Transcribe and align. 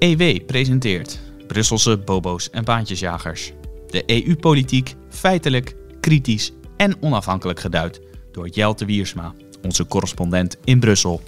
EW 0.00 0.44
presenteert 0.46 1.20
Brusselse 1.46 1.98
bobo's 1.98 2.50
en 2.50 2.64
baantjesjagers. 2.64 3.52
De 3.90 4.02
EU-politiek 4.06 4.94
feitelijk, 5.08 5.76
kritisch 6.00 6.52
en 6.76 7.02
onafhankelijk 7.02 7.60
geduid 7.60 8.00
door 8.32 8.48
Jelte 8.48 8.84
Wiersma, 8.84 9.34
onze 9.62 9.86
correspondent 9.86 10.56
in 10.64 10.80
Brussel. 10.80 11.22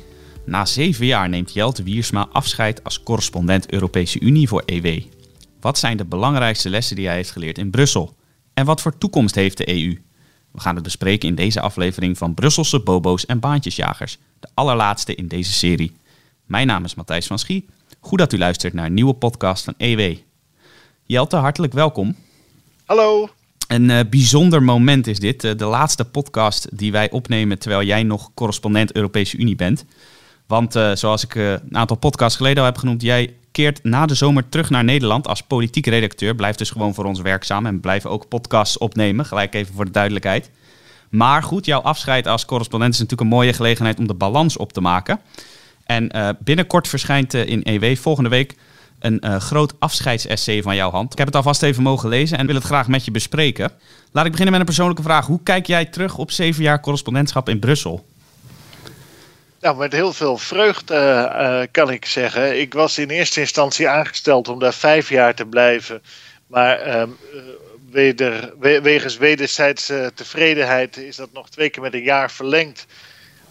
Na 0.46 0.64
zeven 0.64 1.06
jaar 1.06 1.28
neemt 1.28 1.52
Jelte 1.52 1.82
Wiersma 1.82 2.28
afscheid 2.32 2.84
als 2.84 3.02
correspondent 3.02 3.72
Europese 3.72 4.20
Unie 4.20 4.48
voor 4.48 4.62
EW. 4.66 5.02
Wat 5.60 5.78
zijn 5.78 5.96
de 5.96 6.04
belangrijkste 6.04 6.70
lessen 6.70 6.96
die 6.96 7.06
hij 7.06 7.14
heeft 7.14 7.30
geleerd 7.30 7.58
in 7.58 7.70
Brussel? 7.70 8.16
En 8.54 8.64
wat 8.64 8.80
voor 8.80 8.98
toekomst 8.98 9.34
heeft 9.34 9.56
de 9.56 9.68
EU? 9.68 9.98
We 10.52 10.60
gaan 10.60 10.74
het 10.74 10.84
bespreken 10.84 11.28
in 11.28 11.34
deze 11.34 11.60
aflevering 11.60 12.18
van 12.18 12.34
Brusselse 12.34 12.80
bobo's 12.80 13.26
en 13.26 13.40
baantjesjagers, 13.40 14.18
de 14.40 14.48
allerlaatste 14.54 15.14
in 15.14 15.28
deze 15.28 15.52
serie. 15.52 15.92
Mijn 16.46 16.66
naam 16.66 16.84
is 16.84 16.94
Matthijs 16.94 17.26
van 17.26 17.38
Schie. 17.38 17.66
Goed 18.04 18.18
dat 18.18 18.32
u 18.32 18.38
luistert 18.38 18.72
naar 18.72 18.86
een 18.86 18.94
nieuwe 18.94 19.12
podcast 19.12 19.64
van 19.64 19.74
EW. 19.76 20.16
Jelte, 21.02 21.36
hartelijk 21.36 21.72
welkom. 21.72 22.16
Hallo. 22.84 23.28
Een 23.68 23.88
uh, 23.88 24.00
bijzonder 24.10 24.62
moment 24.62 25.06
is 25.06 25.18
dit. 25.18 25.44
Uh, 25.44 25.52
de 25.56 25.64
laatste 25.64 26.04
podcast 26.04 26.78
die 26.78 26.92
wij 26.92 27.10
opnemen 27.10 27.58
terwijl 27.58 27.82
jij 27.82 28.02
nog 28.02 28.30
correspondent 28.34 28.92
Europese 28.92 29.36
Unie 29.36 29.56
bent. 29.56 29.84
Want 30.46 30.76
uh, 30.76 30.94
zoals 30.94 31.24
ik 31.24 31.34
een 31.34 31.76
aantal 31.76 31.96
podcasts 31.96 32.36
geleden 32.36 32.58
al 32.58 32.64
heb 32.64 32.78
genoemd, 32.78 33.02
jij 33.02 33.34
keert 33.52 33.84
na 33.84 34.06
de 34.06 34.14
zomer 34.14 34.48
terug 34.48 34.70
naar 34.70 34.84
Nederland 34.84 35.28
als 35.28 35.42
politiek 35.42 35.86
redacteur. 35.86 36.34
Blijft 36.34 36.58
dus 36.58 36.70
gewoon 36.70 36.94
voor 36.94 37.04
ons 37.04 37.20
werkzaam 37.20 37.66
en 37.66 37.80
blijven 37.80 38.10
ook 38.10 38.28
podcasts 38.28 38.78
opnemen. 38.78 39.24
Gelijk 39.24 39.54
even 39.54 39.74
voor 39.74 39.84
de 39.84 39.90
duidelijkheid. 39.90 40.50
Maar 41.10 41.42
goed, 41.42 41.66
jouw 41.66 41.80
afscheid 41.80 42.26
als 42.26 42.44
correspondent 42.44 42.94
is 42.94 43.00
natuurlijk 43.00 43.30
een 43.30 43.36
mooie 43.36 43.52
gelegenheid 43.52 43.98
om 43.98 44.06
de 44.06 44.14
balans 44.14 44.56
op 44.56 44.72
te 44.72 44.80
maken. 44.80 45.20
En 45.84 46.16
uh, 46.16 46.28
binnenkort 46.38 46.88
verschijnt 46.88 47.34
uh, 47.34 47.46
in 47.46 47.62
EW 47.62 47.96
volgende 47.96 48.30
week 48.30 48.54
een 48.98 49.22
uh, 49.24 49.36
groot 49.36 49.74
afscheidsessay 49.78 50.62
van 50.62 50.76
jouw 50.76 50.90
hand. 50.90 51.12
Ik 51.12 51.18
heb 51.18 51.26
het 51.26 51.36
alvast 51.36 51.62
even 51.62 51.82
mogen 51.82 52.08
lezen 52.08 52.38
en 52.38 52.46
wil 52.46 52.54
het 52.54 52.64
graag 52.64 52.88
met 52.88 53.04
je 53.04 53.10
bespreken. 53.10 53.72
Laat 54.12 54.24
ik 54.24 54.30
beginnen 54.30 54.50
met 54.50 54.60
een 54.60 54.66
persoonlijke 54.66 55.02
vraag. 55.02 55.26
Hoe 55.26 55.42
kijk 55.42 55.66
jij 55.66 55.84
terug 55.84 56.18
op 56.18 56.30
zeven 56.30 56.62
jaar 56.62 56.80
correspondentschap 56.80 57.48
in 57.48 57.58
Brussel? 57.58 58.06
Nou, 59.60 59.76
met 59.76 59.92
heel 59.92 60.12
veel 60.12 60.38
vreugde 60.38 61.68
kan 61.70 61.90
ik 61.90 62.04
zeggen. 62.04 62.60
Ik 62.60 62.74
was 62.74 62.98
in 62.98 63.08
eerste 63.08 63.40
instantie 63.40 63.88
aangesteld 63.88 64.48
om 64.48 64.58
daar 64.58 64.74
vijf 64.74 65.08
jaar 65.08 65.34
te 65.34 65.46
blijven. 65.46 66.02
Maar 66.46 66.78
ehm, 66.78 67.08
weder, 67.92 68.52
wegens 68.82 69.16
wederzijdse 69.16 70.12
tevredenheid 70.14 70.96
is 70.96 71.16
dat 71.16 71.32
nog 71.32 71.50
twee 71.50 71.70
keer 71.70 71.82
met 71.82 71.94
een 71.94 72.02
jaar 72.02 72.30
verlengd. 72.30 72.86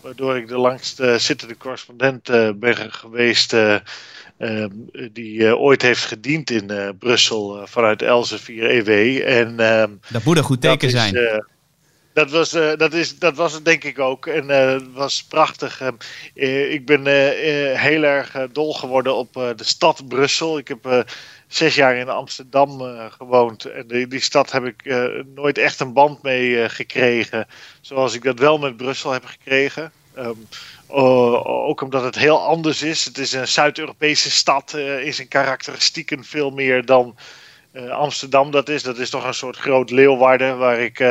Waardoor 0.02 0.38
ik 0.38 0.48
de 0.48 0.58
langst 0.58 1.02
zittende 1.18 1.58
correspondent 1.58 2.24
ben 2.60 2.92
geweest. 2.92 3.54
Uh, 3.54 3.76
die 5.12 5.40
uh, 5.40 5.62
ooit 5.62 5.82
heeft 5.82 6.06
gediend 6.06 6.50
in 6.50 6.96
Brussel 7.00 7.68
vanuit 7.68 8.02
Elsevier 8.02 8.70
EW. 8.70 9.22
En, 9.28 9.56
dat 10.12 10.24
moet 10.24 10.38
een 10.38 10.44
goed 10.44 10.62
teken 10.62 10.90
zijn. 10.90 11.16
Is, 11.16 11.42
dat, 12.14 12.32
was, 12.32 12.50
dat, 12.78 12.94
is, 12.94 13.20
dat 13.20 13.36
was 13.36 13.54
het 13.54 13.66
denk 13.66 13.84
ik 13.84 14.00
ook. 14.00 14.26
En 14.26 14.48
het 14.50 14.94
was 14.94 15.24
prachtig. 15.24 15.82
ik 16.34 16.86
ben 16.86 17.06
heel 17.78 18.04
erg 18.04 18.48
dol 18.52 18.74
geworden 18.74 19.16
op 19.16 19.34
de 19.34 19.64
stad 19.64 20.08
Brussel. 20.08 20.58
Ik 20.58 20.68
heb 20.68 21.06
zes 21.48 21.76
jaar 21.76 21.96
in 21.96 22.10
Amsterdam 22.10 22.82
gewoond. 23.12 23.66
En 23.66 23.88
die, 23.88 24.08
die, 24.08 24.20
stad 24.20 24.52
heb 24.52 24.66
ik 24.66 24.96
nooit 25.36 25.58
echt 25.58 25.80
een 25.80 25.94
band 25.94 26.22
mee 26.22 26.70
gekregen. 26.70 27.48
Zoals 27.82 28.14
ik 28.14 28.24
dat 28.24 28.40
wel 28.40 28.58
met 28.58 28.78
Brussel 28.78 29.12
heb 29.12 29.26
gekregen. 29.26 29.92
Uh, 30.18 30.28
ook 31.68 31.82
omdat 31.82 32.04
het 32.04 32.16
heel 32.16 32.42
anders 32.42 32.82
is. 32.82 33.06
Het 33.06 33.18
is 33.18 33.34
een 33.34 33.48
Zuid-Europese 33.48 34.32
stad, 34.32 34.74
in 34.74 35.28
karakteristieken 35.28 36.24
veel 36.24 36.50
meer 36.50 36.86
dan 36.86 37.16
uh, 37.74 37.90
Amsterdam 37.90 38.52
dat 38.52 38.70
is. 38.70 38.84
Dat 38.84 38.98
is 38.98 39.10
toch 39.10 39.26
een 39.26 39.34
soort 39.34 39.58
groot 39.58 39.90
Leeuwarden, 39.90 40.58
waar 40.58 40.80
ik 40.80 41.02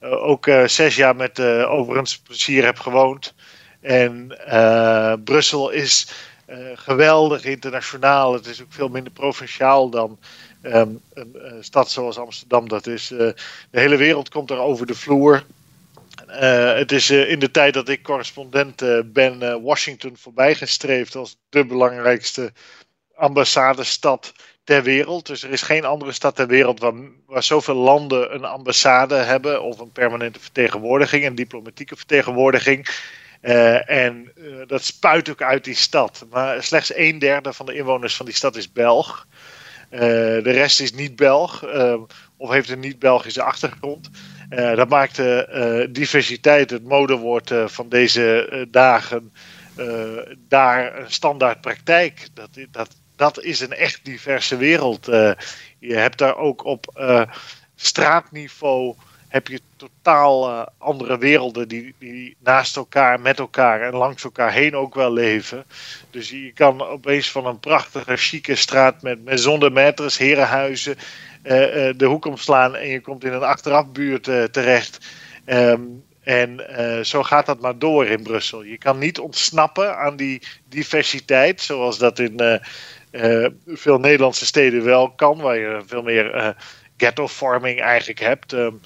ook 0.00 0.50
zes 0.66 0.96
jaar 0.96 1.16
met 1.16 1.40
overigens 1.40 2.18
plezier 2.18 2.64
heb 2.64 2.78
gewoond. 2.78 3.34
En 3.80 4.38
Brussel 5.24 5.70
is 5.70 6.12
geweldig 6.74 7.44
internationaal. 7.44 8.32
Het 8.32 8.46
is 8.46 8.62
ook 8.62 8.72
veel 8.72 8.88
minder 8.88 9.12
provinciaal 9.12 9.90
dan 9.90 10.18
um, 10.62 11.00
een 11.12 11.64
stad 11.64 11.90
zoals 11.90 12.18
Amsterdam 12.18 12.68
dat 12.68 12.86
is. 12.86 13.08
de 13.08 13.34
hele 13.70 13.96
wereld 13.96 14.28
komt 14.28 14.50
er 14.50 14.58
over 14.58 14.86
de 14.86 14.94
vloer. 14.94 15.44
Het 16.26 16.92
is 16.92 17.10
in 17.10 17.38
de 17.38 17.50
tijd 17.50 17.74
dat 17.74 17.88
ik 17.88 18.02
correspondent 18.02 18.82
ben 19.12 19.62
Washington 19.62 20.16
voorbijgestreefd 20.16 21.14
als 21.14 21.36
de 21.48 21.66
belangrijkste 21.66 22.52
ambassadestad 23.14 24.32
ter 24.64 24.82
wereld. 24.82 25.26
Dus 25.26 25.42
er 25.42 25.50
is 25.50 25.62
geen 25.62 25.84
andere 25.84 26.12
stad 26.12 26.36
ter 26.36 26.46
wereld 26.46 26.80
waar, 26.80 26.94
waar 27.26 27.42
zoveel 27.42 27.74
landen 27.74 28.34
een 28.34 28.44
ambassade 28.44 29.14
hebben 29.14 29.62
of 29.62 29.78
een 29.78 29.92
permanente 29.92 30.40
vertegenwoordiging, 30.40 31.24
een 31.24 31.34
diplomatieke 31.34 31.96
vertegenwoordiging. 31.96 32.88
en 33.86 34.32
dat 34.66 34.84
spuit 34.84 35.30
ook 35.30 35.42
uit 35.42 35.64
die 35.64 35.74
stad. 35.74 36.26
Maar 36.30 36.62
slechts 36.62 36.94
een 36.96 37.18
derde 37.18 37.52
van 37.52 37.66
de 37.66 37.74
inwoners 37.74 38.16
van 38.16 38.26
die 38.26 38.34
stad 38.34 38.56
is 38.56 38.72
Belg. 38.72 39.26
de 39.90 40.40
rest 40.42 40.80
is 40.80 40.92
niet 40.92 41.16
Belg 41.16 41.64
of 42.36 42.50
heeft 42.50 42.70
een 42.70 42.80
niet-Belgische 42.80 43.42
achtergrond. 43.42 44.10
Dat 44.50 44.88
maakt 44.88 45.18
uh, 45.18 45.86
diversiteit, 45.90 46.70
het 46.70 46.84
modewoord 46.84 47.52
van 47.66 47.88
deze 47.88 48.66
dagen, 48.70 49.32
daar 50.48 51.00
een 51.00 51.10
standaard 51.10 51.60
praktijk. 51.60 52.28
Dat, 52.34 52.48
dat, 52.70 52.96
dat 53.20 53.42
is 53.42 53.60
een 53.60 53.72
echt 53.72 54.00
diverse 54.02 54.56
wereld. 54.56 55.06
je 55.78 55.94
hebt 55.94 56.18
daar 56.18 56.36
ook 56.36 56.64
op 56.64 56.86
straatniveau 57.74 58.94
heb 59.28 59.48
je 59.48 59.60
totaal 59.76 60.68
andere 60.78 61.18
werelden 61.18 61.68
die, 61.68 61.94
die 61.98 62.36
naast 62.38 62.76
elkaar, 62.76 63.20
met 63.20 63.38
elkaar 63.38 63.80
en 63.80 63.94
langs 63.94 64.24
elkaar 64.24 64.52
heen 64.52 64.76
ook 64.76 64.94
wel 64.94 65.12
leven. 65.12 65.64
Dus 66.10 66.30
je 66.30 66.52
kan 66.52 66.82
opeens 66.82 67.30
van 67.30 67.46
een 67.46 67.60
prachtige, 67.60 68.16
chique 68.16 68.54
straat 68.54 69.02
met 69.02 69.24
maison 69.24 69.60
de 69.60 69.70
herenhuizen 70.16 70.96
de 71.96 72.04
hoek 72.04 72.24
omslaan 72.24 72.76
en 72.76 72.88
je 72.88 73.00
komt 73.00 73.24
in 73.24 73.32
een 73.32 73.42
achterafbuurt 73.42 74.28
uh, 74.28 74.44
terecht. 74.44 74.98
Um, 75.46 76.04
en 76.30 77.06
zo 77.06 77.22
gaat 77.22 77.46
dat 77.46 77.60
maar 77.60 77.78
door 77.78 78.06
in 78.06 78.22
Brussel. 78.22 78.62
Je 78.62 78.78
kan 78.78 78.98
niet 78.98 79.18
ontsnappen 79.18 79.96
aan 79.96 80.16
die 80.16 80.42
diversiteit, 80.68 81.60
zoals 81.60 81.98
dat 81.98 82.18
in 82.18 82.60
veel 83.66 83.98
Nederlandse 83.98 84.46
steden 84.46 84.84
wel 84.84 85.10
kan, 85.10 85.40
waar 85.40 85.58
je 85.58 85.82
veel 85.86 86.02
meer 86.02 86.56
ghetto-farming 86.96 87.80
eigenlijk 87.80 88.20
hebt. 88.20 88.52
Um, 88.52 88.80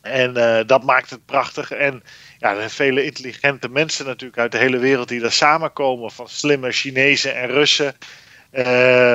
en 0.00 0.32
dat 0.66 0.82
maakt 0.82 1.10
het 1.10 1.24
prachtig. 1.26 1.70
En 1.70 2.02
ja, 2.38 2.50
er 2.50 2.56
zijn 2.56 2.70
vele 2.70 3.04
intelligente 3.04 3.68
mensen 3.68 4.06
natuurlijk 4.06 4.38
uit 4.38 4.52
de 4.52 4.58
hele 4.58 4.78
wereld 4.78 5.08
die 5.08 5.20
daar 5.20 5.32
samenkomen, 5.32 6.10
van 6.10 6.28
slimme 6.28 6.72
Chinezen 6.72 7.34
en 7.34 7.48
Russen. 7.48 7.94
Uh, 8.52 9.14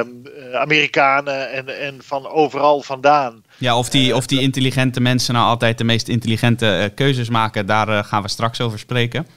Amerikanen 0.54 1.52
en, 1.52 1.80
en 1.80 2.00
van 2.04 2.28
overal 2.28 2.82
vandaan. 2.82 3.44
Ja, 3.58 3.78
of 3.78 3.90
die, 3.90 4.16
of 4.16 4.26
die 4.26 4.42
intelligente 4.42 5.02
mensen 5.02 5.34
nou 5.34 5.46
altijd 5.46 5.78
de 5.78 5.84
meest 5.84 6.08
intelligente 6.08 6.80
uh, 6.82 6.96
keuzes 6.96 7.30
maken, 7.30 7.66
daar 7.66 8.04
gaan 8.04 8.22
we 8.22 8.28
straks 8.28 8.62
over 8.62 8.80
spreken. 8.80 9.28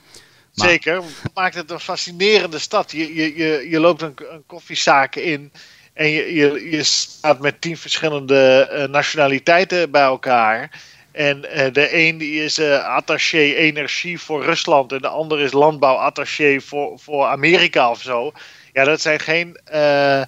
Maar... 0.54 0.68
Zeker, 0.68 1.02
maakt 1.34 1.54
het 1.54 1.70
een 1.70 1.80
fascinerende 1.80 2.58
stad. 2.58 2.92
Je, 2.92 3.14
je, 3.14 3.36
je, 3.36 3.66
je 3.70 3.80
loopt 3.80 4.02
een, 4.02 4.14
een 4.30 4.42
koffiezaak 4.46 5.16
in 5.16 5.52
en 5.92 6.08
je, 6.08 6.34
je, 6.34 6.68
je 6.70 6.82
staat 6.82 7.40
met 7.40 7.60
tien 7.60 7.76
verschillende 7.76 8.88
nationaliteiten 8.90 9.90
bij 9.90 10.02
elkaar. 10.02 10.70
En 11.12 11.40
de 11.72 11.88
een 11.92 12.18
die 12.18 12.44
is 12.44 12.60
attaché 12.60 13.38
energie 13.38 14.20
voor 14.20 14.44
Rusland 14.44 14.92
en 14.92 14.98
de 14.98 15.08
ander 15.08 15.40
is 15.40 15.52
landbouwattaché 15.52 16.60
voor, 16.60 16.98
voor 16.98 17.26
Amerika 17.26 17.90
of 17.90 18.02
zo. 18.02 18.32
Ja, 18.74 18.84
dat 18.84 19.00
zijn 19.00 19.20
geen 19.20 19.60
uh, 19.72 20.20
uh, 20.20 20.24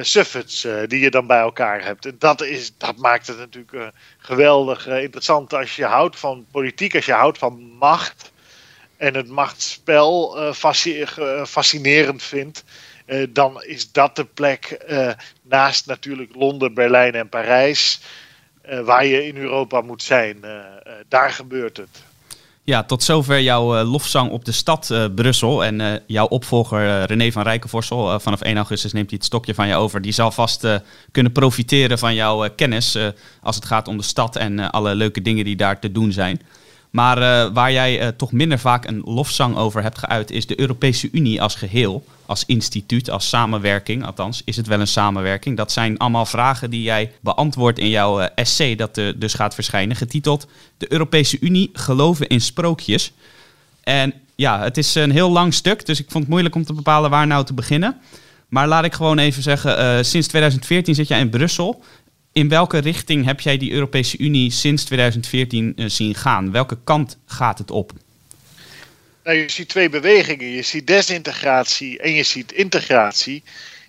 suffets 0.00 0.64
uh, 0.64 0.82
die 0.86 1.00
je 1.00 1.10
dan 1.10 1.26
bij 1.26 1.38
elkaar 1.38 1.84
hebt. 1.84 2.06
En 2.06 2.16
dat, 2.18 2.42
is, 2.42 2.72
dat 2.78 2.96
maakt 2.96 3.26
het 3.26 3.38
natuurlijk 3.38 3.92
geweldig 4.18 4.86
interessant 4.86 5.54
als 5.54 5.76
je 5.76 5.84
houdt 5.84 6.18
van 6.18 6.46
politiek, 6.50 6.94
als 6.94 7.04
je 7.04 7.12
houdt 7.12 7.38
van 7.38 7.60
macht 7.62 8.32
en 8.96 9.14
het 9.14 9.28
machtsspel 9.28 10.36
fascinerend 11.46 12.22
vindt. 12.22 12.64
dan 13.28 13.62
is 13.62 13.92
dat 13.92 14.16
de 14.16 14.24
plek 14.24 14.84
naast 15.42 15.86
natuurlijk 15.86 16.34
Londen, 16.34 16.74
Berlijn 16.74 17.14
en 17.14 17.28
Parijs, 17.28 18.00
waar 18.62 19.06
je 19.06 19.26
in 19.26 19.36
Europa 19.36 19.80
moet 19.80 20.02
zijn. 20.02 20.44
daar 21.08 21.30
gebeurt 21.30 21.76
het. 21.76 22.13
Ja, 22.66 22.82
tot 22.82 23.02
zover 23.02 23.40
jouw 23.40 23.80
uh, 23.80 23.90
lofzang 23.90 24.30
op 24.30 24.44
de 24.44 24.52
stad 24.52 24.88
uh, 24.92 25.04
Brussel. 25.14 25.64
En 25.64 25.80
uh, 25.80 25.92
jouw 26.06 26.26
opvolger 26.26 27.04
René 27.04 27.32
van 27.32 27.42
Rijkenvorsel, 27.42 28.20
vanaf 28.20 28.40
1 28.40 28.56
augustus 28.56 28.92
neemt 28.92 29.08
hij 29.08 29.16
het 29.16 29.26
stokje 29.26 29.54
van 29.54 29.68
je 29.68 29.74
over. 29.74 30.00
Die 30.00 30.12
zal 30.12 30.30
vast 30.30 30.66
kunnen 31.10 31.32
profiteren 31.32 31.98
van 31.98 32.14
jouw 32.14 32.48
kennis 32.56 32.98
als 33.42 33.56
het 33.56 33.64
gaat 33.64 33.88
om 33.88 33.96
de 33.96 34.02
stad 34.02 34.36
en 34.36 34.70
alle 34.70 34.94
leuke 34.94 35.22
dingen 35.22 35.44
die 35.44 35.56
daar 35.56 35.80
te 35.80 35.92
doen 35.92 36.12
zijn. 36.12 36.40
Maar 36.94 37.18
uh, 37.18 37.52
waar 37.52 37.72
jij 37.72 38.02
uh, 38.02 38.08
toch 38.08 38.32
minder 38.32 38.58
vaak 38.58 38.86
een 38.86 39.02
lofzang 39.04 39.56
over 39.56 39.82
hebt 39.82 39.98
geuit, 39.98 40.30
is 40.30 40.46
de 40.46 40.60
Europese 40.60 41.08
Unie 41.12 41.42
als 41.42 41.54
geheel, 41.54 42.04
als 42.26 42.44
instituut, 42.46 43.10
als 43.10 43.28
samenwerking. 43.28 44.04
Althans, 44.04 44.42
is 44.44 44.56
het 44.56 44.66
wel 44.66 44.80
een 44.80 44.86
samenwerking. 44.86 45.56
Dat 45.56 45.72
zijn 45.72 45.98
allemaal 45.98 46.26
vragen 46.26 46.70
die 46.70 46.82
jij 46.82 47.12
beantwoordt 47.20 47.78
in 47.78 47.88
jouw 47.88 48.20
uh, 48.20 48.26
essay, 48.34 48.76
dat 48.76 48.94
dus 49.16 49.34
gaat 49.34 49.54
verschijnen, 49.54 49.96
getiteld 49.96 50.46
De 50.78 50.92
Europese 50.92 51.36
Unie 51.40 51.70
geloven 51.72 52.26
in 52.26 52.40
sprookjes. 52.40 53.12
En 53.80 54.14
ja, 54.34 54.60
het 54.62 54.76
is 54.76 54.94
een 54.94 55.10
heel 55.10 55.30
lang 55.30 55.54
stuk, 55.54 55.86
dus 55.86 56.00
ik 56.00 56.10
vond 56.10 56.22
het 56.22 56.32
moeilijk 56.32 56.54
om 56.54 56.64
te 56.64 56.72
bepalen 56.72 57.10
waar 57.10 57.26
nou 57.26 57.44
te 57.44 57.54
beginnen. 57.54 57.96
Maar 58.48 58.68
laat 58.68 58.84
ik 58.84 58.94
gewoon 58.94 59.18
even 59.18 59.42
zeggen, 59.42 60.04
sinds 60.04 60.28
2014 60.28 60.94
zit 60.94 61.08
jij 61.08 61.20
in 61.20 61.30
Brussel. 61.30 61.82
In 62.34 62.48
welke 62.48 62.78
richting 62.78 63.24
heb 63.24 63.40
jij 63.40 63.56
die 63.56 63.72
Europese 63.72 64.18
Unie 64.18 64.50
sinds 64.50 64.84
2014 64.84 65.72
uh, 65.76 65.88
zien 65.88 66.14
gaan? 66.14 66.52
Welke 66.52 66.78
kant 66.84 67.18
gaat 67.26 67.58
het 67.58 67.70
op? 67.70 67.92
Nou, 69.24 69.36
je 69.36 69.50
ziet 69.50 69.68
twee 69.68 69.88
bewegingen. 69.88 70.46
Je 70.46 70.62
ziet 70.62 70.86
desintegratie 70.86 71.98
en 71.98 72.12
je 72.12 72.22
ziet 72.22 72.52
integratie. 72.52 73.42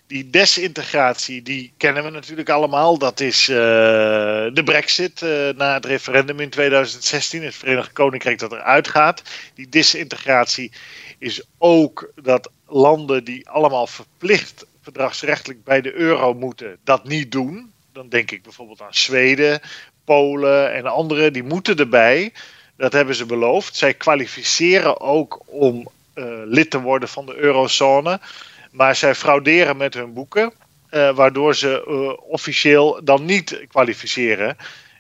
Die 0.08 0.30
desintegratie, 0.30 1.42
die 1.42 1.74
kennen 1.78 2.04
we 2.04 2.10
natuurlijk 2.10 2.50
allemaal. 2.50 2.98
Dat 2.98 3.20
is 3.20 3.50
uh, 3.50 3.56
de 3.56 4.62
brexit 4.66 5.22
uh, 5.22 5.30
na 5.50 5.74
het 5.74 5.86
referendum 5.86 6.40
in 6.40 6.50
2016. 6.50 7.44
Het 7.44 7.56
Verenigd 7.56 7.92
Koninkrijk 7.92 8.40
dat 8.40 8.52
eruit 8.52 8.88
gaat. 8.88 9.22
Die 9.54 9.70
desintegratie 9.70 10.72
is 11.18 11.44
ook 11.58 12.12
dat 12.22 12.52
landen 12.68 13.24
die 13.24 13.50
allemaal 13.50 13.88
verplicht 13.88 14.66
verdragsrechtelijk 14.82 15.64
bij 15.64 15.82
de 15.82 15.94
euro 15.94 16.34
moeten, 16.34 16.78
dat 16.84 17.08
niet 17.08 17.32
doen 17.32 17.74
dan 17.96 18.10
denk 18.10 18.32
ik 18.32 18.44
bijvoorbeeld 18.44 18.82
aan 18.82 18.94
Zweden, 18.94 19.60
Polen 20.04 20.74
en 20.74 20.86
anderen, 20.86 21.34
die 21.34 21.44
moeten 21.44 21.78
erbij. 21.78 22.34
Dat 22.78 22.94
hebben 22.94 23.16
ze 23.16 23.26
beloofd. 23.26 23.76
Zij 23.76 23.94
kwalificeren 23.94 25.02
ook 25.02 25.42
om 25.46 25.88
uh, 26.16 26.26
lid 26.46 26.70
te 26.70 26.82
worden 26.82 27.10
van 27.10 27.26
de 27.26 27.36
eurozone. 27.36 28.20
Maar 28.72 28.96
zij 28.96 29.16
frauderen 29.16 29.78
met 29.78 29.94
hun 29.94 30.14
boeken, 30.14 30.54
uh, 30.92 31.16
waardoor 31.16 31.56
ze 31.56 31.86
uh, 31.88 32.32
officieel 32.32 33.04
dan 33.04 33.26
niet 33.26 33.66
kwalificeren. 33.68 34.58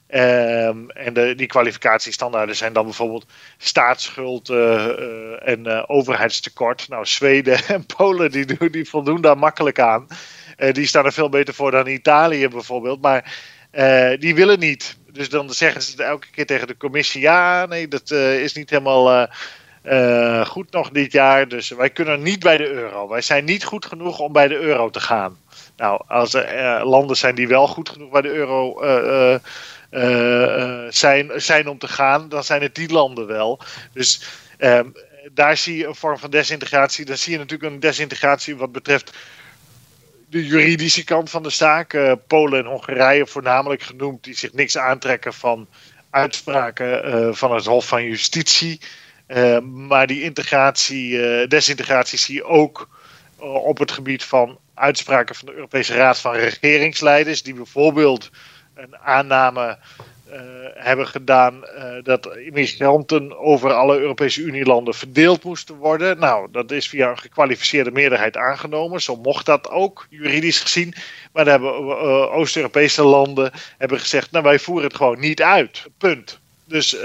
Um, 0.09 0.89
en 0.89 1.13
de, 1.13 1.33
die 1.35 1.47
kwalificatiestandaarden 1.47 2.55
zijn 2.55 2.73
dan 2.73 2.83
bijvoorbeeld 2.83 3.25
staatsschuld 3.57 4.49
en 5.39 5.87
overheidstekort. 5.87 6.89
Nou, 6.89 7.05
Zweden 7.05 7.65
en 7.75 7.85
Polen 7.85 8.31
die, 8.31 8.69
die 8.69 8.89
voldoen 8.89 9.21
daar 9.21 9.37
makkelijk 9.37 9.79
aan. 9.79 10.07
Uh, 10.57 10.73
die 10.73 10.87
staan 10.87 11.05
er 11.05 11.13
veel 11.13 11.29
beter 11.29 11.53
voor 11.53 11.71
dan 11.71 11.87
Italië 11.87 12.47
bijvoorbeeld. 12.47 13.01
Maar 13.01 13.33
uh, 13.73 14.19
die 14.19 14.35
willen 14.35 14.59
niet. 14.59 14.97
Dus 15.11 15.29
dan 15.29 15.53
zeggen 15.53 15.81
ze 15.81 16.03
elke 16.03 16.27
keer 16.31 16.45
tegen 16.45 16.67
de 16.67 16.77
commissie: 16.77 17.21
ja, 17.21 17.65
nee, 17.65 17.87
dat 17.87 18.11
uh, 18.11 18.39
is 18.39 18.53
niet 18.53 18.69
helemaal 18.69 19.27
goed 20.45 20.71
nog 20.71 20.89
dit 20.89 21.11
jaar. 21.11 21.47
Dus 21.47 21.69
wij 21.69 21.89
kunnen 21.89 22.21
niet 22.21 22.39
bij 22.39 22.57
de 22.57 22.69
euro. 22.69 23.07
Wij 23.07 23.21
zijn 23.21 23.45
niet 23.45 23.63
goed 23.63 23.85
genoeg 23.85 24.19
om 24.19 24.31
bij 24.31 24.47
de 24.47 24.57
euro 24.57 24.89
te 24.89 24.99
gaan. 24.99 25.37
Nou, 25.77 26.01
als 26.07 26.33
er 26.33 26.85
landen 26.85 27.17
zijn 27.17 27.35
die 27.35 27.47
wel 27.47 27.67
goed 27.67 27.89
genoeg 27.89 28.11
bij 28.11 28.21
de 28.21 28.33
euro 28.33 28.79
zijn, 30.89 31.31
zijn 31.35 31.67
om 31.67 31.77
te 31.77 31.87
gaan, 31.87 32.29
dan 32.29 32.43
zijn 32.43 32.61
het 32.61 32.75
die 32.75 32.91
landen 32.91 33.27
wel. 33.27 33.59
Dus. 33.93 34.23
Um, 34.59 34.93
daar 35.31 35.57
zie 35.57 35.77
je 35.77 35.87
een 35.87 35.95
vorm 35.95 36.17
van 36.17 36.29
desintegratie. 36.29 37.05
Dan 37.05 37.17
zie 37.17 37.31
je 37.31 37.37
natuurlijk 37.37 37.73
een 37.73 37.79
desintegratie 37.79 38.55
wat 38.55 38.71
betreft 38.71 39.11
de 40.29 40.45
juridische 40.45 41.03
kant 41.03 41.29
van 41.29 41.43
de 41.43 41.49
zaak. 41.49 41.93
Uh, 41.93 42.11
Polen 42.27 42.59
en 42.59 42.65
Hongarije 42.65 43.27
voornamelijk 43.27 43.81
genoemd, 43.81 44.23
die 44.23 44.33
zich 44.33 44.53
niks 44.53 44.77
aantrekken 44.77 45.33
van 45.33 45.67
uitspraken 46.09 47.07
uh, 47.07 47.33
van 47.33 47.55
het 47.55 47.65
Hof 47.65 47.87
van 47.87 48.03
Justitie. 48.03 48.81
Uh, 49.27 49.59
maar 49.59 50.07
die 50.07 50.21
integratie, 50.21 51.47
desintegratie 51.47 52.17
zie 52.17 52.35
je 52.35 52.43
ook 52.43 52.89
op 53.39 53.77
het 53.77 53.91
gebied 53.91 54.23
van 54.23 54.59
uitspraken 54.73 55.35
van 55.35 55.47
de 55.47 55.53
Europese 55.53 55.93
Raad 55.93 56.19
van 56.19 56.33
Regeringsleiders, 56.33 57.43
die 57.43 57.53
bijvoorbeeld 57.53 58.29
een 58.75 58.97
aanname 58.97 59.77
hebben 60.73 61.07
gedaan 61.07 61.63
uh, 61.63 62.03
dat 62.03 62.35
immigranten 62.37 63.39
over 63.39 63.73
alle 63.73 63.99
Europese 63.99 64.41
Unielanden 64.41 64.93
verdeeld 64.93 65.43
moesten 65.43 65.75
worden. 65.75 66.19
Nou, 66.19 66.47
dat 66.51 66.71
is 66.71 66.89
via 66.89 67.09
een 67.09 67.17
gekwalificeerde 67.17 67.91
meerderheid 67.91 68.37
aangenomen. 68.37 69.01
Zo 69.01 69.15
mocht 69.15 69.45
dat 69.45 69.69
ook, 69.69 70.07
juridisch 70.09 70.59
gezien. 70.59 70.93
Maar 71.33 71.45
dan 71.45 71.53
hebben 71.53 71.81
uh, 71.81 72.35
Oost-Europese 72.35 73.03
landen 73.03 73.51
hebben 73.77 73.99
gezegd, 73.99 74.31
nou 74.31 74.43
wij 74.43 74.59
voeren 74.59 74.87
het 74.87 74.95
gewoon 74.95 75.19
niet 75.19 75.41
uit. 75.41 75.85
Punt. 75.97 76.39
Dus 76.67 76.97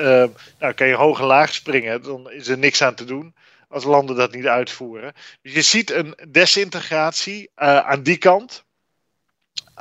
nou, 0.58 0.73
kan 0.75 0.87
je 0.87 0.94
hoog 0.94 1.20
en 1.20 1.26
laag 1.26 1.55
springen, 1.55 2.02
dan 2.02 2.31
is 2.31 2.49
er 2.49 2.58
niks 2.58 2.82
aan 2.82 2.94
te 2.94 3.05
doen 3.05 3.34
als 3.69 3.84
landen 3.84 4.16
dat 4.16 4.32
niet 4.34 4.46
uitvoeren. 4.46 5.12
Dus 5.43 5.52
je 5.52 5.62
ziet 5.62 5.90
een 5.90 6.14
desintegratie 6.28 7.50
aan 7.55 8.02
die 8.02 8.16
kant. 8.16 8.64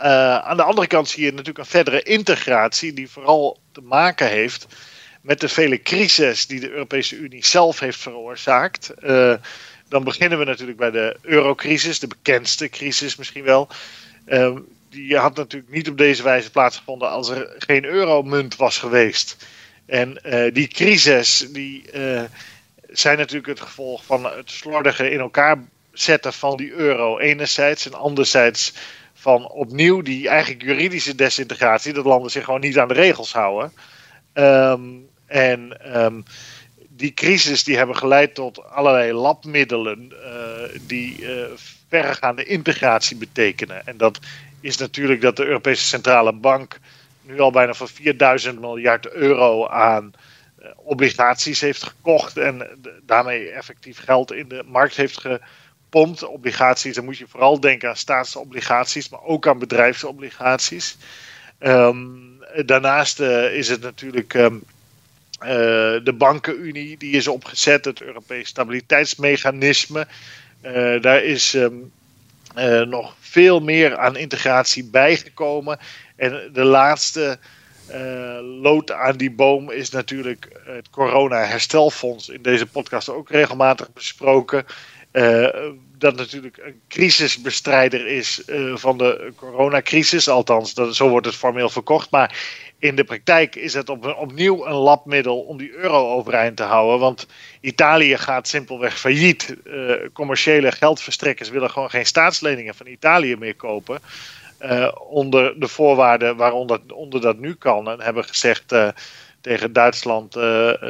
Uh, 0.03 0.37
aan 0.37 0.57
de 0.57 0.63
andere 0.63 0.87
kant 0.87 1.09
zie 1.09 1.23
je 1.23 1.29
natuurlijk 1.31 1.57
een 1.57 1.65
verdere 1.65 2.03
integratie, 2.03 2.93
die 2.93 3.09
vooral 3.09 3.59
te 3.71 3.81
maken 3.81 4.27
heeft 4.27 4.67
met 5.21 5.39
de 5.39 5.49
vele 5.49 5.81
crises 5.81 6.47
die 6.47 6.59
de 6.59 6.69
Europese 6.69 7.15
Unie 7.15 7.45
zelf 7.45 7.79
heeft 7.79 7.99
veroorzaakt. 7.99 8.91
Uh, 9.03 9.33
dan 9.87 10.03
beginnen 10.03 10.39
we 10.39 10.45
natuurlijk 10.45 10.77
bij 10.77 10.91
de 10.91 11.17
eurocrisis, 11.21 11.99
de 11.99 12.07
bekendste 12.07 12.69
crisis 12.69 13.15
misschien 13.15 13.43
wel. 13.43 13.69
Uh, 14.27 14.55
die 14.89 15.17
had 15.17 15.35
natuurlijk 15.35 15.73
niet 15.73 15.89
op 15.89 15.97
deze 15.97 16.23
wijze 16.23 16.51
plaatsgevonden 16.51 17.09
als 17.09 17.29
er 17.29 17.55
geen 17.57 17.85
euromunt 17.85 18.55
was 18.55 18.77
geweest. 18.77 19.37
En 19.85 20.21
die 20.53 20.67
crisis 20.67 21.47
die, 21.51 21.83
zijn 22.89 23.17
natuurlijk 23.17 23.47
het 23.47 23.59
gevolg 23.59 24.05
van 24.05 24.25
het 24.25 24.51
slordige 24.51 25.11
in 25.11 25.19
elkaar 25.19 25.57
zetten 25.91 26.33
van 26.33 26.57
die 26.57 26.71
euro 26.71 27.17
enerzijds 27.17 27.85
en 27.85 27.93
anderzijds 27.93 28.73
van 29.19 29.50
opnieuw 29.50 30.01
die 30.01 30.27
eigenlijk 30.27 30.62
juridische 30.62 31.16
desintegratie, 31.16 31.94
dat 31.94 32.06
landen 32.06 32.31
zich 32.31 32.44
gewoon 32.44 32.60
niet 32.60 32.80
aan 32.80 32.88
de 32.88 32.94
regels 32.94 33.33
houden. 33.33 33.71
Um, 34.33 35.07
en 35.25 35.77
um, 36.04 36.24
die 36.89 37.13
crisis 37.13 37.63
die 37.63 37.77
hebben 37.77 37.95
geleid 37.95 38.36
tot 38.36 38.63
allerlei 38.63 39.13
labmiddelen 39.13 40.12
uh, 40.12 40.80
die 40.88 41.21
uh, 41.21 41.45
verregaande 41.88 42.44
integratie 42.44 43.18
betekenen. 43.18 43.88
En 43.88 43.98
dat 43.98 44.19
is 44.62 44.77
natuurlijk 44.77 45.21
dat 45.21 45.36
de 45.36 45.45
Europese 45.45 45.83
Centrale 45.83 46.33
Bank 46.33 46.80
nu 47.21 47.39
al 47.39 47.51
bijna 47.51 47.74
voor 47.74 47.89
4000 47.89 48.60
miljard 48.60 49.12
euro 49.12 49.68
aan 49.68 50.12
uh, 50.60 50.68
obligaties 50.75 51.62
heeft 51.62 51.83
gekocht 51.83 52.38
en 52.38 52.68
daarmee 53.06 53.50
effectief 53.50 54.04
geld 54.04 54.31
in 54.31 54.48
de 54.48 54.63
markt 54.66 54.95
heeft 54.95 55.19
ge 55.19 55.42
pompt, 55.89 56.24
obligaties, 56.24 56.95
dan 56.95 57.06
moet 57.06 57.18
je 57.18 57.27
vooral 57.27 57.59
denken 57.59 57.90
aan 57.90 57.95
staatsobligaties, 57.95 59.09
maar 59.09 59.23
ook 59.23 59.47
aan 59.47 59.59
bedrijfsobligaties. 59.59 60.97
Um, 61.59 62.37
daarnaast 62.66 63.19
uh, 63.19 63.56
is 63.56 63.69
het 63.69 63.81
natuurlijk 63.81 64.33
um, 64.33 64.63
uh, 65.42 65.49
de 66.04 66.13
bankenunie, 66.18 66.97
die 66.97 67.16
is 67.16 67.28
opgezet, 67.28 67.85
het 67.85 68.02
Europees 68.02 68.47
stabiliteitsmechanisme. 68.47 70.07
Uh, 70.61 71.02
daar 71.02 71.23
is 71.23 71.54
um, 71.54 71.92
nog 72.90 73.16
veel 73.19 73.59
meer 73.59 73.97
aan 73.97 74.16
integratie 74.16 74.83
bijgekomen. 74.83 75.80
En 76.16 76.49
de 76.54 76.63
laatste 76.63 77.40
lood 78.61 78.92
aan 78.92 79.18
die 79.18 79.31
boom 79.31 79.71
is 79.71 79.90
natuurlijk 79.90 80.47
het 80.66 80.90
corona-herstelfonds. 80.90 82.30
In 82.30 82.42
deze 82.42 82.66
podcast 82.66 83.09
ook 83.09 83.30
regelmatig 83.30 83.94
besproken. 83.94 84.66
Uh, 85.19 85.47
dat 85.97 86.16
natuurlijk 86.16 86.57
een 86.57 86.81
crisisbestrijder 86.88 88.07
is 88.07 88.44
uh, 88.47 88.76
van 88.76 88.97
de 88.97 89.31
coronacrisis. 89.35 90.30
Althans, 90.30 90.73
dat, 90.73 90.95
zo 90.95 91.09
wordt 91.09 91.26
het 91.26 91.35
formeel 91.35 91.69
verkocht. 91.69 92.11
Maar 92.11 92.38
in 92.78 92.95
de 92.95 93.04
praktijk 93.04 93.56
is 93.56 93.73
het 93.73 93.90
op, 93.90 94.16
opnieuw 94.18 94.66
een 94.66 94.73
labmiddel 94.73 95.40
om 95.40 95.57
die 95.57 95.73
euro 95.73 96.11
overeind 96.11 96.57
te 96.57 96.64
houden. 96.64 96.99
Want 96.99 97.28
Italië 97.61 98.18
gaat 98.18 98.47
simpelweg 98.47 98.99
failliet. 98.99 99.56
Uh, 99.64 99.94
commerciële 100.14 100.71
geldverstrekkers 100.71 101.49
willen 101.49 101.69
gewoon 101.69 101.90
geen 101.90 102.06
staatsleningen 102.06 102.76
van 102.76 102.88
Italië 102.88 103.35
meer 103.35 103.56
kopen. 103.56 103.99
onder 105.09 105.59
de 105.59 105.68
voorwaarden 105.68 106.35
waaronder 106.35 106.80
onder 106.94 107.21
dat 107.21 107.38
nu 107.38 107.54
kan. 107.54 107.90
En 107.90 108.02
hebben 108.02 108.23
gezegd 108.23 108.76
tegen 109.42 109.73
Duitsland, 109.73 110.31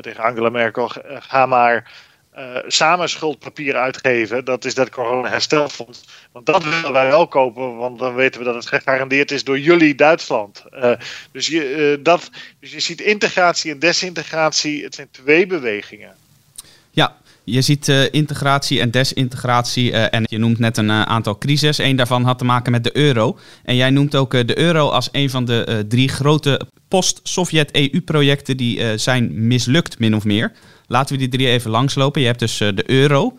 tegen 0.01 0.23
Angela 0.23 0.49
Merkel: 0.49 0.91
ga 1.19 1.45
maar 1.45 1.91
uh, 2.37 2.57
samen 2.67 3.09
schuldpapier 3.09 3.75
uitgeven. 3.75 4.45
Dat 4.45 4.65
is 4.65 4.73
dat 4.73 4.89
corona-herstelfonds. 4.89 6.03
Want 6.31 6.45
dat 6.45 6.63
willen 6.63 6.91
wij 6.91 7.07
wel 7.07 7.27
kopen, 7.27 7.75
want 7.75 7.99
dan 7.99 8.15
weten 8.15 8.39
we 8.39 8.45
dat 8.45 8.55
het 8.55 8.67
gegarandeerd 8.67 9.31
is 9.31 9.43
door 9.43 9.59
jullie 9.59 9.95
Duitsland. 9.95 10.63
Uh, 10.73 10.91
dus, 11.31 11.47
je, 11.47 11.95
uh, 11.97 12.03
dat, 12.03 12.29
dus 12.59 12.71
je 12.71 12.79
ziet 12.79 13.01
integratie 13.01 13.71
en 13.71 13.79
desintegratie, 13.79 14.83
het 14.83 14.95
zijn 14.95 15.07
twee 15.11 15.45
bewegingen. 15.45 16.15
Ja, 16.91 17.15
Je 17.43 17.61
ziet 17.61 17.87
integratie 18.11 18.79
en 18.79 18.91
desintegratie 18.91 19.91
en 19.91 20.23
je 20.29 20.37
noemt 20.37 20.59
net 20.59 20.77
een 20.77 20.91
aantal 20.91 21.37
crises. 21.37 21.77
Eén 21.77 21.95
daarvan 21.95 22.23
had 22.23 22.37
te 22.37 22.45
maken 22.45 22.71
met 22.71 22.83
de 22.83 22.97
euro. 22.97 23.37
En 23.63 23.75
jij 23.75 23.89
noemt 23.89 24.15
ook 24.15 24.31
de 24.31 24.57
euro 24.57 24.89
als 24.89 25.09
een 25.11 25.29
van 25.29 25.45
de 25.45 25.85
drie 25.87 26.09
grote 26.09 26.61
post-Sovjet-EU-projecten 26.87 28.57
die 28.57 28.97
zijn 28.97 29.47
mislukt, 29.47 29.99
min 29.99 30.15
of 30.15 30.23
meer. 30.23 30.51
Laten 30.89 31.15
we 31.15 31.21
die 31.21 31.37
drie 31.37 31.47
even 31.47 31.71
langslopen. 31.71 32.21
Je 32.21 32.27
hebt 32.27 32.39
dus 32.39 32.57
de 32.57 32.83
euro. 32.85 33.37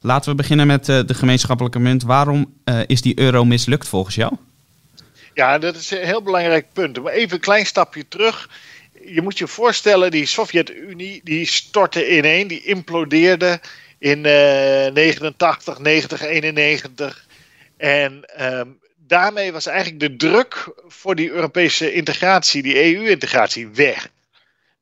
laten 0.00 0.30
we 0.30 0.36
beginnen 0.36 0.66
met 0.66 0.84
de 0.84 1.14
gemeenschappelijke 1.14 1.78
munt. 1.78 2.02
Waarom 2.02 2.54
is 2.86 3.02
die 3.02 3.18
euro 3.18 3.44
mislukt 3.44 3.88
volgens 3.88 4.14
jou? 4.14 4.32
Ja, 5.34 5.58
dat 5.58 5.76
is 5.76 5.90
een 5.90 6.04
heel 6.04 6.22
belangrijk 6.22 6.66
punt. 6.72 7.02
Maar 7.02 7.12
even 7.12 7.34
een 7.34 7.40
klein 7.40 7.66
stapje 7.66 8.08
terug 8.08 8.48
je 9.06 9.22
moet 9.22 9.38
je 9.38 9.46
voorstellen, 9.46 10.10
die 10.10 10.26
Sovjet-Unie 10.26 11.20
die 11.24 11.46
stortte 11.46 12.16
ineen, 12.16 12.48
die 12.48 12.64
implodeerde 12.64 13.60
in 13.98 14.18
uh, 14.18 14.86
89, 14.92 15.78
90, 15.78 16.22
91. 16.22 17.26
En 17.76 18.24
um, 18.40 18.78
daarmee 19.06 19.52
was 19.52 19.66
eigenlijk 19.66 20.00
de 20.00 20.16
druk 20.16 20.74
voor 20.86 21.14
die 21.14 21.30
Europese 21.30 21.92
integratie, 21.92 22.62
die 22.62 22.96
EU-integratie, 22.96 23.68
weg. 23.68 24.08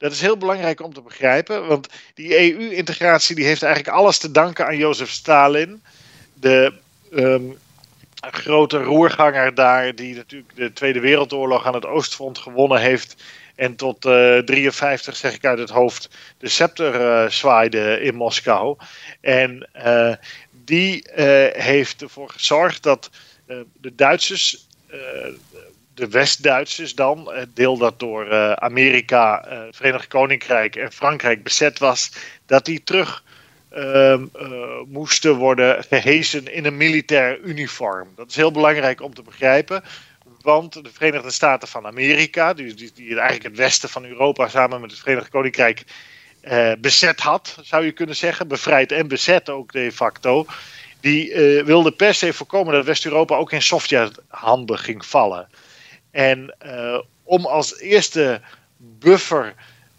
Dat 0.04 0.12
is 0.12 0.20
heel 0.20 0.37
belangrijk 0.37 0.80
om 0.80 0.94
te 0.94 1.00
begrijpen, 1.00 1.66
want 1.66 1.88
die 2.14 2.38
EU-integratie 2.38 3.34
die 3.34 3.44
heeft 3.44 3.62
eigenlijk 3.62 3.96
alles 3.96 4.18
te 4.18 4.30
danken 4.30 4.66
aan 4.66 4.76
Jozef 4.76 5.11
Stalin, 5.11 5.82
de 6.34 6.73
um, 7.12 7.58
grote 8.20 8.82
roerganger 8.82 9.54
daar, 9.54 9.94
die 9.94 10.14
natuurlijk 10.14 10.56
de 10.56 10.73
Tweede 10.73 11.00
Wereldoorlog 11.00 11.66
aan 11.66 11.75
het 11.75 11.87
Oostfront 11.87 12.38
gewonnen 12.38 12.80
heeft 12.80 13.23
en 13.54 13.76
tot 13.76 14.04
uh, 14.04 14.38
eh, 14.38 14.44
53, 14.44 15.16
zeg 15.16 15.34
ik 15.34 15.44
uit 15.44 15.58
het 15.58 15.70
hoofd, 15.70 16.08
de 16.38 16.49
scepter 16.49 17.00
uh, 17.00 17.30
zwaaide 17.30 18.00
in 18.00 18.14
Moskou. 18.14 18.76
En 19.20 19.68
uh, 19.76 20.14
die 20.64 21.06
heeft 21.52 22.02
ervoor 22.02 22.30
gezorgd 22.30 22.82
dat 22.82 23.11
de 23.80 23.94
Duitsers, 23.94 24.66
de 25.94 26.08
West-Duitsers 26.08 26.94
dan, 26.94 27.32
deel 27.54 27.78
dat 27.78 28.00
door 28.00 28.56
Amerika, 28.56 29.44
het 29.48 29.76
Verenigd 29.76 30.08
Koninkrijk 30.08 30.76
en 30.76 30.92
Frankrijk 30.92 31.42
bezet 31.42 31.78
was, 31.78 32.12
dat 32.46 32.64
die 32.64 32.82
terug 32.82 33.24
ehm, 33.70 34.26
moesten 34.88 35.34
worden 35.36 35.84
gehezen 35.84 36.52
in 36.52 36.64
een 36.64 36.76
militair 36.76 37.40
uniform. 37.40 38.08
Dat 38.16 38.30
is 38.30 38.36
heel 38.36 38.52
belangrijk 38.52 39.00
om 39.02 39.14
te 39.14 39.22
begrijpen. 39.22 39.84
Want 40.44 40.72
de 40.72 40.90
Verenigde 40.92 41.30
Staten 41.30 41.68
van 41.68 41.86
Amerika, 41.86 42.54
die, 42.54 42.74
die, 42.74 42.92
die 42.94 43.08
eigenlijk 43.08 43.42
het 43.42 43.56
westen 43.56 43.88
van 43.88 44.04
Europa 44.04 44.48
samen 44.48 44.80
met 44.80 44.90
het 44.90 45.00
Verenigd 45.00 45.28
Koninkrijk 45.28 45.84
eh, 46.44 46.72
bezet 46.78 47.20
had, 47.20 47.58
zou 47.62 47.84
je 47.84 47.92
kunnen 47.92 48.16
zeggen, 48.16 48.48
bevrijd 48.48 48.92
en 48.92 49.08
bezet 49.08 49.48
ook 49.48 49.72
de 49.72 49.92
facto, 49.92 50.46
die 51.00 51.32
uh, 51.32 51.64
wilde 51.64 51.92
per 51.92 52.14
se 52.14 52.32
voorkomen 52.32 52.72
dat 52.72 52.84
West-Europa 52.84 53.36
ook 53.36 53.52
in 53.52 53.62
Sovjet-handen 53.62 54.78
ging 54.78 55.06
vallen. 55.06 55.48
En 56.14 56.54
uh, 56.66 56.99
om 57.23 57.47
als 57.47 57.78
eerste 57.78 58.40
buffer 58.76 59.54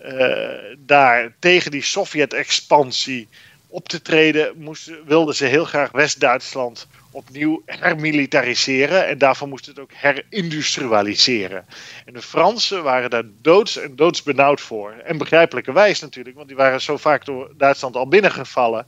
uh, 0.06 0.48
daar 0.78 1.36
tegen 1.40 1.72
die 1.72 1.84
Sovjet-expansie 1.84 3.28
op 3.68 3.88
te 3.88 4.02
treden, 4.02 4.76
wilden 5.06 5.36
ze 5.36 5.46
heel 5.46 5.66
graag 5.66 5.92
West-Duitsland 5.92 6.88
opnieuw 7.12 7.62
hermilitariseren. 7.66 9.08
En 9.08 9.18
daarvoor 9.18 9.48
moest 9.48 9.66
het 9.66 9.80
ook 9.80 9.92
herindustrialiseren. 9.94 11.66
En 12.06 12.14
de 12.14 12.22
Fransen 12.22 12.84
waren 12.84 13.10
daar 13.10 13.24
doods 13.42 13.78
en 13.78 13.96
doods 13.96 14.24
benauwd 14.24 14.62
voor. 14.62 14.92
En 14.92 15.18
begrijpelijkerwijs 15.18 16.00
natuurlijk, 16.00 16.36
want 16.36 16.48
die 16.48 16.58
waren 16.58 16.82
zo 16.82 16.98
vaak 16.98 17.26
door 17.26 17.54
Duitsland 17.58 17.96
al 17.96 18.08
binnengevallen. 18.08 18.86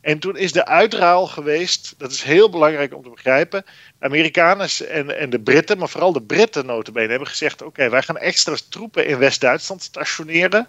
En 0.00 0.18
toen 0.18 0.36
is 0.36 0.52
de 0.52 0.66
uitruil 0.66 1.26
geweest, 1.26 1.94
dat 1.98 2.10
is 2.10 2.22
heel 2.22 2.50
belangrijk 2.50 2.94
om 2.94 3.02
te 3.02 3.10
begrijpen. 3.10 3.64
Amerikanen 3.98 4.68
en, 4.88 5.18
en 5.18 5.30
de 5.30 5.40
Britten, 5.40 5.78
maar 5.78 5.88
vooral 5.88 6.12
de 6.12 6.22
Britten 6.22 6.66
notabene, 6.66 7.08
hebben 7.08 7.28
gezegd: 7.28 7.62
oké, 7.62 7.88
wij 7.90 8.02
gaan 8.02 8.18
extra 8.18 8.56
troepen 8.68 9.06
in 9.06 9.18
West-Duitsland 9.18 9.82
stationeren. 9.82 10.68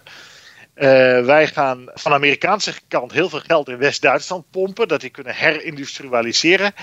Uh, 0.74 0.86
wij 1.24 1.46
gaan 1.46 1.90
van 1.94 2.10
de 2.10 2.16
Amerikaanse 2.16 2.72
kant 2.88 3.12
heel 3.12 3.28
veel 3.28 3.40
geld 3.40 3.68
in 3.68 3.78
West-Duitsland 3.78 4.50
pompen, 4.50 4.88
dat 4.88 5.00
die 5.00 5.10
kunnen 5.10 5.34
herindustrialiseren, 5.34 6.74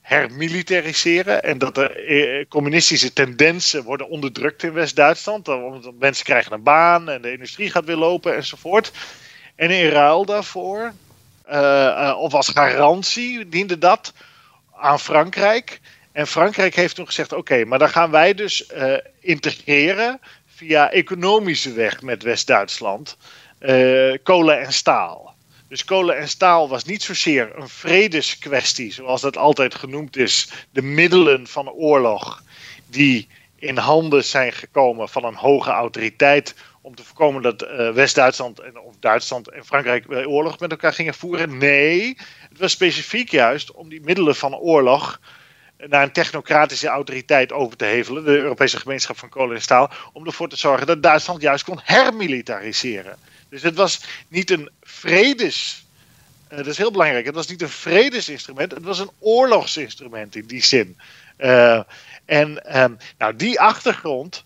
hermilitariseren 0.00 1.42
en 1.42 1.58
dat 1.58 1.74
de 1.74 1.88
eh, 1.88 2.48
communistische 2.48 3.12
tendensen 3.12 3.82
worden 3.82 4.08
onderdrukt 4.08 4.62
in 4.62 4.72
West-Duitsland. 4.72 5.48
Mensen 5.98 6.24
krijgen 6.24 6.52
een 6.52 6.62
baan 6.62 7.08
en 7.08 7.22
de 7.22 7.32
industrie 7.32 7.70
gaat 7.70 7.84
weer 7.84 7.96
lopen 7.96 8.34
enzovoort. 8.34 8.92
En 9.56 9.70
in 9.70 9.88
ruil 9.88 10.24
daarvoor, 10.24 10.92
of 12.16 12.34
als 12.34 12.48
garantie, 12.48 13.48
diende 13.48 13.78
dat 13.78 14.12
aan 14.74 15.00
Frankrijk. 15.00 15.80
En 16.12 16.26
Frankrijk 16.26 16.74
heeft 16.74 16.94
toen 16.94 17.06
gezegd: 17.06 17.32
oké, 17.32 17.64
maar 17.64 17.78
dan 17.78 17.88
gaan 17.88 18.10
wij 18.10 18.34
dus 18.34 18.72
integreren 19.20 20.20
via 20.46 20.90
economische 20.90 21.72
weg 21.72 22.02
met 22.02 22.22
West-Duitsland 22.22 23.16
kolen 24.22 24.60
en 24.60 24.72
staal. 24.72 25.34
Dus 25.68 25.84
kolen 25.84 26.16
en 26.16 26.28
staal 26.28 26.68
was 26.68 26.84
niet 26.84 27.02
zozeer 27.02 27.52
een 27.56 27.68
vredeskwestie, 27.68 28.92
zoals 28.92 29.20
dat 29.20 29.36
altijd 29.36 29.74
genoemd 29.74 30.16
is. 30.16 30.48
De 30.70 30.82
middelen 30.82 31.46
van 31.46 31.70
oorlog 31.70 32.42
die 32.86 33.28
in 33.56 33.76
handen 33.76 34.24
zijn 34.24 34.52
gekomen 34.52 35.08
van 35.08 35.24
een 35.24 35.34
hoge 35.34 35.70
autoriteit 35.70 36.54
om 36.86 36.94
te 36.94 37.04
voorkomen 37.04 37.42
dat 37.42 37.62
uh, 37.62 37.92
West-Duitsland 37.92 38.60
en 38.60 38.80
of 38.80 38.94
Duitsland 39.00 39.50
en 39.50 39.64
Frankrijk 39.64 40.04
oorlog 40.08 40.58
met 40.58 40.70
elkaar 40.70 40.92
gingen 40.92 41.14
voeren. 41.14 41.58
Nee, 41.58 42.16
het 42.48 42.58
was 42.58 42.72
specifiek 42.72 43.30
juist 43.30 43.72
om 43.72 43.88
die 43.88 44.00
middelen 44.00 44.36
van 44.36 44.54
oorlog 44.54 45.20
naar 45.76 46.02
een 46.02 46.12
technocratische 46.12 46.88
autoriteit 46.88 47.52
over 47.52 47.76
te 47.76 47.84
hevelen, 47.84 48.24
de 48.24 48.38
Europese 48.38 48.78
gemeenschap 48.78 49.18
van 49.18 49.28
kolen 49.28 49.56
en 49.56 49.62
staal, 49.62 49.90
om 50.12 50.26
ervoor 50.26 50.48
te 50.48 50.56
zorgen 50.56 50.86
dat 50.86 51.02
Duitsland 51.02 51.42
juist 51.42 51.64
kon 51.64 51.80
hermilitariseren. 51.82 53.16
Dus 53.48 53.62
het 53.62 53.74
was 53.74 54.00
niet 54.28 54.50
een 54.50 54.70
vredes. 54.82 55.84
Uh, 56.50 56.56
dat 56.56 56.66
is 56.66 56.78
heel 56.78 56.92
belangrijk. 56.92 57.26
Het 57.26 57.34
was 57.34 57.48
niet 57.48 57.62
een 57.62 57.68
vredesinstrument, 57.68 58.70
het 58.70 58.84
was 58.84 58.98
een 58.98 59.10
oorlogsinstrument 59.18 60.36
in 60.36 60.46
die 60.46 60.64
zin. 60.64 60.98
Uh, 61.38 61.80
en 62.24 62.80
um, 62.82 62.96
nou, 63.18 63.36
die 63.36 63.60
achtergrond. 63.60 64.44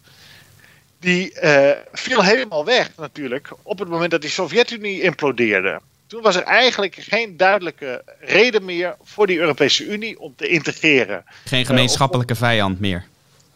Die 1.00 1.40
uh, 1.42 1.71
viel 1.92 2.23
helemaal 2.23 2.64
weg 2.64 2.90
natuurlijk 2.97 3.49
op 3.62 3.78
het 3.78 3.88
moment 3.88 4.11
dat 4.11 4.21
die 4.21 4.30
Sovjet-Unie 4.30 5.02
implodeerde. 5.02 5.80
Toen 6.07 6.23
was 6.23 6.37
er 6.37 6.42
eigenlijk 6.42 6.97
geen 6.99 7.37
duidelijke 7.37 8.04
reden 8.21 8.64
meer 8.64 8.97
voor 9.02 9.26
die 9.26 9.38
Europese 9.38 9.85
Unie 9.85 10.21
om 10.21 10.35
te 10.37 10.49
integreren. 10.49 11.25
Geen 11.45 11.66
gemeenschappelijke 11.66 12.35
vijand 12.35 12.80
meer. 12.80 13.04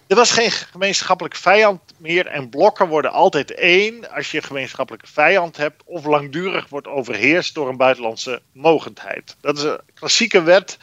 Er 0.06 0.16
was 0.16 0.30
geen 0.30 0.50
gemeenschappelijke 0.50 1.40
vijand 1.40 1.80
meer 1.96 2.26
en 2.26 2.48
blokken 2.48 2.88
worden 2.88 3.10
altijd 3.10 3.54
één 3.54 4.10
als 4.10 4.30
je 4.30 4.36
een 4.36 4.42
gemeenschappelijke 4.42 5.06
vijand 5.06 5.56
hebt 5.56 5.82
of 5.84 6.04
langdurig 6.04 6.68
wordt 6.68 6.86
overheerst 6.86 7.54
door 7.54 7.68
een 7.68 7.76
buitenlandse 7.76 8.42
mogendheid. 8.52 9.36
Dat 9.40 9.56
is 9.56 9.62
een 9.62 9.80
klassieke 9.94 10.42
wet, 10.42 10.78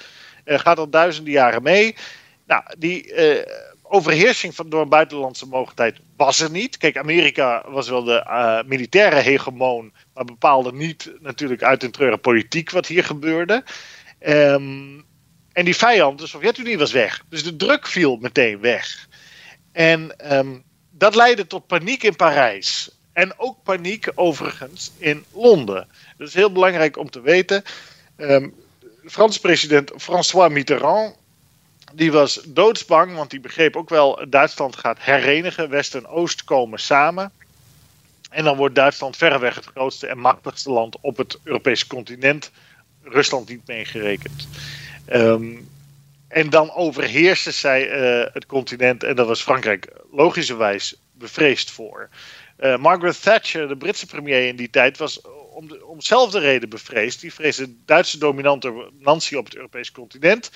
uh, 0.45 0.59
gaat 0.59 0.77
al 0.77 0.89
duizenden 0.89 1.33
jaren 1.33 1.63
mee. 1.63 1.95
Nou, 2.47 2.63
die 2.77 3.13
uh, 3.13 3.43
overheersing 3.91 4.55
van, 4.55 4.69
door 4.69 4.81
een 4.81 4.89
buitenlandse 4.89 5.45
mogendheid 5.45 5.97
was 6.17 6.39
er 6.39 6.51
niet. 6.51 6.77
Kijk, 6.77 6.97
Amerika 6.97 7.63
was 7.67 7.89
wel 7.89 8.03
de 8.03 8.23
uh, 8.27 8.59
militaire 8.65 9.15
hegemoon, 9.15 9.93
maar 10.13 10.25
bepaalde 10.25 10.73
niet 10.73 11.11
natuurlijk 11.19 11.63
uit 11.63 11.83
een 11.83 11.91
treuren 11.91 12.19
politiek 12.19 12.69
wat 12.69 12.87
hier 12.87 13.03
gebeurde. 13.03 13.63
Um, 14.27 15.05
en 15.53 15.65
die 15.65 15.75
vijand, 15.75 16.19
de 16.19 16.27
Sovjet-Unie, 16.27 16.77
was 16.77 16.91
weg. 16.91 17.23
Dus 17.29 17.43
de 17.43 17.55
druk 17.55 17.87
viel 17.87 18.17
meteen 18.17 18.59
weg. 18.59 19.07
En 19.71 20.15
um, 20.37 20.63
dat 20.89 21.15
leidde 21.15 21.47
tot 21.47 21.67
paniek 21.67 22.03
in 22.03 22.15
Parijs. 22.15 22.89
En 23.13 23.39
ook 23.39 23.63
paniek 23.63 24.11
overigens 24.15 24.91
in 24.97 25.25
Londen. 25.33 25.87
Dat 26.17 26.27
is 26.27 26.33
heel 26.33 26.51
belangrijk 26.51 26.97
om 26.97 27.09
te 27.09 27.21
weten. 27.21 27.63
Um, 28.17 28.53
Franse 29.05 29.39
president 29.39 29.91
François 29.97 30.51
Mitterrand. 30.51 31.15
Die 31.93 32.11
was 32.11 32.41
doodsbang, 32.47 33.15
want 33.15 33.29
die 33.29 33.39
begreep 33.39 33.75
ook 33.75 33.89
wel: 33.89 34.25
Duitsland 34.29 34.75
gaat 34.75 34.97
herenigen. 35.01 35.69
West 35.69 35.95
en 35.95 36.07
Oost 36.07 36.43
komen 36.43 36.79
samen. 36.79 37.31
En 38.29 38.43
dan 38.43 38.57
wordt 38.57 38.75
Duitsland 38.75 39.17
verreweg 39.17 39.55
het 39.55 39.65
grootste 39.65 40.07
en 40.07 40.17
machtigste 40.17 40.71
land 40.71 40.97
op 41.01 41.17
het 41.17 41.39
Europese 41.43 41.87
continent. 41.87 42.51
Rusland 43.03 43.49
niet 43.49 43.67
meegerekend. 43.67 44.47
Um, 45.13 45.69
en 46.27 46.49
dan 46.49 46.71
overheerste 46.71 47.51
zij 47.51 47.89
uh, 47.89 48.25
het 48.33 48.45
continent 48.45 49.03
en 49.03 49.15
daar 49.15 49.25
was 49.25 49.41
Frankrijk 49.41 49.87
logischerwijs 50.11 50.95
bevreesd 51.11 51.71
voor. 51.71 52.09
Uh, 52.59 52.77
Margaret 52.77 53.21
Thatcher, 53.21 53.67
de 53.67 53.77
Britse 53.77 54.05
premier 54.05 54.47
in 54.47 54.55
die 54.55 54.69
tijd, 54.69 54.97
was 54.97 55.21
om, 55.53 55.67
de, 55.67 55.85
om 55.85 55.97
dezelfde 55.97 56.39
reden 56.39 56.69
bevreesd. 56.69 57.21
Die 57.21 57.33
vreesde 57.33 57.73
Duitse 57.85 58.17
dominantie 58.17 59.37
op 59.37 59.45
het 59.45 59.55
Europese 59.55 59.91
continent. 59.91 60.51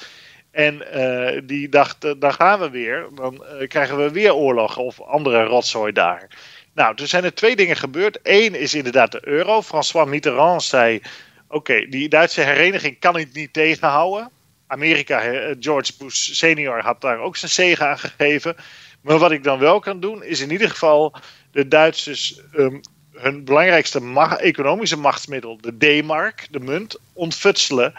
En 0.55 0.83
uh, 0.95 1.41
die 1.43 1.69
dacht, 1.69 2.21
dan 2.21 2.33
gaan 2.33 2.59
we 2.59 2.69
weer, 2.69 3.07
dan 3.15 3.43
krijgen 3.67 3.97
we 3.97 4.11
weer 4.11 4.33
oorlog 4.33 4.77
of 4.77 5.01
andere 5.01 5.43
rotzooi 5.43 5.91
daar. 5.91 6.27
Nou, 6.73 6.93
er 6.95 7.07
zijn 7.07 7.23
er 7.23 7.33
twee 7.33 7.55
dingen 7.55 7.75
gebeurd. 7.75 8.19
Eén 8.23 8.55
is 8.55 8.73
inderdaad 8.73 9.11
de 9.11 9.21
euro. 9.27 9.61
François 9.61 10.09
Mitterrand 10.09 10.63
zei: 10.63 11.01
Oké, 11.47 11.85
die 11.89 12.09
Duitse 12.09 12.41
hereniging 12.41 12.99
kan 12.99 13.17
ik 13.17 13.33
niet 13.33 13.53
tegenhouden. 13.53 14.29
Amerika, 14.67 15.19
George 15.59 15.91
Bush 15.97 16.29
senior 16.31 16.81
had 16.81 17.01
daar 17.01 17.19
ook 17.19 17.37
zijn 17.37 17.51
zegen 17.51 17.87
aan 17.87 17.99
gegeven. 17.99 18.55
Maar 19.01 19.17
wat 19.17 19.31
ik 19.31 19.43
dan 19.43 19.59
wel 19.59 19.79
kan 19.79 19.99
doen, 19.99 20.23
is 20.23 20.39
in 20.39 20.51
ieder 20.51 20.69
geval 20.69 21.15
de 21.51 21.67
Duitsers 21.67 22.41
um, 22.57 22.81
hun 23.11 23.43
belangrijkste 23.43 24.01
economische 24.39 24.97
machtsmiddel, 24.97 25.57
de 25.61 25.77
D-mark, 25.77 26.47
de 26.51 26.59
munt, 26.59 26.97
ontfutselen. 27.13 27.93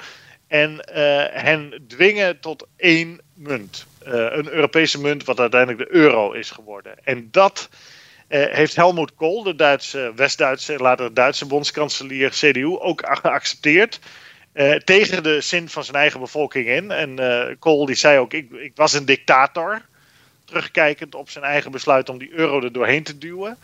En 0.47 0.71
uh, 0.71 1.25
hen 1.31 1.85
dwingen 1.87 2.41
tot 2.41 2.67
één 2.77 3.21
munt. 3.35 3.87
Uh, 4.07 4.13
een 4.13 4.49
Europese 4.49 5.01
munt, 5.01 5.25
wat 5.25 5.41
uiteindelijk 5.41 5.91
de 5.91 5.97
euro 5.97 6.33
is 6.33 6.51
geworden. 6.51 7.05
En 7.05 7.29
dat 7.31 7.69
uh, 8.29 8.45
heeft 8.55 8.77
Helmut 8.77 9.15
Kohl, 9.15 9.43
de 9.43 9.55
Duitse, 9.55 10.13
West-Duitse, 10.17 10.79
later 10.79 11.15
Duitse 11.15 11.47
bondskanselier 11.47 12.31
CDU, 12.31 12.79
ook 12.79 13.03
geaccepteerd. 13.21 14.01
tegen 14.85 15.23
de 15.23 15.41
zin 15.41 15.69
van 15.69 15.85
zijn 15.85 15.97
eigen 15.97 16.21
bevolking 16.21 16.67
in. 16.67 16.91
En 16.91 17.19
Kohl 17.59 17.87
die 17.87 17.95
zei 17.95 18.19
ook: 18.19 18.33
ik, 18.33 18.51
ik 18.51 18.73
was 18.75 18.93
een 18.93 19.05
dictator 19.05 19.83
terugkijkend 20.45 21.15
op 21.15 21.31
zijn 21.31 21.45
eigen 21.45 21.71
besluit 21.71 22.09
om 22.09 22.19
die 22.19 22.33
euro 22.33 22.63
er 22.63 22.73
doorheen 22.73 23.03
te 23.03 23.19
duwen. 23.19 23.59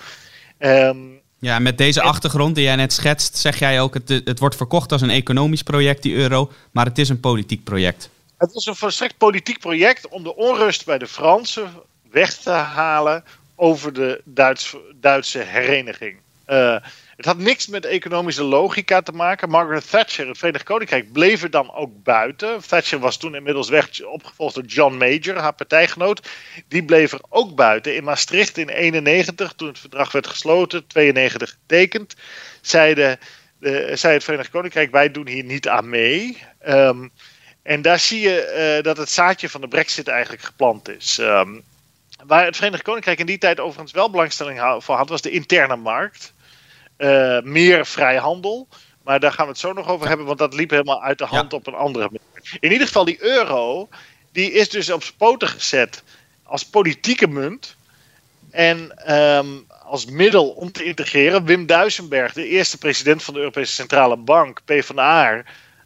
Um, 0.59 1.21
ja, 1.43 1.59
met 1.59 1.79
deze 1.79 2.03
achtergrond 2.03 2.55
die 2.55 2.65
jij 2.65 2.77
net 2.77 2.93
schetst, 2.93 3.37
zeg 3.37 3.59
jij 3.59 3.81
ook: 3.81 3.95
het, 3.95 4.09
het 4.09 4.39
wordt 4.39 4.57
verkocht 4.57 4.93
als 4.93 5.01
een 5.01 5.11
economisch 5.11 5.63
project, 5.63 6.03
die 6.03 6.15
euro, 6.15 6.53
maar 6.71 6.85
het 6.85 6.99
is 6.99 7.09
een 7.09 7.21
politiek 7.21 7.65
project. 7.65 8.11
Het 8.39 8.55
is 8.55 8.67
een 8.67 8.77
volstrekt 8.77 9.17
politiek 9.19 9.59
project 9.59 10.09
om 10.09 10.23
de 10.23 10.37
onrust 10.37 10.85
bij 10.85 10.99
de 10.99 11.07
Fransen 11.07 11.71
weg 12.11 12.35
te 12.35 12.51
halen 12.51 13.25
over 13.55 13.93
de 13.93 14.21
Duits, 14.25 14.77
Duitse 15.01 15.39
hereniging. 15.39 16.17
Uh, 16.49 16.77
het 17.23 17.31
had 17.31 17.45
niks 17.45 17.67
met 17.67 17.85
economische 17.85 18.43
logica 18.43 19.01
te 19.01 19.13
maken. 19.13 19.49
Margaret 19.49 19.91
Thatcher, 19.91 20.29
het 20.29 20.39
Verenigd 20.39 20.65
Koninkrijk, 20.65 21.13
bleef 21.13 21.43
er 21.43 21.51
dan 21.51 21.75
ook 21.75 22.03
buiten. 22.03 22.61
Thatcher 22.67 22.99
was 22.99 23.17
toen 23.17 23.35
inmiddels 23.35 23.69
weg, 23.69 24.05
opgevolgd 24.05 24.55
door 24.55 24.65
John 24.65 24.97
Major, 24.97 25.37
haar 25.37 25.55
partijgenoot. 25.55 26.29
Die 26.69 26.85
bleef 26.85 27.13
er 27.13 27.21
ook 27.29 27.55
buiten. 27.55 27.97
In 27.97 28.05
Maastricht 28.05 28.59
in 28.59 28.69
91, 28.69 29.53
toen 29.53 29.69
het 29.69 29.79
verdrag 29.79 30.13
werd 30.13 30.27
gesloten, 30.27 30.87
92 30.87 31.51
getekend, 31.51 32.15
zeiden, 32.61 33.19
uh, 33.61 33.95
zei 33.97 34.15
het 34.15 34.25
Verenigd 34.25 34.51
Koninkrijk: 34.51 34.91
wij 34.91 35.11
doen 35.11 35.27
hier 35.27 35.45
niet 35.45 35.69
aan 35.69 35.89
mee. 35.89 36.43
Um, 36.69 37.11
en 37.63 37.83
daar 37.83 37.99
zie 37.99 38.21
je 38.21 38.77
uh, 38.79 38.85
dat 38.85 38.97
het 38.97 39.11
zaadje 39.11 39.49
van 39.49 39.61
de 39.61 39.69
Brexit 39.69 40.09
eigenlijk 40.09 40.43
geplant 40.43 40.89
is. 40.89 41.19
Um, 41.19 41.63
waar 42.27 42.45
het 42.45 42.57
Verenigd 42.57 42.83
Koninkrijk 42.83 43.19
in 43.19 43.27
die 43.27 43.39
tijd 43.39 43.61
overigens 43.61 43.93
wel 43.93 44.11
belangstelling 44.11 44.61
voor 44.79 44.97
had, 44.97 45.09
was 45.09 45.23
de 45.23 45.31
interne 45.31 45.77
markt. 45.77 46.33
Uh, 46.99 47.41
meer 47.41 47.87
vrijhandel. 47.87 48.69
Maar 49.03 49.21
daar 49.21 49.33
gaan 49.33 49.45
we 49.45 49.51
het 49.51 49.61
zo 49.61 49.73
nog 49.73 49.89
over 49.89 50.09
hebben, 50.09 50.27
want 50.27 50.39
dat 50.39 50.55
liep 50.55 50.71
helemaal 50.71 51.03
uit 51.03 51.19
de 51.19 51.25
hand 51.25 51.53
op 51.53 51.67
een 51.67 51.75
andere 51.75 52.05
manier. 52.05 52.59
In 52.61 52.73
ieder 52.73 52.87
geval, 52.87 53.05
die 53.05 53.23
euro, 53.23 53.89
die 54.33 54.53
is 54.53 54.69
dus 54.69 54.91
op 54.91 55.03
poten 55.17 55.49
gezet 55.49 56.03
als 56.43 56.65
politieke 56.65 57.27
munt. 57.29 57.77
En 58.51 59.13
um, 59.13 59.67
als 59.93 60.05
middel 60.05 60.49
om 60.49 60.73
te 60.73 60.85
integreren. 60.85 61.45
Wim 61.45 61.67
Duisenberg, 61.67 62.33
de 62.33 62.49
eerste 62.49 62.79
president 62.79 63.23
van 63.23 63.35
de 63.35 63.41
Europese 63.41 63.73
Centrale 63.73 64.17
Bank, 64.17 64.61
PvdA, 64.65 65.43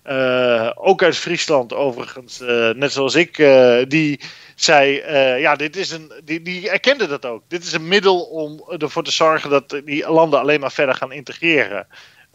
uh, 0.08 0.70
ook 0.74 1.02
uit 1.02 1.16
Friesland 1.16 1.72
overigens, 1.72 2.40
uh, 2.40 2.70
net 2.70 2.92
zoals 2.92 3.14
ik, 3.14 3.38
uh, 3.38 3.82
die 3.88 4.20
zei, 4.54 4.92
ja, 5.40 5.56
dit 5.56 5.76
is 5.76 5.90
een, 5.90 6.12
die, 6.24 6.42
die 6.42 6.70
erkende 6.70 7.06
dat 7.06 7.24
ook. 7.26 7.42
Dit 7.48 7.64
is 7.64 7.72
een 7.72 7.88
middel 7.88 8.20
om 8.20 8.64
ervoor 8.78 9.04
te 9.04 9.10
zorgen 9.10 9.50
dat 9.50 9.80
die 9.84 10.10
landen 10.10 10.40
alleen 10.40 10.60
maar 10.60 10.72
verder 10.72 10.94
gaan 10.94 11.12
integreren. 11.12 11.86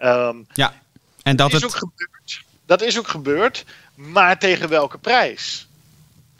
Um, 0.04 0.48
ja, 0.54 0.74
en 1.24 1.36
dat, 1.36 1.48
is 1.48 1.54
het... 1.54 1.64
ook 1.64 1.76
gebeurd. 1.76 2.44
Dat 2.66 2.82
is 2.82 3.00
ook 3.00 3.08
gebeurd, 3.08 3.66
maar 3.96 4.40
tegen 4.40 4.70
welke 4.70 4.98
prijs? 4.98 5.68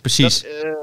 Precies. 0.02 0.42
Dat, 0.42 0.76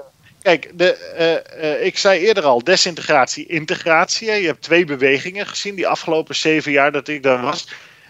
kijk, 0.43 0.71
de, 0.75 1.81
ik 1.83 1.99
zei 1.99 2.21
eerder 2.21 2.45
al, 2.45 2.65
desintegratie, 2.65 3.47
integratie. 3.47 4.31
Je 4.31 4.47
hebt 4.47 4.63
twee 4.63 4.85
bewegingen 4.85 5.47
gezien 5.47 5.75
die 5.75 5.89
afgelopen 5.89 6.37
zeven 6.37 6.73
jaar 6.73 6.93
dat 6.93 7.09
ik 7.09 7.23
daar 7.23 7.43
was. 7.43 7.69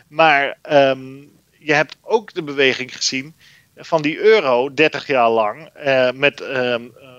Maar 0.09 0.59
um, 0.71 1.37
je 1.59 1.73
hebt 1.73 1.97
ook 2.03 2.35
de 2.35 2.43
beweging 2.43 2.97
gezien 2.97 3.35
van 3.77 4.03
die 4.03 4.19
euro 4.19 4.75
30 4.75 5.07
jaar 5.07 5.31
lang. 5.31 5.71
Uh, 5.77 6.11
met 6.11 6.41
uh, 6.41 6.75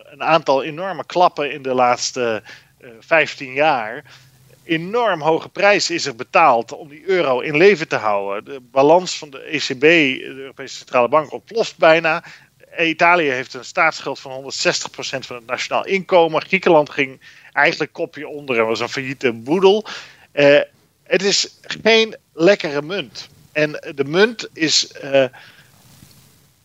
een 0.05 0.23
aantal 0.23 0.63
enorme 0.63 1.06
klappen 1.06 1.52
in 1.52 1.62
de 1.62 1.73
laatste 1.73 2.43
uh, 2.82 2.89
15 2.99 3.54
jaar. 3.54 4.04
Enorm 4.63 5.21
hoge 5.21 5.49
prijs 5.49 5.89
is 5.89 6.06
er 6.06 6.15
betaald 6.15 6.71
om 6.71 6.89
die 6.89 7.04
euro 7.06 7.39
in 7.39 7.58
leven 7.58 7.88
te 7.88 7.95
houden. 7.95 8.54
De 8.54 8.60
balans 8.71 9.17
van 9.17 9.30
de 9.30 9.39
ECB, 9.39 9.80
de 9.80 10.23
Europese 10.23 10.78
Centrale 10.78 11.08
Bank, 11.08 11.32
ontploft 11.32 11.78
bijna. 11.78 12.23
Italië 12.80 13.30
heeft 13.30 13.54
een 13.54 13.65
staatsschuld 13.65 14.19
van 14.19 14.43
160% 14.43 14.45
van 15.19 15.36
het 15.36 15.45
nationaal 15.45 15.86
inkomen. 15.86 16.41
Griekenland 16.41 16.89
ging 16.89 17.21
eigenlijk 17.52 17.93
kopje 17.93 18.28
onder 18.28 18.60
en 18.60 18.65
was 18.65 18.80
een 18.80 18.89
failliete 18.89 19.34
boedel. 19.34 19.86
Het 21.04 21.23
is 21.23 21.58
geen 21.62 22.15
lekkere 22.34 22.82
munt. 22.82 23.30
En 23.60 23.93
de 23.95 24.06
munt 24.06 24.50
is 24.54 24.91
uh, 25.04 25.26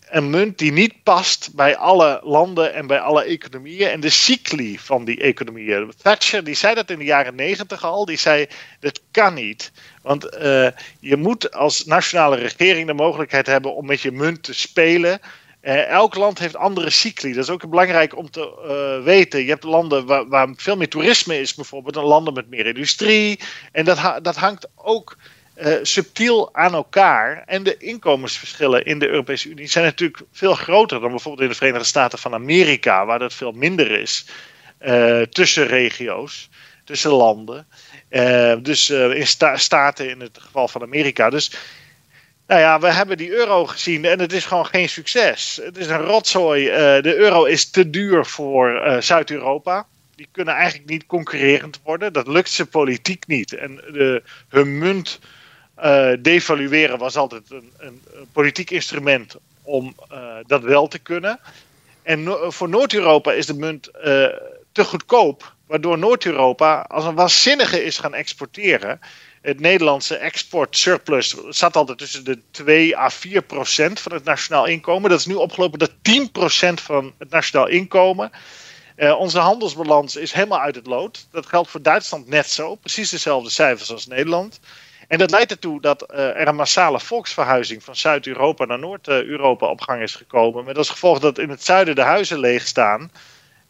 een 0.08 0.30
munt 0.30 0.58
die 0.58 0.72
niet 0.72 1.02
past 1.02 1.50
bij 1.54 1.76
alle 1.76 2.20
landen 2.22 2.74
en 2.74 2.86
bij 2.86 3.00
alle 3.00 3.24
economieën 3.24 3.88
en 3.88 4.00
de 4.00 4.10
cycli 4.10 4.78
van 4.78 5.04
die 5.04 5.20
economieën. 5.20 5.92
Thatcher 6.02 6.44
die 6.44 6.54
zei 6.54 6.74
dat 6.74 6.90
in 6.90 6.98
de 6.98 7.04
jaren 7.04 7.34
negentig 7.34 7.84
al. 7.84 8.04
Die 8.04 8.16
zei 8.16 8.46
dat 8.80 9.00
kan 9.10 9.34
niet. 9.34 9.72
Want 10.02 10.24
uh, 10.24 10.68
je 11.00 11.16
moet 11.16 11.52
als 11.52 11.84
nationale 11.84 12.36
regering 12.36 12.86
de 12.86 12.94
mogelijkheid 12.94 13.46
hebben 13.46 13.74
om 13.74 13.86
met 13.86 14.00
je 14.00 14.12
munt 14.12 14.42
te 14.42 14.54
spelen. 14.54 15.20
Uh, 15.62 15.86
elk 15.86 16.14
land 16.14 16.38
heeft 16.38 16.56
andere 16.56 16.90
cycli. 16.90 17.32
Dat 17.32 17.44
is 17.44 17.50
ook 17.50 17.70
belangrijk 17.70 18.16
om 18.16 18.30
te 18.30 19.00
weten. 19.04 19.40
Je 19.40 19.48
hebt 19.48 19.64
landen 19.64 20.06
waar, 20.06 20.28
waar, 20.28 20.48
veel 20.56 20.76
meer 20.76 20.88
toerisme 20.88 21.40
is, 21.40 21.54
bijvoorbeeld, 21.54 21.96
en 21.96 22.02
landen 22.02 22.34
met 22.34 22.48
meer 22.48 22.66
industrie. 22.66 23.40
En 23.72 23.84
dat, 23.84 24.18
dat 24.22 24.36
hangt 24.36 24.68
ook 24.74 25.16
uh, 25.56 25.74
subtiel 25.82 26.54
aan 26.54 26.74
elkaar. 26.74 27.42
En 27.46 27.62
de 27.62 27.76
inkomensverschillen 27.76 28.84
in 28.84 28.98
de 28.98 29.08
Europese 29.08 29.48
Unie 29.48 29.66
zijn 29.66 29.84
natuurlijk 29.84 30.22
veel 30.32 30.54
groter 30.54 31.00
dan 31.00 31.10
bijvoorbeeld 31.10 31.42
in 31.42 31.48
de 31.48 31.54
Verenigde 31.54 31.86
Staten 31.86 32.18
van 32.18 32.34
Amerika, 32.34 33.06
waar 33.06 33.18
dat 33.18 33.34
veel 33.34 33.52
minder 33.52 33.90
is 33.90 34.26
uh, 34.80 35.20
tussen 35.20 35.66
regio's, 35.66 36.48
tussen 36.84 37.10
landen. 37.10 37.66
Uh, 38.10 38.54
dus 38.62 38.90
in 38.90 39.26
sta 39.26 39.56
staten 39.56 40.10
in 40.10 40.20
het 40.20 40.38
geval 40.40 40.68
van 40.68 40.82
Amerika. 40.82 41.30
Dus 41.30 41.50
nou 42.46 42.60
ja, 42.60 42.80
we 42.80 42.92
hebben 42.92 43.16
die 43.16 43.30
euro 43.30 43.66
gezien 43.66 44.04
en 44.04 44.18
het 44.18 44.32
is 44.32 44.44
gewoon 44.44 44.66
geen 44.66 44.88
succes. 44.88 45.60
Het 45.64 45.76
is 45.76 45.86
een 45.86 46.00
rotzooi. 46.00 46.64
de 47.00 47.14
euro 47.16 47.44
is 47.44 47.70
te 47.70 47.90
duur 47.90 48.26
voor 48.26 48.96
Zuid-Europa 49.00 49.86
die 50.16 50.28
kunnen 50.32 50.54
eigenlijk 50.54 50.90
niet 50.90 51.06
concurrerend 51.06 51.80
worden. 51.82 52.12
Dat 52.12 52.26
lukt 52.26 52.50
ze 52.50 52.66
politiek 52.66 53.26
niet. 53.26 53.52
En 53.52 53.76
de, 53.76 54.22
hun 54.48 54.78
munt 54.78 55.20
uh, 55.82 56.12
devalueren 56.20 56.98
was 56.98 57.16
altijd 57.16 57.50
een, 57.50 57.72
een, 57.78 58.00
politiek 58.32 58.70
instrument 58.70 59.36
om 59.62 59.94
uh, 60.12 60.36
dat 60.46 60.62
wel 60.62 60.86
te 60.88 60.98
kunnen. 60.98 61.40
En 62.02 62.52
voor 62.52 62.68
Noord-Europa 62.68 63.32
is 63.32 63.46
de 63.46 63.54
munt 63.54 63.88
uh, 63.88 64.02
te 64.72 64.84
goedkoop, 64.84 65.54
waardoor 65.66 65.98
Noord-Europa 65.98 66.80
als 66.80 67.04
een 67.04 67.14
waanzinnige 67.14 67.84
is 67.84 67.98
gaan 67.98 68.14
exporteren. 68.14 69.00
Het 69.42 69.60
Nederlandse 69.60 70.16
export 70.16 70.76
surplus 70.76 71.36
zat 71.48 71.76
altijd 71.76 71.98
tussen 71.98 72.24
de 72.24 72.38
2 72.50 72.96
à 72.96 73.10
4 73.10 73.42
procent 73.42 74.00
van 74.00 74.12
het 74.12 74.24
nationaal 74.24 74.66
inkomen. 74.66 75.10
Dat 75.10 75.18
is 75.18 75.26
nu 75.26 75.34
opgelopen 75.34 75.78
tot 75.78 75.92
10 76.02 76.30
procent 76.30 76.80
van 76.80 77.12
het 77.18 77.30
nationaal 77.30 77.66
inkomen. 77.66 78.30
Onze 79.18 79.38
handelsbalans 79.38 80.16
is 80.16 80.32
helemaal 80.32 80.60
uit 80.60 80.74
het 80.74 80.86
lood. 80.86 81.26
Dat 81.30 81.46
geldt 81.46 81.70
voor 81.70 81.82
Duitsland 81.82 82.28
net 82.28 82.50
zo. 82.50 82.74
Precies 82.74 83.10
dezelfde 83.10 83.50
cijfers 83.50 83.92
als 83.92 84.06
Nederland. 84.06 84.60
En 85.14 85.20
dat 85.20 85.30
leidt 85.30 85.50
ertoe 85.50 85.80
dat 85.80 86.06
uh, 86.10 86.18
er 86.18 86.48
een 86.48 86.54
massale 86.54 87.00
volksverhuizing 87.00 87.84
van 87.84 87.96
Zuid-Europa 87.96 88.64
naar 88.64 88.78
Noord-Europa 88.78 89.66
op 89.66 89.80
gang 89.80 90.02
is 90.02 90.14
gekomen. 90.14 90.64
Met 90.64 90.78
als 90.78 90.90
gevolg 90.90 91.18
dat 91.18 91.38
in 91.38 91.50
het 91.50 91.64
zuiden 91.64 91.94
de 91.94 92.02
huizen 92.02 92.38
leeg 92.38 92.66
staan. 92.66 93.10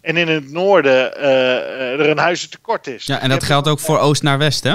En 0.00 0.16
in 0.16 0.28
het 0.28 0.50
noorden 0.50 1.12
uh, 1.18 2.00
er 2.00 2.09
een 2.09 2.18
huizentekort 2.18 2.87
is. 2.87 3.07
Ja, 3.07 3.20
en 3.20 3.28
dat 3.28 3.42
geldt 3.42 3.68
ook 3.68 3.80
voor 3.80 3.98
oost 3.98 4.22
naar 4.22 4.38
west, 4.38 4.64
hè? 4.64 4.74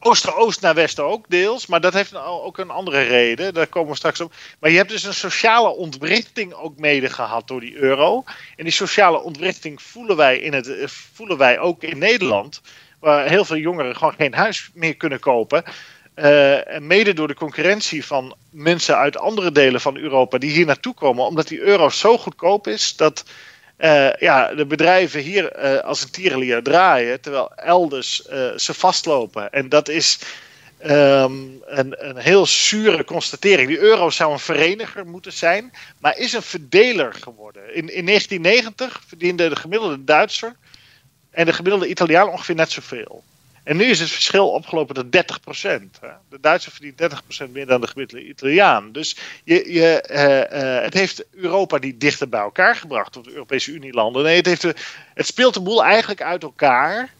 Oost-oost 0.00 0.60
naar 0.60 0.74
west 0.74 1.00
ook, 1.00 1.24
deels. 1.28 1.66
Maar 1.66 1.80
dat 1.80 1.92
heeft 1.92 2.16
ook 2.16 2.58
een 2.58 2.70
andere 2.70 3.02
reden. 3.02 3.54
Daar 3.54 3.66
komen 3.66 3.90
we 3.90 3.96
straks 3.96 4.20
op. 4.20 4.32
Maar 4.58 4.70
je 4.70 4.76
hebt 4.76 4.90
dus 4.90 5.04
een 5.04 5.14
sociale 5.14 5.68
ontwrichting 5.76 6.52
ook 6.52 6.78
mede 6.78 7.10
gehad 7.10 7.48
door 7.48 7.60
die 7.60 7.76
euro. 7.76 8.24
En 8.56 8.64
die 8.64 8.72
sociale 8.72 9.22
ontwrichting 9.22 9.82
voelen 9.82 10.16
wij, 10.16 10.38
in 10.38 10.52
het, 10.52 10.72
voelen 11.12 11.36
wij 11.38 11.58
ook 11.58 11.82
in 11.82 11.98
Nederland 11.98 12.60
waar 13.00 13.28
heel 13.28 13.44
veel 13.44 13.56
jongeren 13.56 13.96
gewoon 13.96 14.14
geen 14.16 14.34
huis 14.34 14.70
meer 14.74 14.96
kunnen 14.96 15.20
kopen. 15.20 15.64
Uh, 16.16 16.58
mede 16.78 17.12
door 17.12 17.28
de 17.28 17.34
concurrentie 17.34 18.04
van 18.04 18.36
mensen 18.50 18.96
uit 18.96 19.18
andere 19.18 19.52
delen 19.52 19.80
van 19.80 19.96
Europa 19.96 20.38
die 20.38 20.50
hier 20.50 20.66
naartoe 20.66 20.94
komen, 20.94 21.24
omdat 21.24 21.48
die 21.48 21.60
euro 21.60 21.88
zo 21.88 22.18
goedkoop 22.18 22.66
is 22.66 22.96
dat 22.96 23.24
ja, 24.18 24.54
de 24.54 24.66
bedrijven 24.66 25.20
hier 25.20 25.58
als 25.82 26.02
een 26.02 26.10
tierenlier 26.10 26.62
draaien, 26.62 27.20
terwijl 27.20 27.54
elders 27.54 28.22
ze 28.56 28.74
vastlopen. 28.74 29.50
En 29.50 29.68
dat 29.68 29.88
is 29.88 30.18
ehm, 30.78 31.32
een, 31.64 32.08
een 32.08 32.16
heel 32.16 32.46
zure 32.46 33.04
constatering. 33.04 33.68
Die 33.68 33.78
euro 33.78 34.10
zou 34.10 34.32
een 34.32 34.38
vereniger 34.38 35.06
moeten 35.06 35.32
zijn, 35.32 35.72
maar 35.98 36.18
is 36.18 36.32
een 36.32 36.42
verdeler 36.42 37.14
geworden. 37.14 37.62
In, 37.74 37.94
in 37.94 38.06
1990 38.06 39.02
verdiende 39.06 39.48
de 39.48 39.56
gemiddelde 39.56 40.04
Duitser 40.04 40.56
en 41.30 41.46
de 41.46 41.52
gemiddelde 41.52 41.88
Italiaan 41.88 42.28
ongeveer 42.28 42.54
net 42.54 42.70
zoveel. 42.70 43.24
En 43.62 43.76
nu 43.76 43.84
is 43.84 44.00
het 44.00 44.10
verschil 44.10 44.48
opgelopen 44.48 44.94
tot 44.94 45.04
30% 45.04 45.90
De 46.28 46.40
Duitser 46.40 46.72
verdient 46.72 47.12
30% 47.48 47.50
meer 47.50 47.66
dan 47.66 47.80
de 47.80 47.86
gemiddelde 47.86 48.26
Italiaan. 48.26 48.92
Dus 48.92 49.16
je, 49.44 49.72
je, 49.72 50.04
uh, 50.10 50.60
uh, 50.62 50.82
het 50.82 50.94
heeft 50.94 51.24
Europa 51.30 51.78
niet 51.78 52.00
dichter 52.00 52.28
bij 52.28 52.40
elkaar 52.40 52.76
gebracht, 52.76 53.16
of 53.16 53.24
de 53.24 53.32
Europese 53.32 53.72
Unie-landen. 53.72 54.22
Nee, 54.22 54.36
het, 54.36 54.46
heeft 54.46 54.62
het 55.14 55.26
speelt 55.26 55.54
de 55.54 55.60
boel 55.60 55.84
eigenlijk 55.84 56.22
uit 56.22 56.42
elkaar. 56.42 57.12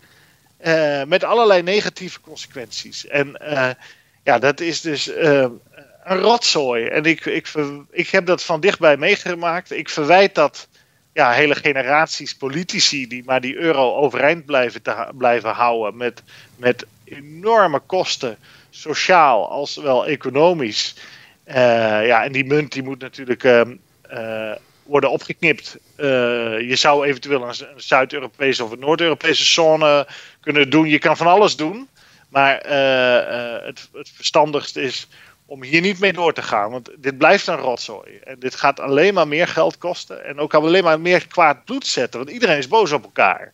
Uh, 0.67 1.05
met 1.05 1.25
allerlei 1.25 1.63
negatieve 1.63 2.21
consequenties. 2.21 3.07
En 3.07 3.37
ja, 4.25 4.39
dat 4.39 4.61
is 4.61 4.81
dus 4.81 5.07
een 6.05 6.19
rotzooi. 6.19 6.87
En 6.87 7.05
ik, 7.05 7.25
ik 7.91 8.09
heb 8.09 8.27
dat 8.27 8.45
van 8.45 8.61
dichtbij 8.61 8.97
meegemaakt. 8.97 9.71
Ik 9.71 9.89
verwijt 9.89 10.35
dat 10.35 10.69
ja, 11.13 11.33
hele 11.33 11.55
generaties 11.55 12.35
politici 12.35 13.07
die 13.07 13.23
maar 13.25 13.41
die 13.41 13.57
euro 13.57 13.95
overeind 13.95 14.45
blijven, 14.45 14.83
te, 14.83 15.09
blijven 15.15 15.51
houden 15.51 15.97
met, 15.97 16.23
met 16.57 16.87
enorme 17.05 17.79
kosten, 17.79 18.37
sociaal 18.71 19.51
als 19.51 19.77
wel 19.77 20.07
economisch. 20.07 20.97
Uh, 21.47 21.55
ja, 22.07 22.25
en 22.25 22.33
die 22.33 22.45
munt 22.45 22.73
die 22.73 22.83
moet 22.83 23.01
natuurlijk 23.01 23.45
uh, 23.45 23.61
uh, 24.13 24.55
worden 24.83 25.11
opgeknipt. 25.11 25.79
je 25.97 26.75
zou 26.75 27.07
eventueel 27.07 27.49
een, 27.49 27.55
Zuid-Europese 27.77 28.65
of 28.65 28.71
een 28.71 28.79
Noord-Europese 28.79 29.45
zone 29.45 30.07
kunnen 30.41 30.71
doen. 30.71 30.89
Je 30.89 30.99
kan 30.99 31.17
van 31.17 31.27
alles 31.27 31.57
doen. 31.57 31.89
Maar 32.29 32.55
het, 33.65 33.89
het 33.93 34.11
verstandigste 34.15 34.83
is 34.83 35.09
om 35.51 35.63
hier 35.63 35.81
niet 35.81 35.99
mee 35.99 36.13
door 36.13 36.33
te 36.33 36.43
gaan. 36.43 36.71
Want 36.71 36.91
dit 36.99 37.19
blijft 37.19 37.47
een 37.47 37.57
rotzooi. 37.57 38.19
En 38.25 38.39
dit 38.39 38.55
gaat 38.55 38.81
alleen 38.81 39.15
maar 39.15 39.29
meer 39.29 39.49
geld 39.49 39.79
kosten. 39.79 40.25
En 40.25 40.39
ook 40.39 40.55
alleen 40.55 40.85
maar 40.85 41.01
meer 41.01 41.27
kwaad 41.27 41.65
bloed 41.65 41.87
zetten. 41.87 42.21
Want 42.21 42.33
iedereen 42.33 42.59
is 42.59 42.69
boos 42.69 42.93
op 42.93 43.05
elkaar. 43.05 43.53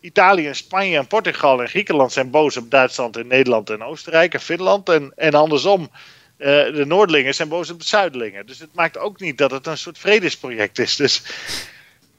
Italië 0.00 0.46
en 0.46 0.56
Spanje 0.56 0.98
en 0.98 1.06
Portugal 1.06 1.60
en 1.60 1.68
Griekenland 1.68 2.12
zijn 2.12 2.30
boos 2.30 2.56
op 2.56 2.70
Duitsland 2.70 3.16
en 3.16 3.26
Nederland 3.26 3.70
en 3.70 3.82
Oostenrijk 3.82 4.34
en 4.34 4.40
Finland. 4.40 4.88
En, 4.88 5.12
en 5.16 5.34
andersom, 5.34 5.80
uh, 6.38 6.46
de 6.46 6.84
Noordlingen 6.86 7.34
zijn 7.34 7.48
boos 7.48 7.70
op 7.70 7.80
de 7.80 7.86
Zuidelingen. 7.86 8.46
Dus 8.46 8.58
het 8.58 8.74
maakt 8.74 8.98
ook 8.98 9.20
niet 9.20 9.38
dat 9.38 9.50
het 9.50 9.66
een 9.66 9.78
soort 9.78 9.98
vredesproject 9.98 10.78
is. 10.78 10.96
Dus 10.96 11.22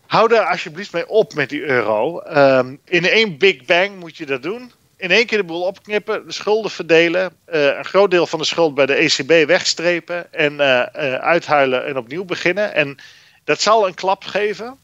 hou 0.06 0.28
daar 0.28 0.46
alsjeblieft 0.46 0.94
mee 0.94 1.08
op 1.08 1.34
met 1.34 1.50
die 1.50 1.64
euro. 1.64 2.22
Um, 2.28 2.80
in 2.86 3.06
één 3.06 3.38
Big 3.38 3.66
Bang 3.66 4.00
moet 4.00 4.18
je 4.18 4.26
dat 4.26 4.44
doen 4.44 4.72
in 5.04 5.12
één 5.12 5.26
keer 5.26 5.38
de 5.38 5.44
boel 5.44 5.62
opknippen, 5.62 6.26
de 6.26 6.32
schulden 6.32 6.72
verdelen, 6.72 7.34
uh, 7.54 7.66
een 7.66 7.86
groot 7.86 8.12
deel 8.12 8.28
van 8.28 8.40
de 8.40 8.46
schuld 8.46 8.76
bij 8.76 8.86
de 8.86 8.94
ECB 8.94 9.48
wegstrepen 9.48 10.34
en 10.34 10.54
uh, 10.54 10.60
uh, 10.60 11.14
uithuilen 11.14 11.86
en 11.86 11.98
opnieuw 11.98 12.26
beginnen. 12.26 12.74
En 12.74 12.98
dat 13.44 13.62
zal 13.62 13.88
een 13.88 13.94
klap 13.94 14.24
geven, 14.24 14.78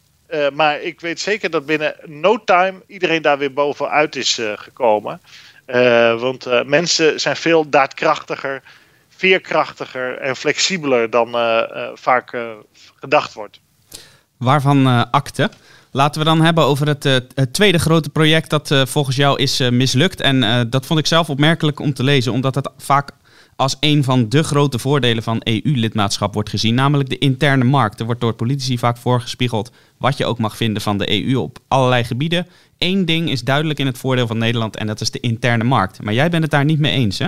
maar 0.53 0.81
ik 0.81 1.01
weet 1.01 1.19
zeker 1.19 1.49
dat 1.49 1.65
binnen 1.65 1.95
no 2.05 2.43
time 2.43 2.81
iedereen 2.87 3.21
daar 3.21 3.37
weer 3.37 3.53
bovenuit 3.53 4.15
is 4.15 4.41
gekomen. 4.55 5.21
want 6.19 6.65
mensen 6.65 7.19
zijn 7.19 7.35
veel 7.35 7.69
daadkrachtiger, 7.69 8.63
veerkrachtiger 9.09 10.17
en 10.17 10.35
flexibeler 10.35 11.09
dan 11.09 11.31
vaak 11.93 12.37
gedacht 12.99 13.33
wordt. 13.33 13.59
Waarvan 14.37 15.11
akte? 15.11 15.49
Laten 15.91 16.21
we 16.21 16.27
dan 16.27 16.41
hebben 16.41 16.63
over 16.63 16.87
het, 16.87 17.05
uh, 17.05 17.15
het 17.33 17.53
tweede 17.53 17.79
grote 17.79 18.09
project 18.09 18.49
dat 18.49 18.71
uh, 18.71 18.85
volgens 18.85 19.15
jou 19.15 19.39
is 19.39 19.61
uh, 19.61 19.69
mislukt. 19.69 20.21
En 20.21 20.69
dat 20.69 20.85
vond 20.85 20.99
ik 20.99 21.07
zelf 21.07 21.29
opmerkelijk 21.29 21.79
om 21.79 21.93
te 21.93 22.03
lezen, 22.03 22.31
omdat 22.31 22.55
het 22.55 22.69
vaak 22.77 23.11
als 23.55 23.77
een 23.79 24.03
van 24.03 24.29
de 24.29 24.43
grote 24.43 24.79
voordelen 24.79 25.23
van 25.23 25.41
EU-lidmaatschap 25.43 26.33
wordt 26.33 26.49
gezien, 26.49 26.75
namelijk 26.75 27.09
de 27.09 27.17
interne 27.17 27.63
markt. 27.63 27.99
Er 27.99 28.05
wordt 28.05 28.21
door 28.21 28.33
politici 28.33 28.77
vaak 28.77 28.97
voorgespiegeld 28.97 29.71
wat 29.97 30.17
je 30.17 30.25
ook 30.25 30.39
mag 30.39 30.57
vinden 30.57 30.81
van 30.81 30.97
de 30.97 31.25
EU 31.25 31.35
op 31.35 31.59
allerlei 31.67 32.03
gebieden. 32.03 32.47
Eén 32.77 33.05
ding 33.05 33.29
is 33.29 33.41
duidelijk 33.41 33.79
in 33.79 33.85
het 33.85 33.97
voordeel 33.97 34.27
van 34.27 34.37
Nederland 34.37 34.75
en 34.75 34.87
dat 34.87 35.01
is 35.01 35.11
de 35.11 35.19
interne 35.19 35.63
markt. 35.63 36.03
Maar 36.03 36.13
jij 36.13 36.29
bent 36.29 36.43
het 36.43 36.51
daar 36.51 36.65
niet 36.65 36.79
mee 36.79 36.91
eens, 36.91 37.19
hè? 37.19 37.27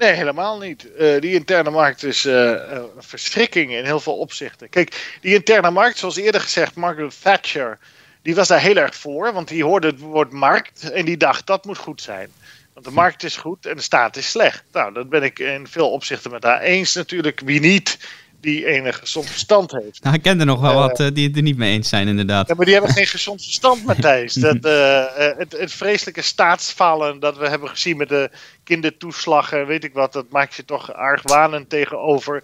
Nee, 0.00 0.12
helemaal 0.12 0.58
niet. 0.58 0.86
Uh, 0.98 1.20
die 1.20 1.34
interne 1.34 1.70
markt 1.70 2.02
is 2.02 2.24
uh, 2.24 2.50
een 2.70 2.88
verschrikking 2.98 3.72
in 3.72 3.84
heel 3.84 4.00
veel 4.00 4.18
opzichten. 4.18 4.68
Kijk, 4.68 5.18
die 5.20 5.34
interne 5.34 5.70
markt, 5.70 5.98
zoals 5.98 6.16
eerder 6.16 6.40
gezegd, 6.40 6.74
Margaret 6.74 7.22
Thatcher, 7.22 7.78
die 8.22 8.34
was 8.34 8.48
daar 8.48 8.60
heel 8.60 8.76
erg 8.76 8.94
voor, 8.94 9.32
want 9.32 9.48
die 9.48 9.64
hoorde 9.64 9.86
het 9.86 9.98
woord 9.98 10.32
markt 10.32 10.90
en 10.90 11.04
die 11.04 11.16
dacht 11.16 11.46
dat 11.46 11.64
moet 11.64 11.78
goed 11.78 12.02
zijn. 12.02 12.30
Want 12.72 12.86
de 12.86 12.92
markt 12.92 13.22
is 13.22 13.36
goed 13.36 13.66
en 13.66 13.76
de 13.76 13.82
staat 13.82 14.16
is 14.16 14.30
slecht. 14.30 14.64
Nou, 14.72 14.92
dat 14.92 15.08
ben 15.08 15.22
ik 15.22 15.38
in 15.38 15.66
veel 15.66 15.90
opzichten 15.90 16.30
met 16.30 16.42
haar 16.42 16.60
eens 16.60 16.94
natuurlijk. 16.94 17.40
Wie 17.44 17.60
niet? 17.60 17.98
Die 18.40 18.66
enig 18.66 18.98
gezond 18.98 19.30
verstand 19.30 19.72
heeft. 19.72 20.02
Nou, 20.02 20.14
ik 20.14 20.22
ken 20.22 20.40
er 20.40 20.46
nog 20.46 20.60
wel 20.60 20.74
wat 20.74 21.00
uh, 21.00 21.08
die 21.12 21.26
het 21.26 21.36
er 21.36 21.42
niet 21.42 21.56
mee 21.56 21.72
eens 21.72 21.88
zijn, 21.88 22.08
inderdaad. 22.08 22.48
Ja, 22.48 22.54
maar 22.54 22.64
die 22.64 22.74
hebben 22.74 22.92
geen 22.92 23.06
gezond 23.06 23.42
verstand, 23.42 23.84
Matthijs. 23.84 24.34
Dat, 24.50 24.64
uh, 24.64 25.04
het, 25.14 25.52
het, 25.52 25.72
vreselijke 25.72 26.22
staatsvallen 26.22 27.20
dat 27.20 27.38
we 27.38 27.48
hebben 27.48 27.68
gezien 27.68 27.96
met 27.96 28.08
de 28.08 28.30
kindertoeslagen, 28.64 29.66
weet 29.66 29.84
ik 29.84 29.92
wat, 29.92 30.12
dat 30.12 30.30
maakt 30.30 30.54
je 30.54 30.64
toch 30.64 30.92
argwanend 30.92 31.68
tegenover 31.68 32.42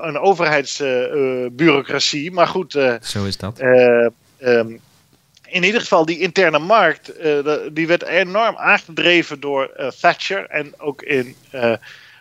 een 0.00 0.18
overheidsbureaucratie. 0.18 2.32
maar 2.32 2.46
goed. 2.46 2.72
Zo 3.00 3.24
is 3.24 3.36
dat. 3.36 3.60
Um, 4.40 4.80
in 5.44 5.64
ieder 5.64 5.80
geval, 5.80 6.06
die 6.06 6.18
interne 6.18 6.58
markt, 6.58 7.12
die 7.72 7.86
werd 7.86 8.02
enorm 8.02 8.56
aangedreven 8.56 9.40
door 9.40 9.92
Thatcher 10.00 10.46
en 10.46 10.72
ook 10.78 11.02
in 11.02 11.36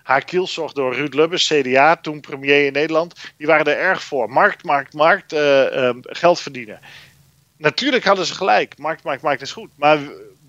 haar 0.08 0.24
kielzog 0.24 0.74
door 0.74 0.96
Ruud 0.96 1.14
Lubbers, 1.14 1.48
CDA, 1.48 1.96
toen 1.96 2.20
premier 2.20 2.66
in 2.66 2.74
Nederland. 2.74 3.14
Die 3.38 3.48
waren 3.48 3.66
er 3.66 3.78
erg 3.78 4.04
voor. 4.04 4.30
Markt, 4.30 4.64
markt, 4.64 4.94
markt, 4.94 5.34
uh, 5.34 5.90
geld 6.02 6.40
verdienen. 6.40 6.80
Natuurlijk 7.58 8.04
hadden 8.04 8.26
ze 8.26 8.34
gelijk. 8.34 8.78
Markt, 8.78 9.04
markt, 9.04 9.22
markt 9.22 9.42
is 9.42 9.52
goed. 9.52 9.70
Maar 9.76 10.00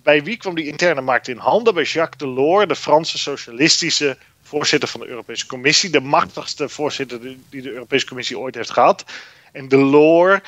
bij 0.03 0.23
wie 0.23 0.37
kwam 0.37 0.55
die 0.55 0.66
interne 0.66 1.01
markt 1.01 1.29
in 1.29 1.37
handen? 1.37 1.75
Bij 1.75 1.83
Jacques 1.83 2.18
Delors, 2.18 2.66
de 2.66 2.77
Franse 2.77 3.18
socialistische 3.18 4.16
voorzitter 4.42 4.88
van 4.88 5.01
de 5.01 5.07
Europese 5.07 5.47
Commissie. 5.47 5.90
De 5.90 6.01
machtigste 6.01 6.68
voorzitter 6.68 7.21
die 7.51 7.62
de 7.62 7.71
Europese 7.71 8.07
Commissie 8.07 8.38
ooit 8.38 8.55
heeft 8.55 8.71
gehad. 8.71 9.05
En 9.53 9.68
Delors 9.68 10.40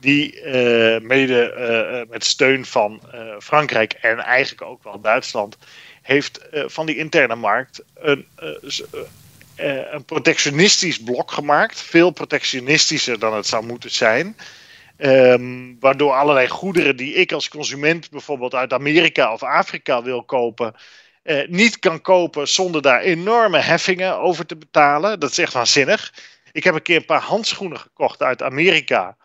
die 0.00 0.42
uh, 0.42 1.00
mede 1.00 1.54
uh, 1.58 2.10
met 2.10 2.24
steun 2.24 2.64
van 2.64 3.00
Frankrijk 3.38 3.92
en 3.92 4.18
eigenlijk 4.18 4.62
ook 4.62 4.84
wel 4.84 5.00
Duitsland 5.00 5.56
heeft 6.04 6.40
uh, 6.52 6.64
van 6.66 6.86
die 6.86 6.96
interne 6.96 7.34
markt 7.34 7.82
een, 7.94 8.26
uh, 8.42 8.48
uh, 9.56 9.92
een 9.92 10.04
protectionistisch 10.04 11.02
blok 11.02 11.30
gemaakt. 11.30 11.80
Veel 11.80 12.10
protectionistischer 12.10 13.18
dan 13.18 13.34
het 13.34 13.46
zou 13.46 13.66
moeten 13.66 13.90
zijn. 13.90 14.36
Um, 14.98 15.76
waardoor 15.80 16.12
allerlei 16.12 16.48
goederen 16.48 16.96
die 16.96 17.14
ik 17.14 17.32
als 17.32 17.48
consument 17.48 18.10
bijvoorbeeld 18.10 18.54
uit 18.54 18.72
Amerika 18.72 19.32
of 19.32 19.42
Afrika 19.42 20.02
wil 20.02 20.24
kopen, 20.24 20.74
niet 21.46 21.78
kan 21.78 22.00
kopen 22.00 22.48
zonder 22.48 22.82
daar 22.82 23.00
enorme 23.00 23.58
heffingen 23.58 24.18
over 24.18 24.46
te 24.46 24.56
betalen. 24.56 25.20
Dat 25.20 25.30
is 25.30 25.38
echt 25.38 25.52
waanzinnig. 25.52 26.12
Ik 26.52 26.64
heb 26.64 26.74
een 26.74 26.82
keer 26.82 26.96
een 26.96 27.04
paar 27.04 27.20
handschoenen 27.20 27.78
gekocht 27.78 28.22
uit 28.22 28.42
Amerika. 28.42 29.16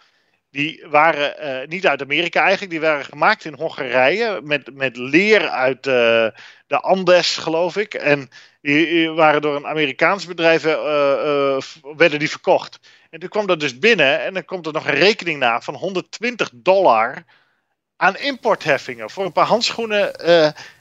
Die 0.51 0.85
waren 0.89 1.62
uh, 1.62 1.67
niet 1.67 1.88
uit 1.88 2.01
Amerika 2.01 2.41
eigenlijk, 2.41 2.71
die 2.71 2.81
waren 2.81 3.05
gemaakt 3.05 3.45
in 3.45 3.53
Hongarije 3.53 4.41
met, 4.43 4.73
met 4.75 4.97
leer 4.97 5.49
uit 5.49 5.88
uh, 5.88 6.27
de 6.67 6.79
Andes, 6.81 7.38
geloof 7.38 7.77
ik. 7.77 7.93
En 7.93 8.29
die, 8.62 9.09
waren 9.09 9.41
door 9.41 9.55
een 9.55 9.67
Amerikaans 9.67 10.25
bedrijf, 10.25 10.65
uh, 10.65 11.57
werden 11.97 12.19
die 12.19 12.29
verkocht. 12.29 12.79
En 13.09 13.19
toen 13.19 13.29
kwam 13.29 13.47
dat 13.47 13.59
dus 13.59 13.79
binnen 13.79 14.21
en 14.21 14.33
dan 14.33 14.45
komt 14.45 14.65
er 14.65 14.73
nog 14.73 14.88
een 14.88 14.93
rekening 14.93 15.39
na 15.39 15.62
van 15.62 15.75
120 15.75 16.49
dollar 16.53 17.23
aan 17.95 18.17
importheffingen 18.17 19.09
voor 19.09 19.25
een 19.25 19.31
paar 19.31 19.45
handschoenen. 19.45 20.15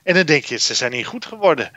en 0.02 0.14
dan 0.14 0.26
denk 0.26 0.44
je, 0.44 0.58
ze 0.58 0.74
zijn 0.74 0.92
niet 0.92 1.06
goed 1.06 1.26
geworden. 1.26 1.70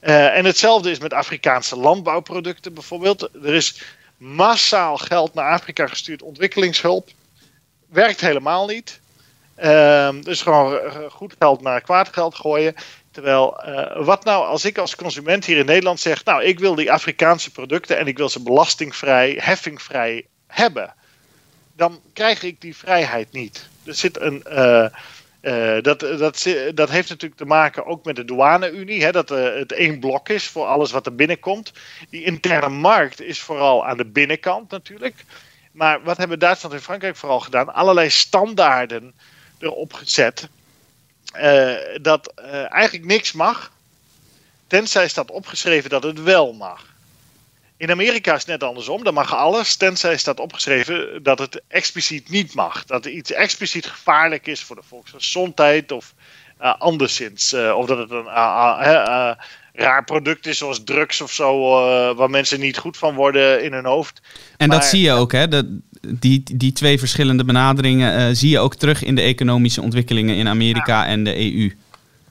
en 0.00 0.44
hetzelfde 0.44 0.90
is 0.90 0.98
met 0.98 1.12
Afrikaanse 1.12 1.76
landbouwproducten 1.76 2.74
bijvoorbeeld. 2.74 3.22
Er 3.22 3.54
is 3.54 3.82
massaal 4.16 4.96
geld 4.96 5.34
naar 5.34 5.50
Afrika 5.50 5.86
gestuurd, 5.86 6.22
ontwikkelingshulp 6.22 7.10
werkt 7.88 8.20
helemaal 8.20 8.66
niet. 8.66 9.00
Um, 9.64 10.24
dus 10.24 10.42
gewoon 10.42 10.78
eh, 10.78 11.10
goed 11.10 11.34
geld 11.38 11.62
naar 11.62 11.80
kwaad 11.80 12.08
geld 12.12 12.34
gooien. 12.34 12.74
Terwijl, 13.10 13.60
uh, 13.66 14.04
wat 14.04 14.24
nou 14.24 14.46
als 14.46 14.64
ik 14.64 14.78
als 14.78 14.96
consument 14.96 15.44
hier 15.44 15.56
in 15.56 15.66
Nederland 15.66 16.00
zeg: 16.00 16.24
Nou, 16.24 16.44
ik 16.44 16.58
wil 16.58 16.74
die 16.74 16.92
Afrikaanse 16.92 17.50
producten 17.50 17.98
en 17.98 18.06
ik 18.06 18.16
wil 18.16 18.28
ze 18.28 18.42
belastingvrij, 18.42 19.38
heffingvrij 19.40 20.26
hebben. 20.46 20.94
Dan 21.76 22.00
krijg 22.12 22.42
ik 22.42 22.60
die 22.60 22.76
vrijheid 22.76 23.32
niet. 23.32 23.68
Er 23.84 23.94
zit 23.94 24.20
een. 24.20 24.44
Uh, 24.52 24.86
dat, 25.82 26.00
dat, 26.00 26.46
dat 26.74 26.90
heeft 26.90 27.08
natuurlijk 27.08 27.40
te 27.40 27.44
maken 27.44 27.86
ook 27.86 28.04
met 28.04 28.16
de 28.16 28.24
douane-unie. 28.24 29.12
dat 29.12 29.28
het 29.28 29.72
één 29.72 30.00
blok 30.00 30.28
is 30.28 30.48
voor 30.48 30.66
alles 30.66 30.90
wat 30.90 31.06
er 31.06 31.14
binnenkomt. 31.14 31.72
Die 32.10 32.24
interne 32.24 32.68
markt 32.68 33.20
is 33.20 33.40
vooral 33.40 33.86
aan 33.86 33.96
de 33.96 34.06
binnenkant 34.06 34.70
natuurlijk. 34.70 35.24
Maar 35.78 36.02
wat 36.02 36.16
hebben 36.16 36.38
Duitsland 36.38 36.74
en 36.74 36.82
Frankrijk 36.82 37.16
vooral 37.16 37.40
gedaan? 37.40 37.74
Allerlei 37.74 38.10
standaarden 38.10 39.14
erop 39.58 39.92
gezet. 39.92 40.48
Uh, 41.36 41.74
dat 42.02 42.32
uh, 42.38 42.72
eigenlijk 42.72 43.04
niks 43.04 43.32
mag. 43.32 43.72
Tenzij 44.66 45.08
staat 45.08 45.30
opgeschreven 45.30 45.90
dat 45.90 46.02
het 46.02 46.22
wel 46.22 46.52
mag. 46.52 46.86
In 47.76 47.90
Amerika 47.90 48.34
is 48.34 48.40
het 48.40 48.48
net 48.48 48.62
andersom. 48.62 49.04
Dan 49.04 49.14
mag 49.14 49.34
alles, 49.34 49.76
tenzij 49.76 50.16
staat 50.16 50.40
opgeschreven 50.40 51.22
dat 51.22 51.38
het 51.38 51.62
expliciet 51.68 52.30
niet 52.30 52.54
mag. 52.54 52.84
Dat 52.84 53.06
iets 53.06 53.32
expliciet 53.32 53.86
gevaarlijk 53.86 54.46
is 54.46 54.62
voor 54.62 54.76
de 54.76 54.82
volksgezondheid 54.88 55.92
of 55.92 56.14
uh, 56.60 56.74
anderszins. 56.78 57.54
Of 57.54 57.86
dat 57.86 57.98
het 57.98 58.10
een 58.10 58.28
raar 59.78 60.04
product 60.04 60.46
is 60.46 60.58
zoals 60.58 60.84
drugs 60.84 61.20
of 61.20 61.32
zo, 61.32 61.60
waar 62.14 62.30
mensen 62.30 62.60
niet 62.60 62.78
goed 62.78 62.96
van 62.96 63.14
worden 63.14 63.64
in 63.64 63.72
hun 63.72 63.84
hoofd. 63.84 64.20
En 64.56 64.68
maar, 64.68 64.78
dat 64.78 64.86
zie 64.86 65.00
je 65.00 65.12
ook, 65.12 65.32
hè? 65.32 65.48
Dat, 65.48 65.64
die, 66.08 66.42
die 66.54 66.72
twee 66.72 66.98
verschillende 66.98 67.44
benaderingen 67.44 68.36
zie 68.36 68.50
je 68.50 68.58
ook 68.58 68.74
terug 68.74 69.02
in 69.02 69.14
de 69.14 69.22
economische 69.22 69.82
ontwikkelingen 69.82 70.36
in 70.36 70.48
Amerika 70.48 71.06
en 71.06 71.24
de 71.24 71.36
EU. 71.36 71.72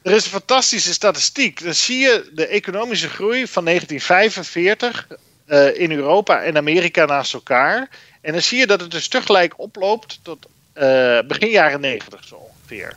Er 0.02 0.12
is 0.12 0.24
een 0.24 0.32
fantastische 0.32 0.94
statistiek. 0.94 1.64
Dan 1.64 1.74
zie 1.74 1.98
je 1.98 2.30
de 2.34 2.48
economische 2.48 3.10
groei 3.10 3.48
van 3.48 3.66
1945 3.66 5.08
uh, 5.48 5.80
in 5.80 5.92
Europa 5.92 6.44
en 6.44 6.58
Amerika 6.58 7.06
naast 7.06 7.34
elkaar. 7.34 7.90
En 8.22 8.32
dan 8.32 8.42
zie 8.42 8.58
je 8.58 8.68
dat 8.68 8.82
het 8.82 8.92
dus 8.92 9.08
tegelijk 9.08 9.60
oploopt 9.60 10.20
tot 10.22 10.48
begin 11.28 11.50
jaren 11.50 11.80
90 11.80 12.24
zo 12.24 12.36
ongeveer. 12.36 12.96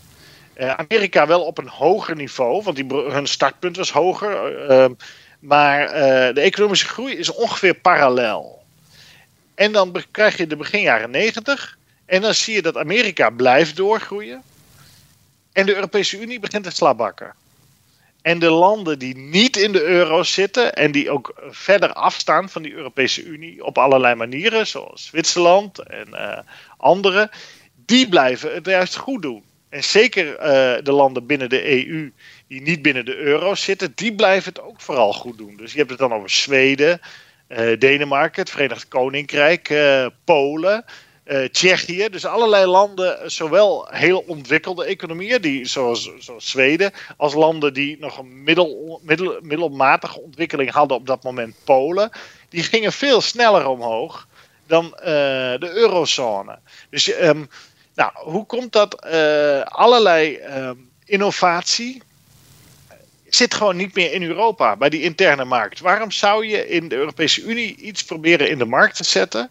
Uh, 0.60 0.74
Amerika 0.74 1.26
wel 1.26 1.42
op 1.42 1.58
een 1.58 1.68
hoger 1.68 2.16
niveau, 2.16 2.62
want 2.62 2.76
die, 2.76 2.86
hun 2.94 3.26
startpunt 3.26 3.76
was 3.76 3.90
hoger. 3.90 4.90
maar 5.40 5.88
de 6.34 6.40
economische 6.40 6.86
groei 6.86 7.16
is 7.16 7.32
ongeveer 7.32 7.74
parallel. 7.74 8.62
En 9.54 9.72
dan 9.72 10.04
krijg 10.10 10.36
je 10.36 10.46
de 10.46 10.56
begin 10.56 10.80
jaren 10.80 11.10
90. 11.10 11.78
En 12.06 12.20
dan 12.20 12.34
zie 12.34 12.54
je 12.54 12.62
dat 12.62 12.76
Amerika 12.76 13.30
blijft 13.30 13.76
doorgroeien. 13.76 14.42
En 15.52 15.66
de 15.66 15.74
Europese 15.74 16.20
Unie 16.20 16.40
begint 16.40 16.64
te 16.64 16.70
slabakken. 16.70 17.34
En 18.22 18.38
de 18.38 18.50
landen 18.50 18.98
die 18.98 19.16
niet 19.16 19.56
in 19.56 19.72
de 19.72 19.82
euro 19.82 20.22
zitten 20.22 20.74
en 20.74 20.92
die 20.92 21.10
ook 21.10 21.34
verder 21.50 21.92
afstaan 21.92 22.48
van 22.48 22.62
die 22.62 22.72
Europese 22.72 23.22
Unie 23.22 23.64
op 23.64 23.78
allerlei 23.78 24.14
manieren, 24.14 24.66
zoals 24.66 25.04
Zwitserland 25.04 25.78
en 25.78 26.08
uh, 26.10 26.38
andere, 26.76 27.30
die 27.74 28.08
blijven 28.08 28.54
het 28.54 28.66
juist 28.66 28.96
goed 28.96 29.22
doen. 29.22 29.44
En 29.70 29.84
zeker 29.84 30.26
uh, 30.26 30.82
de 30.82 30.92
landen 30.92 31.26
binnen 31.26 31.48
de 31.48 31.88
EU 31.88 32.12
die 32.48 32.62
niet 32.62 32.82
binnen 32.82 33.04
de 33.04 33.16
euro 33.16 33.54
zitten, 33.54 33.92
die 33.94 34.14
blijven 34.14 34.52
het 34.52 34.62
ook 34.62 34.80
vooral 34.80 35.12
goed 35.12 35.38
doen. 35.38 35.56
Dus 35.56 35.72
je 35.72 35.78
hebt 35.78 35.90
het 35.90 35.98
dan 35.98 36.12
over 36.12 36.30
Zweden, 36.30 37.00
uh, 37.48 37.78
Denemarken, 37.78 38.42
het 38.42 38.50
Verenigd 38.50 38.88
Koninkrijk, 38.88 39.74
Polen. 40.24 40.84
Uh, 41.24 41.44
Tsjechië. 41.44 42.08
Dus 42.08 42.26
allerlei 42.26 42.66
landen, 42.66 43.30
zowel 43.30 43.86
heel 43.90 44.24
ontwikkelde 44.26 44.84
economieën, 44.84 45.40
die, 45.40 45.64
zoals, 45.64 46.10
zoals 46.18 46.50
Zweden, 46.50 46.92
als 47.16 47.34
landen 47.34 47.74
die 47.74 47.96
nog 48.00 48.18
een 48.18 48.42
middel, 48.42 49.00
middel, 49.02 49.38
middelmatige 49.42 50.20
ontwikkeling 50.20 50.70
hadden 50.70 50.96
op 50.96 51.06
dat 51.06 51.22
moment, 51.22 51.54
Polen. 51.64 52.10
Die 52.48 52.62
gingen 52.62 52.92
veel 52.92 53.20
sneller 53.20 53.66
omhoog 53.66 54.28
dan 54.66 54.90
de 55.60 55.70
eurozone. 55.74 56.58
Dus 56.90 57.20
um, 57.22 57.48
nou, 57.94 58.10
hoe 58.14 58.46
komt 58.46 58.72
dat? 58.72 59.06
Uh, 59.06 59.62
allerlei 59.62 60.38
um, 60.38 60.90
innovatie 61.04 62.02
zit 63.28 63.54
gewoon 63.54 63.76
niet 63.76 63.94
meer 63.94 64.12
in 64.12 64.22
Europa, 64.22 64.76
bij 64.76 64.88
die 64.88 65.02
interne 65.02 65.44
markt. 65.44 65.80
Waarom 65.80 66.10
zou 66.10 66.46
je 66.46 66.68
in 66.68 66.88
de 66.88 66.94
Europese 66.94 67.42
Unie 67.42 67.76
iets 67.76 68.04
proberen 68.04 68.50
in 68.50 68.58
de 68.58 68.64
markt 68.64 68.96
te 68.96 69.04
zetten? 69.04 69.50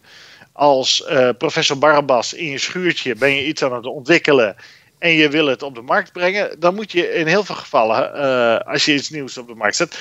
als 0.59 1.05
uh, 1.09 1.29
professor 1.37 1.77
Barabbas 1.77 2.33
in 2.33 2.45
je 2.45 2.57
schuurtje 2.57 3.15
ben 3.15 3.35
je 3.35 3.45
iets 3.45 3.63
aan 3.63 3.73
het 3.73 3.85
ontwikkelen 3.85 4.55
en 4.97 5.11
je 5.11 5.29
wil 5.29 5.47
het 5.47 5.63
op 5.63 5.75
de 5.75 5.81
markt 5.81 6.11
brengen, 6.11 6.59
dan 6.59 6.75
moet 6.75 6.91
je 6.91 7.13
in 7.13 7.27
heel 7.27 7.43
veel 7.43 7.55
gevallen, 7.55 8.11
uh, 8.15 8.71
als 8.71 8.85
je 8.85 8.93
iets 8.93 9.09
nieuws 9.09 9.37
op 9.37 9.47
de 9.47 9.55
markt 9.55 9.75
zet, 9.75 9.97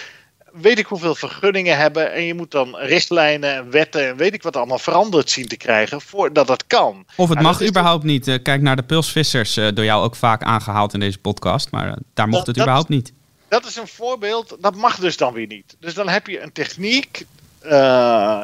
weet 0.60 0.78
ik 0.78 0.86
hoeveel 0.86 1.14
vergunningen 1.14 1.76
hebben 1.76 2.12
en 2.12 2.22
je 2.22 2.34
moet 2.34 2.50
dan 2.50 2.76
richtlijnen 2.76 3.54
en 3.54 3.70
wetten 3.70 4.08
en 4.08 4.16
weet 4.16 4.34
ik 4.34 4.42
wat 4.42 4.56
allemaal 4.56 4.78
veranderd 4.78 5.30
zien 5.30 5.48
te 5.48 5.56
krijgen 5.56 6.00
voordat 6.00 6.46
dat 6.46 6.66
kan. 6.66 7.06
Of 7.16 7.28
het 7.28 7.40
mag 7.40 7.66
überhaupt 7.66 8.04
niet. 8.04 8.28
Uh, 8.28 8.34
kijk 8.42 8.62
naar 8.62 8.76
de 8.76 8.82
pulsvissers, 8.82 9.54
door 9.54 9.84
jou 9.84 10.04
ook 10.04 10.16
vaak 10.16 10.42
aangehaald 10.42 10.94
in 10.94 11.00
deze 11.00 11.18
podcast, 11.18 11.70
maar 11.70 11.98
daar 12.14 12.28
mocht 12.28 12.46
dat, 12.46 12.46
het 12.46 12.56
überhaupt 12.56 12.88
niet. 12.88 13.12
Dat 13.48 13.66
is 13.66 13.76
een 13.76 13.88
voorbeeld, 13.88 14.56
dat 14.60 14.74
mag 14.74 14.98
dus 14.98 15.16
dan 15.16 15.32
weer 15.32 15.46
niet. 15.46 15.76
Dus 15.80 15.94
dan 15.94 16.08
heb 16.08 16.26
je 16.26 16.40
een 16.40 16.52
techniek 16.52 17.26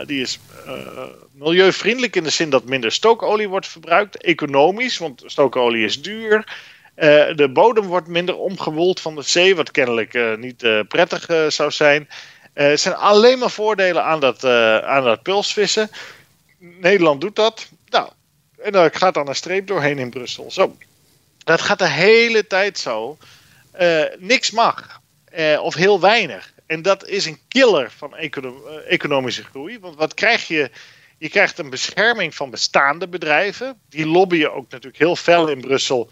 die 0.07 0.21
is 0.21 0.39
milieuvriendelijk 1.33 2.17
in 2.17 2.25
de 2.25 2.31
zin 2.31 2.51
dat 2.51 2.65
minder 2.65 2.93
stookolie 2.93 3.49
wordt 3.49 3.67
verbruikt. 3.67 4.23
Economisch, 4.23 4.99
want 4.99 5.23
stookolie 5.27 5.85
is 5.85 6.03
duur. 6.03 6.45
Uh, 6.97 7.35
de 7.35 7.49
bodem 7.53 7.87
wordt 7.87 8.07
minder 8.07 8.37
omgewoeld 8.37 9.01
van 9.01 9.15
de 9.15 9.23
zee, 9.23 9.57
wat 9.57 9.71
kennelijk 9.71 10.15
uh, 10.15 10.37
niet 10.37 10.63
uh, 10.63 10.81
prettig 10.89 11.53
zou 11.53 11.71
zijn. 11.71 12.09
er 12.53 12.79
zijn 12.79 12.95
alleen 12.95 13.39
maar 13.39 13.51
voordelen 13.51 14.05
aan 14.05 14.21
dat, 14.21 14.45
aan 14.85 15.05
dat 15.05 15.23
pulsvissen. 15.23 15.91
Nederland 16.59 17.21
doet 17.21 17.37
dat. 17.37 17.69
Nou, 17.89 18.11
en 18.59 18.73
daar 18.73 18.91
gaat 18.95 19.15
dan 19.15 19.29
een 19.29 19.35
streep 19.35 19.67
doorheen 19.67 19.99
in 19.99 20.11
Brussel. 20.11 20.51
Zo. 20.51 20.77
Dat 21.39 21.61
gaat 21.61 21.79
de 21.79 21.89
hele 21.89 22.47
tijd 22.47 22.79
zo. 22.79 23.19
niks 24.19 24.51
mag. 24.51 25.01
of 25.61 25.75
heel 25.75 26.01
weinig. 26.01 26.53
En 26.67 26.83
dat 26.83 27.09
is 27.09 27.27
een 27.27 27.39
killer 27.49 27.91
van 27.97 28.17
econom 28.17 28.67
economische 28.87 29.45
groei. 29.45 29.79
Want 29.79 29.97
wat 29.97 30.15
krijg 30.15 30.49
je 30.49 30.71
je 31.19 31.29
krijgt 31.29 31.59
een 31.59 31.71
bescherming 31.71 32.35
van 32.35 32.51
bestaande 32.51 33.09
bedrijven. 33.09 33.81
Die 33.89 34.07
lobbyen 34.07 34.53
ook 34.53 34.71
natuurlijk 34.71 34.99
heel 34.99 35.17
fel 35.17 35.49
in 35.49 35.61
Brussel. 35.61 36.11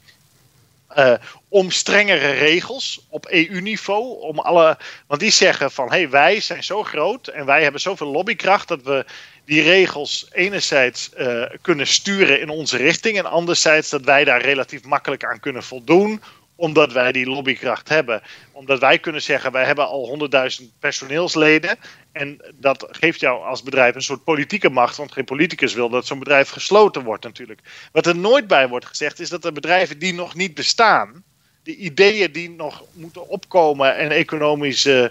Uh, 0.97 1.15
om 1.49 1.71
strengere 1.71 2.31
regels 2.31 3.07
op 3.09 3.27
EU-niveau. 3.29 4.21
Om 4.21 4.39
alle, 4.39 4.79
want 5.07 5.21
die 5.21 5.31
zeggen 5.31 5.71
van 5.71 5.91
hey, 5.91 6.11
wij 6.11 6.41
zijn 6.41 6.65
zo 6.65 6.83
groot 6.83 7.27
en 7.27 7.47
wij 7.47 7.63
hebben 7.63 7.81
zoveel 7.81 8.07
lobbykracht 8.07 8.69
dat 8.69 8.83
we 8.83 9.05
die 9.45 9.63
regels 9.63 10.27
enerzijds 10.33 11.11
uh, 11.19 11.45
kunnen 11.61 11.87
sturen 11.87 12.41
in 12.41 12.49
onze 12.49 12.77
richting. 12.77 13.19
En 13.19 13.27
anderzijds 13.27 13.91
dat 13.91 14.05
wij 14.05 14.25
daar 14.25 14.41
relatief 14.41 14.85
makkelijk 14.85 15.25
aan 15.25 15.41
kunnen 15.41 15.63
voldoen 15.63 16.23
omdat 16.63 16.93
wij 16.93 17.13
die 17.13 17.27
lobbykracht 17.27 17.89
hebben. 17.89 18.23
Omdat 18.53 18.79
wij 18.79 18.99
kunnen 18.99 19.23
zeggen, 19.23 19.53
wij 19.53 19.65
hebben 19.65 19.87
al 19.87 20.29
100.000 20.61 20.67
personeelsleden. 20.79 21.77
En 22.13 22.41
dat 22.55 22.87
geeft 22.91 23.21
jou 23.21 23.45
als 23.45 23.63
bedrijf 23.63 23.95
een 23.95 24.03
soort 24.03 24.25
politieke 24.25 24.71
macht. 24.71 24.97
Want 24.97 25.13
geen 25.13 25.25
politicus 25.25 25.75
wil 25.75 25.89
dat 25.89 26.07
zo'n 26.07 26.19
bedrijf 26.19 26.49
gesloten 26.49 27.03
wordt 27.03 27.25
natuurlijk. 27.25 27.61
Wat 27.93 28.07
er 28.07 28.17
nooit 28.17 28.47
bij 28.47 28.69
wordt 28.69 28.87
gezegd 28.87 29.21
is 29.21 29.29
dat 29.29 29.43
de 29.43 29.53
bedrijven 29.53 29.99
die 29.99 30.15
nog 30.15 30.35
niet 30.35 30.55
bestaan. 30.55 31.25
De 31.63 31.77
ideeën 31.77 32.33
die 32.33 32.51
nog 32.51 32.85
moeten 32.93 33.29
opkomen 33.29 33.97
en 33.97 34.11
economisch 34.11 34.87
uh, 34.87 35.05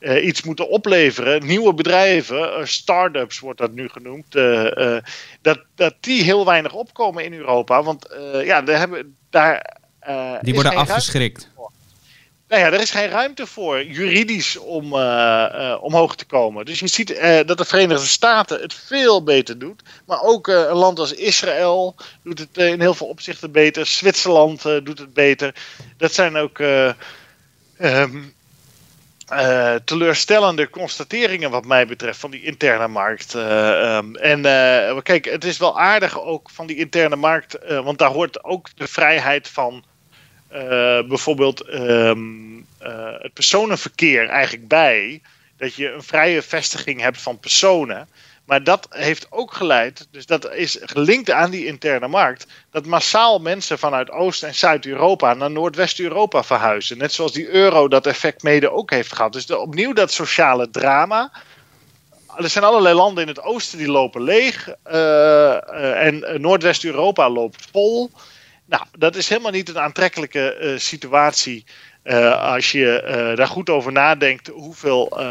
uh, 0.00 0.26
iets 0.26 0.42
moeten 0.42 0.68
opleveren. 0.68 1.46
Nieuwe 1.46 1.74
bedrijven, 1.74 2.58
uh, 2.58 2.64
start-ups 2.64 3.38
wordt 3.38 3.58
dat 3.58 3.72
nu 3.72 3.88
genoemd. 3.88 4.32
dat, 5.42 5.60
dat 5.74 5.94
die 6.00 6.22
heel 6.22 6.44
weinig 6.44 6.72
opkomen 6.72 7.24
in 7.24 7.32
Europa. 7.32 7.82
Want 7.82 8.06
ja, 8.44 8.62
daar 8.62 8.78
hebben, 8.78 9.16
daar 9.30 9.84
die 10.40 10.54
worden 10.54 10.76
afgeschrikt. 10.76 11.48
Nou 12.48 12.62
ja, 12.62 12.72
er 12.72 12.80
is 12.80 12.90
geen 12.90 13.08
ruimte 13.08 13.46
voor 13.46 13.84
juridisch 13.84 14.56
om 14.56 14.92
uh, 14.92 15.00
uh, 15.00 15.76
omhoog 15.80 16.16
te 16.16 16.24
komen. 16.24 16.64
Dus 16.64 16.78
je 16.78 16.86
ziet 16.86 17.20
dat 17.46 17.58
de 17.58 17.64
Verenigde 17.64 18.06
Staten 18.06 18.60
het 18.60 18.74
veel 18.74 19.22
beter 19.22 19.58
doet. 19.58 19.82
Maar 20.04 20.22
ook 20.22 20.46
een 20.46 20.76
land 20.76 20.98
als 20.98 21.12
Israël 21.12 21.96
doet 22.22 22.38
het 22.38 22.56
in 22.56 22.80
heel 22.80 22.94
veel 22.94 23.06
opzichten 23.06 23.52
beter. 23.52 23.86
Zwitserland 23.86 24.62
doet 24.62 24.98
het 24.98 25.14
beter. 25.14 25.54
Dat 25.96 26.12
zijn 26.12 26.36
ook 26.36 26.58
um, 26.58 28.34
uh, 29.32 29.74
teleurstellende 29.84 30.70
constateringen 30.70 31.50
wat 31.50 31.64
mij 31.64 31.86
betreft 31.86 32.20
van 32.20 32.30
die 32.30 32.42
interne 32.42 32.88
markt. 32.88 33.34
Um, 33.34 34.16
en 34.16 34.42
kijk, 35.02 35.24
het 35.24 35.44
is 35.44 35.58
wel 35.58 35.80
aardig 35.80 36.20
ook 36.20 36.50
van 36.50 36.66
die 36.66 36.76
interne 36.76 37.16
markt, 37.16 37.58
want 37.68 37.98
daar 37.98 38.10
hoort 38.10 38.44
ook 38.44 38.68
de 38.76 38.86
vrijheid 38.86 39.48
van 39.48 39.84
bijvoorbeeld 41.08 41.68
um, 41.74 42.56
uh, 42.82 43.12
het 43.18 43.32
personenverkeer 43.32 44.28
eigenlijk 44.28 44.68
bij. 44.68 45.20
Dat 45.58 45.74
je 45.74 45.92
een 45.92 46.02
vrije 46.02 46.42
vestiging 46.42 47.00
hebt 47.00 47.20
van 47.20 47.38
personen. 47.38 48.08
Maar 48.46 48.64
dat 48.64 48.86
heeft 48.90 49.26
ook 49.30 49.52
geleid, 49.52 50.08
dus 50.10 50.26
dat 50.26 50.52
is 50.52 50.78
gelinkt 50.80 51.30
aan 51.30 51.50
die 51.50 51.66
interne 51.66 52.08
markt, 52.08 52.46
dat 52.70 52.86
massaal 52.86 53.38
mensen 53.38 53.78
vanuit 53.78 54.10
Oost- 54.10 54.42
en 54.42 54.54
Zuid-Europa 54.54 55.34
naar 55.34 55.50
Noordwest-Europa 55.50 56.44
verhuizen. 56.44 56.98
Net 56.98 57.12
zoals 57.12 57.32
die 57.32 57.48
euro 57.48 57.88
dat 57.88 58.06
effect 58.06 58.42
mede 58.42 58.70
ook 58.70 58.90
heeft 58.90 59.12
gehad. 59.12 59.32
Dus 59.32 59.50
opnieuw 59.50 59.92
dat 59.92 60.12
sociale 60.12 60.70
drama. 60.70 61.32
Er 62.36 62.48
zijn 62.48 62.64
allerlei 62.64 62.94
landen 62.94 63.22
in 63.22 63.28
het 63.28 63.42
oosten 63.42 63.78
die 63.78 63.90
lopen 63.90 64.22
leeg. 64.22 64.68
Uh, 64.92 66.06
en 66.06 66.40
Noordwest-Europa 66.40 67.30
loopt 67.30 67.68
vol. 67.72 68.10
Nou, 68.66 68.84
dat 68.98 69.16
is 69.16 69.28
helemaal 69.28 69.50
niet 69.50 69.68
een 69.68 69.78
aantrekkelijke 69.78 70.58
uh, 70.60 70.78
situatie 70.78 71.64
uh, 72.04 72.42
als 72.42 72.72
je 72.72 73.02
uh, 73.04 73.36
daar 73.36 73.46
goed 73.46 73.70
over 73.70 73.92
nadenkt 73.92 74.48
hoeveel 74.48 75.24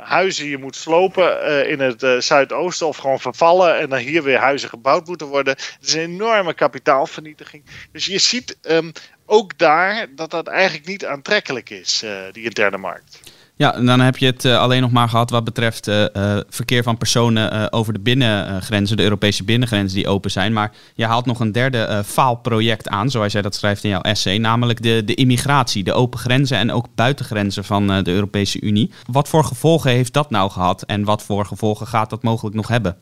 huizen 0.00 0.46
je 0.46 0.58
moet 0.58 0.76
slopen 0.76 1.68
in 1.68 1.80
het 1.80 2.24
zuidoosten 2.24 2.86
of 2.86 2.96
gewoon 2.96 3.20
vervallen 3.20 3.78
en 3.78 3.88
dan 3.88 3.98
hier 3.98 4.22
weer 4.22 4.38
huizen 4.38 4.68
gebouwd 4.68 5.06
moeten 5.06 5.26
worden. 5.26 5.52
Het 5.52 5.76
is 5.80 5.92
een 5.92 6.00
enorme 6.00 6.54
kapitaalvernietiging. 6.54 7.64
Dus 7.92 8.06
je 8.06 8.18
ziet 8.18 8.56
um, 8.62 8.92
ook 9.26 9.58
daar 9.58 10.06
dat 10.14 10.30
dat 10.30 10.46
eigenlijk 10.46 10.86
niet 10.86 11.06
aantrekkelijk 11.06 11.70
is, 11.70 12.04
die 12.32 12.44
interne 12.44 12.78
markt. 12.78 13.20
Ja, 13.58 13.74
en 13.74 13.86
dan 13.86 14.00
heb 14.00 14.16
je 14.16 14.26
het 14.26 14.44
uh, 14.44 14.58
alleen 14.58 14.80
nog 14.80 14.90
maar 14.90 15.08
gehad 15.08 15.30
wat 15.30 15.44
betreft 15.44 15.88
uh, 15.88 16.04
uh, 16.16 16.38
verkeer 16.48 16.82
van 16.82 16.98
personen 16.98 17.72
over 17.72 17.92
de 17.92 17.98
binnengrenzen, 17.98 18.96
de 18.96 19.02
Europese 19.02 19.44
binnengrenzen 19.44 19.96
die 19.98 20.08
open 20.08 20.30
zijn. 20.30 20.52
Maar 20.52 20.72
je 20.94 21.04
haalt 21.04 21.26
nog 21.26 21.40
een 21.40 21.52
derde 21.52 22.02
faalproject 22.06 22.88
aan, 22.88 23.10
zoals 23.10 23.32
jij 23.32 23.42
dat 23.42 23.54
schrijft 23.54 23.84
in 23.84 23.90
jouw 23.90 24.00
essay, 24.00 24.38
namelijk 24.38 24.82
de, 24.82 25.04
de 25.04 25.14
immigratie, 25.14 25.84
de 25.84 25.92
open 25.92 26.18
grenzen 26.18 26.58
en 26.58 26.72
ook 26.72 26.86
buitengrenzen 26.94 27.64
van 27.64 27.86
de 27.86 28.10
Europese 28.10 28.60
Unie. 28.60 28.90
Wat 29.10 29.28
voor 29.28 29.44
gevolgen 29.44 29.90
heeft 29.90 30.12
dat 30.12 30.30
nou 30.30 30.50
gehad 30.50 30.82
en 30.82 31.04
wat 31.04 31.22
voor 31.22 31.46
gevolgen 31.46 31.86
gaat 31.86 32.10
dat 32.10 32.22
mogelijk 32.22 32.56
nog 32.56 32.68
hebben? 32.68 32.96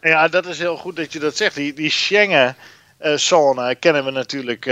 Ja, 0.00 0.28
dat 0.28 0.46
is 0.46 0.58
heel 0.58 0.76
goed 0.76 0.96
dat 0.96 1.12
je 1.12 1.18
dat 1.18 1.36
zegt. 1.36 1.54
Die, 1.54 1.74
die 1.74 1.90
Schengen 1.90 2.56
uh, 3.02 3.16
zone 3.16 3.74
kennen 3.74 4.04
we 4.04 4.10
natuurlijk. 4.10 4.66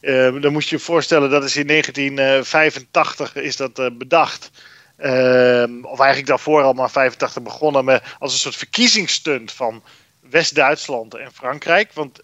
Uh, 0.00 0.40
dan 0.40 0.52
moet 0.52 0.68
je 0.68 0.76
je 0.76 0.82
voorstellen, 0.82 1.30
dat 1.30 1.44
is 1.44 1.56
in 1.56 1.66
1985 1.66 3.34
is 3.34 3.56
dat 3.56 3.98
bedacht. 3.98 4.50
Ehm, 4.96 5.84
of 5.84 5.98
eigenlijk 5.98 6.28
daarvoor 6.28 6.62
al 6.62 6.72
maar 6.72 6.90
85 6.90 7.42
begonnen 7.42 7.84
met, 7.84 8.02
als 8.18 8.32
een 8.32 8.38
soort 8.38 8.56
verkiezingsstunt 8.56 9.52
van 9.52 9.82
West-Duitsland 10.30 11.14
en 11.14 11.32
Frankrijk. 11.32 11.92
Want 11.92 12.20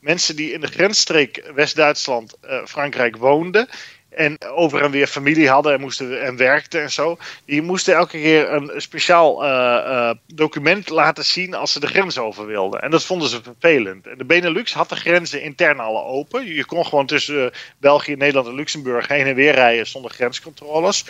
mensen 0.00 0.36
die 0.36 0.52
in 0.52 0.60
de 0.60 0.66
grensstreek 0.66 1.50
West-Duitsland, 1.54 2.34
Frankrijk 2.64 3.16
woonden, 3.16 3.68
en 4.08 4.36
over 4.44 4.82
en 4.82 4.90
weer 4.90 5.06
familie 5.06 5.48
hadden 5.48 5.72
en, 5.72 5.80
moesten, 5.80 6.22
en 6.22 6.36
werkten 6.36 6.82
en 6.82 6.90
zo. 6.90 7.18
Die 7.44 7.62
moesten 7.62 7.94
elke 7.94 8.18
keer 8.18 8.52
een 8.52 8.72
speciaal 8.76 9.44
uh, 9.44 9.50
uh, 9.50 10.10
document 10.26 10.88
laten 10.88 11.24
zien 11.24 11.54
als 11.54 11.72
ze 11.72 11.80
de 11.80 11.86
grens 11.86 12.18
over 12.18 12.46
wilden. 12.46 12.82
En 12.82 12.90
dat 12.90 13.04
vonden 13.04 13.28
ze 13.28 13.42
vervelend. 13.42 14.06
En 14.06 14.18
de 14.18 14.24
Benelux 14.24 14.72
had 14.72 14.88
de 14.88 14.96
grenzen 14.96 15.42
intern 15.42 15.80
al 15.80 16.04
open. 16.04 16.46
Je 16.46 16.64
kon 16.64 16.86
gewoon 16.86 17.06
tussen 17.06 17.44
uh, 17.44 17.46
België, 17.78 18.14
Nederland 18.14 18.46
en 18.46 18.54
Luxemburg 18.54 19.08
heen 19.08 19.26
en 19.26 19.34
weer 19.34 19.54
rijden 19.54 19.86
zonder 19.86 20.10
grenscontroles. 20.10 21.04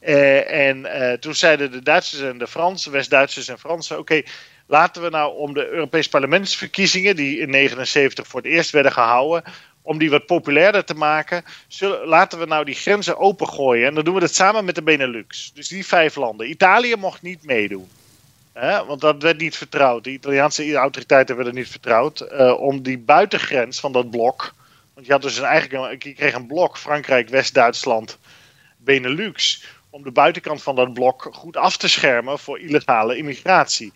en 0.00 0.86
toen 1.20 1.34
zeiden 1.34 1.70
de 1.72 1.82
Duitsers 1.82 2.22
en 2.22 2.38
de 2.38 2.46
Fransen, 2.46 2.92
West-Duitsers 2.92 3.48
en 3.48 3.58
Fransen: 3.58 3.98
oké. 3.98 4.22
laten 4.66 5.02
we 5.02 5.10
nou 5.10 5.36
om 5.36 5.54
de 5.54 5.68
Europese 5.68 6.08
parlementsverkiezingen, 6.08 7.16
die 7.16 7.38
in 7.38 7.50
1979 7.50 8.26
voor 8.26 8.40
het 8.40 8.50
eerst 8.50 8.70
werden 8.70 8.92
gehouden, 8.92 9.42
om 9.86 9.98
die 9.98 10.10
wat 10.10 10.26
populairder 10.26 10.84
te 10.84 10.94
maken, 10.94 11.44
zullen, 11.68 12.06
laten 12.06 12.38
we 12.38 12.46
nou 12.46 12.64
die 12.64 12.74
grenzen 12.74 13.18
opengooien. 13.18 13.86
En 13.88 13.94
dan 13.94 14.04
doen 14.04 14.14
we 14.14 14.20
dat 14.20 14.34
samen 14.34 14.64
met 14.64 14.74
de 14.74 14.82
Benelux. 14.82 15.52
Dus 15.54 15.68
die 15.68 15.86
vijf 15.86 16.16
landen. 16.16 16.50
Italië 16.50 16.96
mocht 16.96 17.22
niet 17.22 17.44
meedoen. 17.44 17.88
Hè? 18.52 18.84
Want 18.84 19.00
dat 19.00 19.22
werd 19.22 19.38
niet 19.38 19.56
vertrouwd. 19.56 20.04
De 20.04 20.10
Italiaanse 20.10 20.74
autoriteiten 20.74 21.36
werden 21.36 21.54
niet 21.54 21.68
vertrouwd. 21.68 22.26
Uh, 22.32 22.60
om 22.60 22.82
die 22.82 22.98
buitengrens 22.98 23.80
van 23.80 23.92
dat 23.92 24.10
blok. 24.10 24.54
Want 24.94 25.06
je 25.06 25.12
had 25.12 25.22
dus 25.22 25.36
een, 25.36 25.44
eigenlijk 25.44 25.98
kreeg 26.16 26.34
een 26.34 26.46
blok 26.46 26.78
Frankrijk, 26.78 27.28
West-Duitsland, 27.28 28.18
Benelux. 28.76 29.64
Om 29.90 30.02
de 30.02 30.10
buitenkant 30.12 30.62
van 30.62 30.76
dat 30.76 30.92
blok 30.92 31.28
goed 31.32 31.56
af 31.56 31.76
te 31.76 31.88
schermen 31.88 32.38
voor 32.38 32.58
illegale 32.58 33.16
immigratie. 33.16 33.92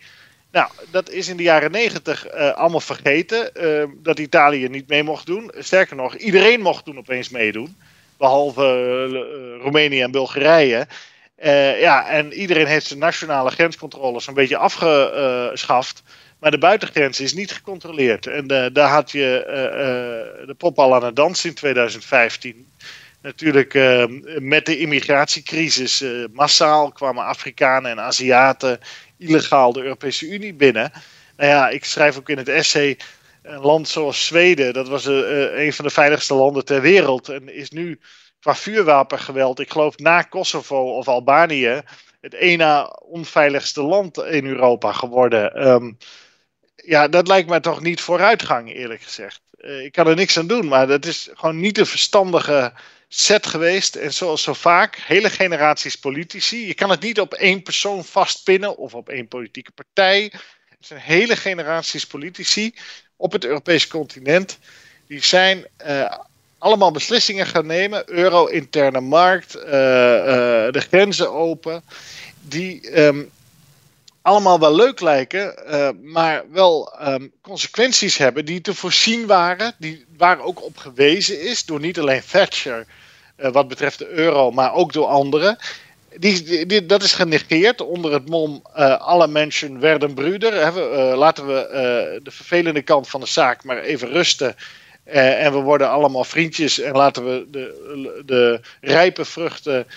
Nou, 0.51 0.69
dat 0.91 1.09
is 1.09 1.27
in 1.27 1.37
de 1.37 1.43
jaren 1.43 1.71
negentig 1.71 2.33
uh, 2.33 2.51
allemaal 2.51 2.79
vergeten. 2.79 3.51
Uh, 3.53 3.83
dat 3.95 4.19
Italië 4.19 4.67
niet 4.67 4.87
mee 4.87 5.03
mocht 5.03 5.25
doen. 5.25 5.51
Sterker 5.57 5.95
nog, 5.95 6.15
iedereen 6.15 6.61
mocht 6.61 6.85
toen 6.85 6.97
opeens 6.97 7.29
meedoen. 7.29 7.75
Behalve 8.17 8.61
uh, 9.11 9.61
Roemenië 9.61 10.01
en 10.01 10.11
Bulgarije. 10.11 10.87
ja, 11.79 12.07
en 12.07 12.33
iedereen 12.33 12.65
heeft 12.65 12.85
zijn 12.85 12.99
nationale 12.99 13.49
grenscontroles 13.49 14.27
een 14.27 14.33
beetje 14.33 14.57
afgeschaft. 14.57 16.03
Maar 16.39 16.51
de 16.51 16.57
buitengrens 16.57 17.19
is 17.19 17.33
niet 17.33 17.51
gecontroleerd. 17.51 18.27
En 18.27 18.47
daar 18.73 18.89
had 18.89 19.11
je 19.11 19.43
de 20.45 20.53
pop 20.53 20.79
al 20.79 20.95
aan 20.95 21.03
het 21.03 21.15
dansen 21.15 21.49
in 21.49 21.55
2015 21.55 22.67
natuurlijk 23.21 23.73
met 24.39 24.65
de 24.65 24.77
immigratiecrisis 24.77 26.03
massaal 26.33 26.91
kwamen 26.91 27.25
Afrikanen 27.25 27.91
en 27.91 27.99
Aziaten 27.99 28.79
illegaal 29.21 29.73
de 29.73 29.81
Europese 29.81 30.27
Unie 30.27 30.53
binnen. 30.53 30.91
Nou 31.37 31.49
ja, 31.49 31.69
ik 31.69 31.85
schrijf 31.85 32.17
ook 32.17 32.29
in 32.29 32.37
het 32.37 32.49
essay. 32.49 32.99
Een 33.41 33.59
land 33.59 33.87
zoals 33.87 34.25
Zweden, 34.25 34.73
dat 34.73 34.87
was 34.87 35.07
uh, 35.07 35.65
een 35.65 35.73
van 35.73 35.85
de 35.85 35.91
veiligste 35.91 36.33
landen 36.33 36.65
ter 36.65 36.81
wereld. 36.81 37.29
En 37.29 37.53
is 37.53 37.69
nu 37.69 37.99
qua 38.39 38.55
vuurwapengeweld, 38.55 39.59
ik 39.59 39.71
geloof 39.71 39.97
na 39.97 40.21
Kosovo 40.21 40.97
of 40.97 41.07
Albanië, 41.07 41.81
het 42.21 42.33
ene 42.33 42.99
onveiligste 42.99 43.81
land 43.81 44.17
in 44.17 44.45
Europa 44.45 44.91
geworden. 44.91 45.67
Um, 45.67 45.97
ja, 46.75 47.07
dat 47.07 47.27
lijkt 47.27 47.49
mij 47.49 47.59
toch 47.59 47.81
niet 47.81 48.01
vooruitgang, 48.01 48.73
eerlijk 48.73 49.01
gezegd. 49.01 49.41
Uh, 49.57 49.83
ik 49.83 49.91
kan 49.91 50.07
er 50.07 50.15
niks 50.15 50.37
aan 50.37 50.47
doen, 50.47 50.67
maar 50.67 50.87
dat 50.87 51.05
is 51.05 51.29
gewoon 51.33 51.59
niet 51.59 51.77
een 51.77 51.85
verstandige 51.85 52.73
set 53.13 53.45
geweest. 53.45 53.95
En 53.95 54.13
zoals 54.13 54.43
zo 54.43 54.53
vaak, 54.53 54.95
hele 54.95 55.29
generaties 55.29 55.95
politici. 55.95 56.67
Je 56.67 56.73
kan 56.73 56.89
het 56.89 57.01
niet 57.01 57.19
op 57.19 57.33
één 57.33 57.63
persoon 57.63 58.05
vastpinnen 58.05 58.77
of 58.77 58.93
op 58.93 59.09
één 59.09 59.27
politieke 59.27 59.71
partij. 59.71 60.21
Het 60.69 60.79
zijn 60.79 60.99
hele 60.99 61.35
generaties 61.35 62.05
politici 62.05 62.73
op 63.15 63.31
het 63.31 63.45
Europese 63.45 63.87
continent. 63.87 64.59
Die 65.07 65.23
zijn 65.23 65.67
uh, 65.87 66.17
allemaal 66.57 66.91
beslissingen 66.91 67.45
gaan 67.45 67.65
nemen. 67.65 68.03
Euro, 68.09 68.45
interne 68.45 69.01
markt, 69.01 69.55
uh, 69.55 69.63
uh, 69.63 69.71
de 70.71 70.85
grenzen 70.89 71.31
open. 71.31 71.83
Die 72.41 73.01
um, 73.01 73.31
allemaal 74.21 74.59
wel 74.59 74.75
leuk 74.75 74.99
lijken, 74.99 75.55
maar 76.01 76.43
wel 76.51 76.93
um, 77.07 77.31
consequenties 77.41 78.17
hebben 78.17 78.45
die 78.45 78.61
te 78.61 78.73
voorzien 78.73 79.25
waren. 79.25 79.75
Die, 79.77 80.05
waar 80.17 80.39
ook 80.39 80.63
op 80.63 80.77
gewezen 80.77 81.41
is 81.41 81.65
door 81.65 81.79
niet 81.79 81.99
alleen 81.99 82.23
Thatcher 82.31 82.85
wat 83.49 83.67
betreft 83.67 83.99
de 83.99 84.09
euro, 84.09 84.51
maar 84.51 84.73
ook 84.73 84.93
door 84.93 85.05
anderen. 85.05 85.57
Die, 86.15 86.85
dat 86.85 87.03
is 87.03 87.13
genegeerd 87.13 87.81
onder 87.81 88.13
het 88.13 88.29
mom 88.29 88.61
uh, 88.77 88.99
alle 88.99 89.27
mensen 89.27 89.79
werden 89.79 90.13
broeder. 90.13 90.53
Uh, 90.53 91.17
laten 91.17 91.47
we 91.47 92.19
de 92.23 92.31
vervelende 92.31 92.81
kant 92.81 93.09
van 93.09 93.19
de 93.19 93.27
zaak 93.27 93.63
maar 93.63 93.77
even 93.77 94.07
rusten. 94.07 94.55
en 95.03 95.51
we 95.51 95.59
worden 95.59 95.89
allemaal 95.89 96.23
vriendjes 96.23 96.79
en 96.79 96.93
laten 96.93 97.25
we 97.25 97.47
de, 97.51 98.21
de 98.25 98.59
rijpe 98.81 99.25
vruchten 99.25 99.87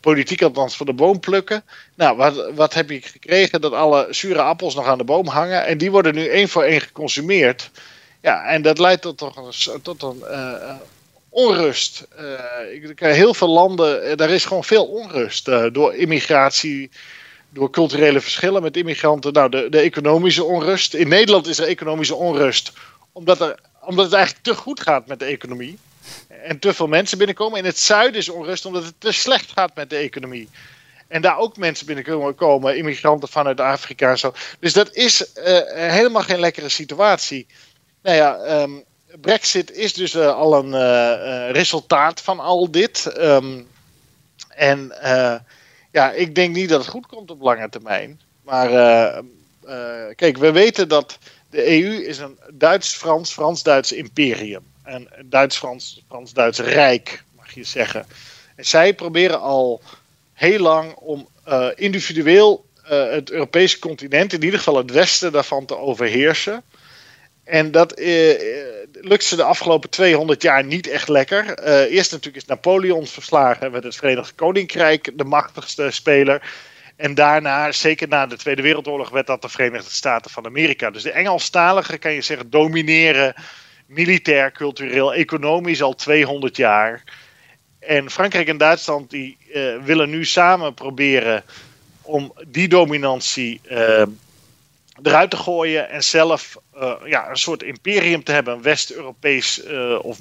politiek 0.00 0.42
althans 0.42 0.76
van 0.76 0.86
de 0.86 0.92
boom 0.92 1.20
plukken. 1.20 1.64
Nou, 1.94 2.16
wat, 2.16 2.50
wat 2.54 2.74
heb 2.74 2.90
je 2.90 3.02
gekregen? 3.02 3.60
Dat 3.60 3.72
alle 3.72 4.06
zure 4.10 4.42
appels 4.42 4.74
nog 4.74 4.86
aan 4.86 4.98
de 4.98 5.04
boom 5.04 5.26
hangen. 5.26 5.66
En 5.66 5.78
die 5.78 5.90
worden 5.90 6.14
nu 6.14 6.26
één 6.26 6.48
voor 6.48 6.62
één 6.62 6.80
geconsumeerd. 6.80 7.70
Ja, 8.20 8.44
en 8.44 8.62
dat 8.62 8.78
leidt 8.78 9.02
tot, 9.02 9.18
toch 9.18 9.52
tot 9.82 10.02
een 10.02 10.22
onrust. 11.34 12.06
Uh, 12.20 13.12
heel 13.12 13.34
veel 13.34 13.48
landen, 13.48 14.02
eh, 14.02 14.16
daar 14.16 14.30
is 14.30 14.44
gewoon 14.44 14.64
veel 14.64 14.86
onrust 14.86 15.48
uh, 15.48 15.66
door 15.72 15.94
immigratie, 15.94 16.90
door 17.50 17.70
culturele 17.70 18.20
verschillen 18.20 18.62
met 18.62 18.76
immigranten. 18.76 19.32
Nou, 19.32 19.50
de, 19.50 19.66
de, 19.70 19.78
economische 19.78 20.44
onrust. 20.44 20.94
In 20.94 21.08
Nederland 21.08 21.46
is 21.46 21.58
er 21.58 21.66
economische 21.66 22.14
onrust 22.14 22.72
omdat, 23.12 23.40
er, 23.40 23.58
omdat 23.80 24.04
het 24.04 24.14
eigenlijk 24.14 24.44
te 24.44 24.54
goed 24.54 24.80
gaat 24.80 25.06
met 25.06 25.18
de 25.18 25.24
economie. 25.24 25.78
En 26.28 26.58
te 26.58 26.74
veel 26.74 26.86
mensen 26.86 27.18
binnenkomen. 27.18 27.58
In 27.58 27.64
het 27.64 27.78
zuiden 27.78 28.20
is 28.20 28.28
onrust 28.28 28.66
omdat 28.66 28.84
het 28.84 28.94
te 28.98 29.12
slecht 29.12 29.52
gaat 29.52 29.74
met 29.74 29.90
de 29.90 29.96
economie. 29.96 30.48
En 31.08 31.22
daar 31.22 31.38
ook 31.38 31.56
mensen 31.56 31.86
binnenkomen, 31.86 32.76
immigranten 32.76 33.28
vanuit 33.28 33.60
Afrika 33.60 34.10
en 34.10 34.18
zo. 34.18 34.34
Dus 34.60 34.72
dat 34.72 34.94
is 34.94 35.30
helemaal 35.74 36.22
geen 36.22 36.40
lekkere 36.40 36.68
situatie. 36.68 37.46
Nou 38.02 38.16
ja, 38.16 38.62
um, 38.62 38.84
Brexit 39.20 39.72
is 39.72 39.94
dus 39.94 40.14
uh, 40.14 40.34
al 40.34 40.54
een 40.54 40.72
uh, 40.72 41.50
resultaat 41.50 42.20
van 42.20 42.40
al 42.40 42.70
dit. 42.70 43.12
Um, 43.18 43.68
en 44.48 44.92
ja, 45.90 46.12
ik 46.12 46.34
denk 46.34 46.54
niet 46.54 46.68
dat 46.68 46.80
het 46.80 46.90
goed 46.90 47.06
komt 47.06 47.30
op 47.30 47.40
lange 47.40 47.68
termijn. 47.68 48.20
Maar 48.42 48.68
kijk, 50.14 50.36
we 50.36 50.52
weten 50.52 50.88
dat 50.88 51.18
de 51.50 51.82
EU 51.82 52.04
is 52.04 52.18
een 52.18 52.38
Duits-Frans, 52.52 53.32
Frans-Duits 53.32 53.92
imperium. 53.92 54.62
En 54.82 55.08
een 55.10 55.30
Duits-Frans, 55.30 56.02
Frans-Duits 56.08 56.58
rijk, 56.58 57.24
mag 57.36 57.54
je 57.54 57.64
zeggen. 57.64 58.06
En 58.56 58.66
zij 58.66 58.94
proberen 58.94 59.40
al 59.40 59.82
heel 60.32 60.58
lang 60.58 60.94
om 60.94 61.28
individueel 61.74 62.64
het 62.82 63.30
Europese 63.30 63.78
continent, 63.78 64.32
in 64.32 64.42
ieder 64.42 64.58
geval 64.58 64.76
het 64.76 64.90
westen 64.90 65.32
daarvan, 65.32 65.64
te 65.64 65.76
overheersen. 65.76 66.62
En 67.44 67.70
dat 67.70 67.98
uh, 67.98 68.06
lukt 68.92 69.24
ze 69.24 69.36
de 69.36 69.42
afgelopen 69.42 69.90
200 69.90 70.42
jaar 70.42 70.64
niet 70.64 70.86
echt 70.86 71.08
lekker. 71.08 71.66
Uh, 71.66 71.94
eerst 71.94 72.10
natuurlijk 72.10 72.42
is 72.42 72.48
Napoleon 72.48 73.06
verslagen 73.06 73.72
met 73.72 73.84
het 73.84 73.96
Verenigd 73.96 74.34
Koninkrijk 74.34 75.10
de 75.14 75.24
machtigste 75.24 75.90
speler. 75.90 76.42
En 76.96 77.14
daarna, 77.14 77.72
zeker 77.72 78.08
na 78.08 78.26
de 78.26 78.36
Tweede 78.36 78.62
Wereldoorlog, 78.62 79.10
werd 79.10 79.26
dat 79.26 79.42
de 79.42 79.48
Verenigde 79.48 79.90
Staten 79.90 80.30
van 80.30 80.46
Amerika. 80.46 80.90
Dus 80.90 81.02
de 81.02 81.10
Engelstaligen, 81.10 81.98
kan 81.98 82.12
je 82.12 82.22
zeggen, 82.22 82.50
domineren 82.50 83.34
militair, 83.86 84.52
cultureel, 84.52 85.14
economisch 85.14 85.82
al 85.82 85.94
200 85.94 86.56
jaar. 86.56 87.02
En 87.80 88.10
Frankrijk 88.10 88.48
en 88.48 88.56
Duitsland 88.56 89.10
die 89.10 89.38
willen 89.84 90.10
nu 90.10 90.24
samen 90.24 90.74
proberen 90.74 91.44
om 92.02 92.32
die 92.46 92.68
dominantie 92.68 93.60
eruit 95.02 95.30
te 95.30 95.36
gooien 95.36 95.88
en 95.88 96.04
zelf 96.04 96.56
ja, 97.04 97.30
een 97.30 97.36
soort 97.36 97.62
imperium 97.62 98.24
te 98.24 98.32
hebben, 98.32 98.54
een 98.54 98.62
West-Europees 98.62 99.62
of 100.00 100.18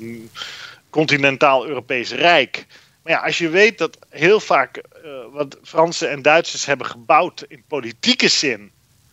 continentaal 0.90 1.68
Europees 1.68 2.12
Rijk. 2.12 2.66
Maar 3.04 3.14
ja, 3.14 3.20
als 3.20 3.38
je 3.38 3.50
weet 3.50 3.78
dat 3.78 3.98
heel 4.10 4.40
vaak 4.40 4.78
uh, 4.78 5.12
wat 5.32 5.58
Fransen 5.64 6.10
en 6.10 6.22
Duitsers 6.22 6.66
hebben 6.66 6.88
gebouwd 6.88 7.46
in 7.48 7.64
politieke 7.68 8.28
zin 8.28 8.72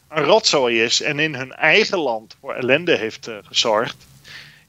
een 0.08 0.24
rotzooi 0.24 0.82
is 0.82 1.02
en 1.02 1.18
in 1.18 1.34
hun 1.34 1.52
eigen 1.52 1.98
land 1.98 2.36
voor 2.40 2.54
ellende 2.54 2.96
heeft 2.96 3.30
gezorgd. 3.42 3.96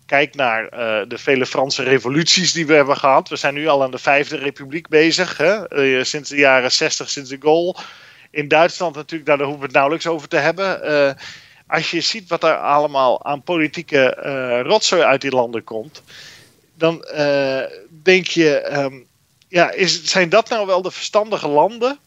Kijk 0.06 0.36
naar 0.36 0.70
de 1.08 1.18
vele 1.18 1.46
Franse 1.46 1.84
revoluties 1.84 2.52
die 2.54 2.66
we 2.66 2.74
hebben 2.74 2.98
gehad. 2.98 3.30
We 3.30 3.36
zijn 3.36 3.54
nu 3.54 3.68
al 3.68 3.84
aan 3.84 3.92
de 3.92 3.98
Vijfde 3.98 4.38
Republiek 4.38 4.88
bezig, 4.88 5.38
hè? 5.38 6.04
sinds 6.04 6.30
de 6.30 6.36
jaren 6.36 6.72
60, 6.72 7.10
sinds 7.10 7.30
de 7.30 7.38
Gaulle. 7.40 7.76
In 8.32 8.48
Duitsland 8.48 8.96
natuurlijk, 8.96 9.30
daar 9.30 9.40
hoeven 9.40 9.60
we 9.60 9.66
het 9.66 9.74
nauwelijks 9.74 10.08
over 10.08 10.28
te 10.28 10.38
hebben. 10.38 11.18
als 11.68 11.92
je 11.92 12.02
ziet 12.02 12.30
wat 12.30 12.44
er 12.44 12.58
allemaal 12.58 13.26
aan 13.26 13.42
politieke 13.42 14.08
rotzooi 14.66 15.02
uit 15.02 15.22
die 15.22 15.32
landen 15.32 15.64
komt, 15.64 16.04
dan 16.74 17.06
denk 18.04 18.28
je, 18.28 18.72
um, 18.74 19.08
ja, 19.48 19.72
is, 19.72 20.04
zijn 20.04 20.30
dat 20.30 20.50
nou 20.50 20.66
wel 20.66 20.82
de 20.82 20.92
verstandige 20.92 21.48
landen 21.48 22.00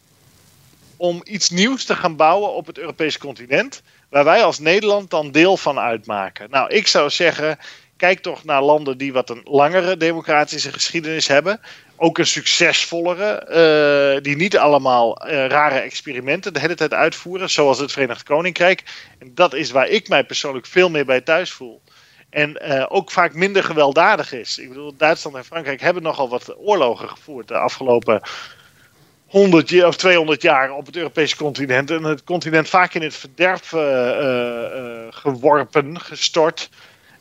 om 0.97 1.21
iets 1.25 1.51
nieuws 1.51 1.85
te 1.85 1.95
gaan 1.95 2.17
bouwen 2.17 2.55
op 2.55 2.67
het 2.67 2.79
Europese 2.79 3.19
continent, 3.19 3.83
waar 4.09 4.25
wij 4.25 4.43
als 4.43 4.59
Nederland 4.59 5.11
dan 5.11 5.31
deel 5.31 5.57
van 5.57 5.79
uitmaken? 5.79 6.51
Nou, 6.51 6.71
ik 6.71 6.87
zou 6.87 7.11
zeggen, 7.11 7.59
kijk 7.97 8.21
toch 8.21 8.45
naar 8.45 8.63
landen 8.63 8.99
die 8.99 9.13
wat 9.13 9.31
een 9.31 9.41
langere 9.45 9.97
democratische 9.97 10.73
geschiedenis 10.73 11.29
hebben. 11.29 11.61
Ook 11.97 12.19
een 12.19 12.27
succesvollere, 12.27 13.47
uh, 14.17 14.23
die 14.23 14.37
niet 14.37 14.59
allemaal 14.59 15.27
uh, 15.27 15.47
rare 15.47 15.79
experimenten 15.79 16.53
de 16.53 16.61
hele 16.61 16.75
tijd 16.75 16.95
uitvoeren, 16.95 17.51
zoals 17.51 17.79
het 17.79 17.93
Verenigd 17.93 18.23
Koninkrijk. 18.23 18.83
En 19.19 19.31
dat 19.35 19.55
is 19.55 19.71
waar 19.71 19.89
ik 19.89 20.09
mij 20.09 20.25
persoonlijk 20.25 20.67
veel 20.67 20.91
meer 20.91 21.05
bij 21.05 21.21
thuis 21.21 21.53
voel. 21.53 21.83
En 22.31 22.63
uh, 22.69 22.87
ook 22.89 23.11
vaak 23.11 23.35
minder 23.35 23.65
gewelddadig 23.65 24.33
is. 24.33 24.59
Ik 24.59 24.69
bedoel, 24.69 24.97
Duitsland 24.97 25.37
en 25.37 25.45
Frankrijk 25.45 25.81
hebben 25.81 26.03
nogal 26.03 26.29
wat 26.29 26.57
oorlogen 26.59 27.09
gevoerd 27.09 27.49
de 27.49 27.59
afgelopen 27.59 28.21
100 29.27 29.85
of 29.85 29.97
200 29.97 30.43
jaar 30.43 30.73
op 30.73 30.87
het 30.87 30.97
Europese 30.97 31.37
continent. 31.37 31.91
En 31.91 32.05
het 32.05 32.25
continent 32.25 32.69
vaak 32.69 32.95
in 32.95 33.03
het 33.03 33.15
verderf 33.15 33.69
geworpen, 35.11 36.01
gestort. 36.01 36.69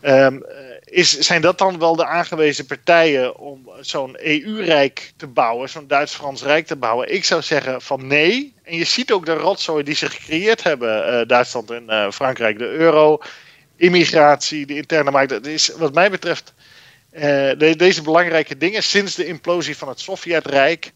Um, 0.05 0.45
is, 0.85 1.19
zijn 1.19 1.41
dat 1.41 1.57
dan 1.57 1.79
wel 1.79 1.95
de 1.95 2.05
aangewezen 2.05 2.65
partijen 2.65 3.37
om 3.37 3.69
zo'n 3.79 4.17
EU-rijk 4.19 5.13
te 5.17 5.27
bouwen, 5.27 5.69
zo'n 5.69 5.87
Duits-Frans 5.87 6.43
rijk 6.43 6.65
te 6.65 6.75
bouwen? 6.75 7.13
Ik 7.13 7.23
zou 7.23 7.41
zeggen 7.41 7.81
van 7.81 8.07
nee. 8.07 8.53
En 8.63 8.77
je 8.77 8.83
ziet 8.83 9.11
ook 9.11 9.25
de 9.25 9.33
rotzooi 9.33 9.83
die 9.83 9.95
ze 9.95 10.09
gecreëerd 10.09 10.63
hebben, 10.63 11.27
Duitsland 11.27 11.71
en 11.71 12.13
Frankrijk, 12.13 12.57
de 12.57 12.69
euro 12.69 13.19
immigratie, 13.75 14.65
de 14.65 14.75
interne 14.75 15.11
markt. 15.11 15.29
Dat 15.29 15.45
is 15.45 15.67
wat 15.67 15.93
mij 15.93 16.09
betreft 16.09 16.53
uh, 17.13 17.51
deze 17.77 18.01
belangrijke 18.01 18.57
dingen 18.57 18.83
sinds 18.83 19.15
de 19.15 19.25
implosie 19.25 19.77
van 19.77 19.87
het 19.87 19.99
Sovjetrijk 19.99 20.91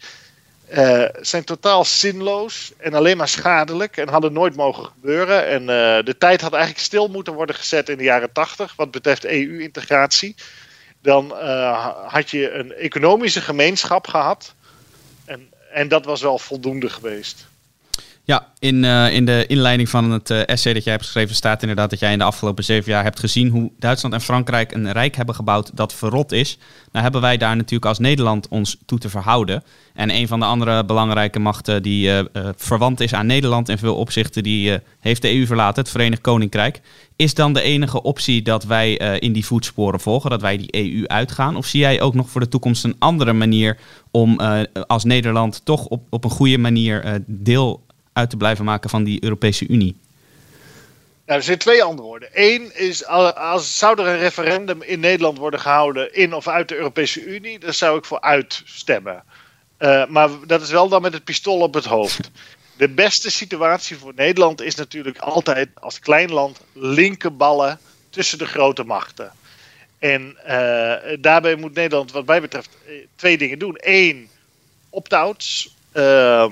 uh, 0.73 1.03
zijn 1.21 1.43
totaal 1.43 1.85
zinloos 1.85 2.71
en 2.77 2.93
alleen 2.93 3.17
maar 3.17 3.27
schadelijk 3.27 3.97
en 3.97 4.09
hadden 4.09 4.33
nooit 4.33 4.55
mogen 4.55 4.85
gebeuren. 4.85 5.47
En 5.47 5.61
uh, 5.61 6.05
de 6.05 6.15
tijd 6.17 6.41
had 6.41 6.53
eigenlijk 6.53 6.83
stil 6.83 7.07
moeten 7.07 7.33
worden 7.33 7.55
gezet 7.55 7.89
in 7.89 7.97
de 7.97 8.03
jaren 8.03 8.31
tachtig 8.31 8.75
wat 8.75 8.91
betreft 8.91 9.25
EU-integratie. 9.25 10.35
Dan 11.01 11.31
had 12.07 12.29
je 12.29 12.51
een 12.51 12.73
economische 12.73 13.41
gemeenschap 13.41 14.07
gehad 14.07 14.55
en, 15.25 15.49
en 15.71 15.87
dat 15.87 16.05
was 16.05 16.21
wel 16.21 16.39
voldoende 16.39 16.89
geweest. 16.89 17.47
Ja, 18.27 18.47
in, 18.59 18.83
uh, 18.83 19.13
in 19.13 19.25
de 19.25 19.45
inleiding 19.47 19.89
van 19.89 20.11
het 20.11 20.29
uh, 20.29 20.47
essay 20.47 20.73
dat 20.73 20.83
jij 20.83 20.93
hebt 20.93 21.05
geschreven 21.05 21.35
staat 21.35 21.61
inderdaad 21.61 21.89
dat 21.89 21.99
jij 21.99 22.11
in 22.11 22.17
de 22.17 22.23
afgelopen 22.23 22.63
zeven 22.63 22.91
jaar 22.91 23.03
hebt 23.03 23.19
gezien 23.19 23.49
hoe 23.49 23.71
Duitsland 23.79 24.13
en 24.13 24.21
Frankrijk 24.21 24.71
een 24.71 24.91
rijk 24.91 25.15
hebben 25.15 25.35
gebouwd 25.35 25.71
dat 25.73 25.93
verrot 25.93 26.31
is. 26.31 26.57
Nou 26.91 27.03
hebben 27.03 27.21
wij 27.21 27.37
daar 27.37 27.55
natuurlijk 27.55 27.85
als 27.85 27.99
Nederland 27.99 28.47
ons 28.47 28.77
toe 28.85 28.99
te 28.99 29.09
verhouden. 29.09 29.63
En 29.93 30.09
een 30.09 30.27
van 30.27 30.39
de 30.39 30.45
andere 30.45 30.85
belangrijke 30.85 31.39
machten 31.39 31.83
die 31.83 32.07
uh, 32.09 32.19
verwant 32.55 32.99
is 32.99 33.13
aan 33.13 33.25
Nederland 33.25 33.69
in 33.69 33.77
veel 33.77 33.95
opzichten, 33.95 34.43
die 34.43 34.79
heeft 34.99 35.21
de 35.21 35.35
EU 35.35 35.45
verlaten, 35.45 35.81
het 35.81 35.91
Verenigd 35.91 36.21
Koninkrijk. 36.21 36.81
Is 37.15 37.33
dan 37.33 37.53
de 37.53 37.61
enige 37.61 38.01
optie 38.01 38.41
dat 38.41 38.63
wij 38.63 38.93
in 39.19 39.33
die 39.33 39.45
voetsporen 39.45 39.99
volgen, 39.99 40.29
dat 40.29 40.41
wij 40.41 40.57
die 40.57 40.75
EU 40.75 41.07
uitgaan? 41.07 41.55
Of 41.55 41.65
zie 41.65 41.79
jij 41.79 42.01
ook 42.01 42.13
nog 42.13 42.29
voor 42.29 42.41
de 42.41 42.47
toekomst 42.47 42.83
een 42.83 42.95
andere 42.99 43.33
manier 43.33 43.77
om 44.11 44.39
als 44.87 45.03
Nederland 45.03 45.61
toch 45.65 45.85
op, 45.85 46.07
op 46.09 46.23
een 46.23 46.29
goede 46.29 46.57
manier 46.57 47.23
deel 47.25 47.85
uit 48.17 48.29
te 48.29 48.37
blijven 48.37 48.65
maken 48.65 48.89
van 48.89 49.03
die 49.03 49.23
Europese 49.23 49.67
Unie? 49.67 49.95
Nou, 51.25 51.39
er 51.39 51.45
zijn 51.45 51.57
twee 51.57 51.83
antwoorden. 51.83 52.29
Eén 52.33 52.75
is, 52.75 53.05
als 53.05 53.77
zou 53.77 54.01
er 54.01 54.07
een 54.07 54.19
referendum 54.19 54.81
in 54.81 54.99
Nederland 54.99 55.37
worden 55.37 55.59
gehouden 55.59 56.15
in 56.15 56.33
of 56.33 56.47
uit 56.47 56.67
de 56.67 56.75
Europese 56.75 57.23
Unie, 57.23 57.59
dan 57.59 57.73
zou 57.73 57.97
ik 57.97 58.05
voor 58.05 58.21
uitstemmen. 58.21 59.23
Uh, 59.79 60.05
maar 60.05 60.29
dat 60.45 60.61
is 60.61 60.69
wel 60.69 60.89
dan 60.89 61.01
met 61.01 61.13
het 61.13 61.23
pistool 61.23 61.59
op 61.59 61.73
het 61.73 61.85
hoofd. 61.85 62.31
De 62.77 62.89
beste 62.89 63.31
situatie 63.31 63.97
voor 63.97 64.13
Nederland 64.15 64.61
is 64.61 64.75
natuurlijk 64.75 65.17
altijd 65.17 65.69
als 65.73 65.99
klein 65.99 66.31
land 66.31 66.61
linkerballen 66.73 67.79
tussen 68.09 68.37
de 68.37 68.45
grote 68.45 68.83
machten. 68.83 69.31
En 69.99 70.37
uh, 70.47 70.93
daarbij 71.19 71.55
moet 71.55 71.73
Nederland, 71.73 72.11
wat 72.11 72.25
mij 72.25 72.41
betreft, 72.41 72.69
eh, 72.87 72.93
twee 73.15 73.37
dingen 73.37 73.59
doen. 73.59 73.77
Eén, 73.79 74.29
opt-outs. 74.89 75.75
Uh, 75.93 76.45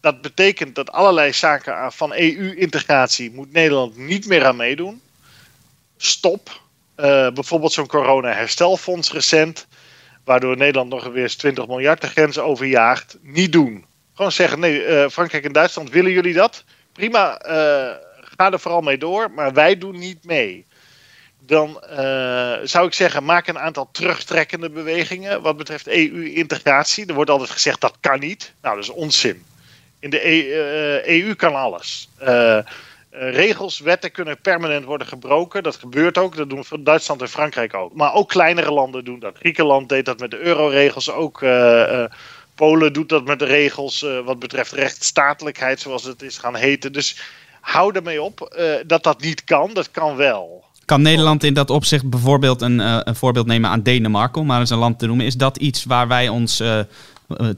dat 0.00 0.20
betekent 0.20 0.74
dat 0.74 0.92
allerlei 0.92 1.32
zaken 1.32 1.92
van 1.92 2.12
EU-integratie 2.12 3.30
moet 3.32 3.52
Nederland 3.52 3.96
niet 3.96 4.26
meer 4.26 4.44
aan 4.44 4.56
meedoen. 4.56 5.02
Stop. 5.96 6.60
Uh, 6.96 7.30
bijvoorbeeld 7.30 7.72
zo'n 7.72 7.86
corona-herstelfonds 7.86 9.12
recent, 9.12 9.66
waardoor 10.24 10.56
Nederland 10.56 10.90
nog 10.90 11.14
eens 11.14 11.34
20 11.34 11.66
miljard 11.66 12.00
de 12.00 12.06
grens 12.06 12.38
overjaagt. 12.38 13.16
Niet 13.20 13.52
doen. 13.52 13.84
Gewoon 14.14 14.32
zeggen, 14.32 14.60
nee, 14.60 14.86
uh, 14.86 15.08
Frankrijk 15.08 15.44
en 15.44 15.52
Duitsland, 15.52 15.90
willen 15.90 16.12
jullie 16.12 16.34
dat? 16.34 16.64
Prima, 16.92 17.46
uh, 17.46 17.50
ga 18.20 18.52
er 18.52 18.60
vooral 18.60 18.80
mee 18.80 18.98
door, 18.98 19.30
maar 19.30 19.52
wij 19.52 19.78
doen 19.78 19.98
niet 19.98 20.24
mee. 20.24 20.66
Dan 21.46 21.82
zou 22.62 22.86
ik 22.86 22.92
zeggen, 22.92 23.24
maak 23.24 23.46
een 23.46 23.58
aantal 23.58 23.88
terugtrekkende 23.92 24.70
bewegingen 24.70 25.42
wat 25.42 25.56
betreft 25.56 25.88
EU-integratie. 25.88 27.06
Er 27.06 27.14
wordt 27.14 27.30
altijd 27.30 27.50
gezegd 27.50 27.80
dat 27.80 27.96
kan 28.00 28.18
niet. 28.18 28.54
Nou, 28.62 28.74
dat 28.74 28.84
is 28.84 28.90
onzin. 28.90 29.44
In 30.00 30.10
de 30.10 30.26
EU 31.08 31.30
e 31.30 31.34
kan 31.34 31.54
alles. 31.54 32.08
Uh, 32.22 32.58
regels, 33.10 33.78
wetten 33.78 34.10
kunnen 34.10 34.40
permanent 34.40 34.84
worden 34.84 35.06
gebroken. 35.06 35.62
Dat 35.62 35.76
gebeurt 35.76 36.18
ook. 36.18 36.36
Dat 36.36 36.50
doen 36.50 36.64
Duitsland 36.80 37.20
en 37.20 37.28
Frankrijk 37.28 37.74
ook. 37.74 37.94
Maar 37.94 38.14
ook 38.14 38.28
kleinere 38.28 38.72
landen 38.72 39.04
doen 39.04 39.18
dat. 39.18 39.36
Griekenland 39.38 39.88
deed 39.88 40.04
dat 40.04 40.18
met 40.18 40.30
de 40.30 40.38
euroregels. 40.38 41.10
Ook 41.10 41.44
Polen 42.54 42.92
doet 42.92 43.08
dat 43.08 43.24
met 43.24 43.38
de 43.38 43.44
regels 43.44 44.06
wat 44.24 44.38
betreft 44.38 44.72
rechtsstatelijkheid, 44.72 45.80
zoals 45.80 46.04
het 46.04 46.22
is 46.22 46.38
gaan 46.38 46.56
heten. 46.56 46.92
Dus 46.92 47.20
hou 47.60 47.94
ermee 47.94 48.22
op 48.22 48.60
dat 48.86 49.02
dat 49.02 49.20
niet 49.20 49.44
kan. 49.44 49.70
Dat 49.74 49.90
kan 49.90 50.16
wel. 50.16 50.64
Kan 50.84 51.02
Nederland 51.02 51.44
in 51.44 51.54
dat 51.54 51.70
opzicht 51.70 52.10
bijvoorbeeld 52.10 52.62
een, 52.62 52.78
een 52.78 53.16
voorbeeld 53.16 53.46
nemen 53.46 53.70
aan 53.70 53.82
Denemarken, 53.82 54.40
om 54.40 54.46
maar 54.46 54.60
eens 54.60 54.70
een 54.70 54.78
land 54.78 54.98
te 54.98 55.06
noemen? 55.06 55.26
Is 55.26 55.36
dat 55.36 55.56
iets 55.56 55.84
waar 55.84 56.08
wij 56.08 56.28
ons 56.28 56.62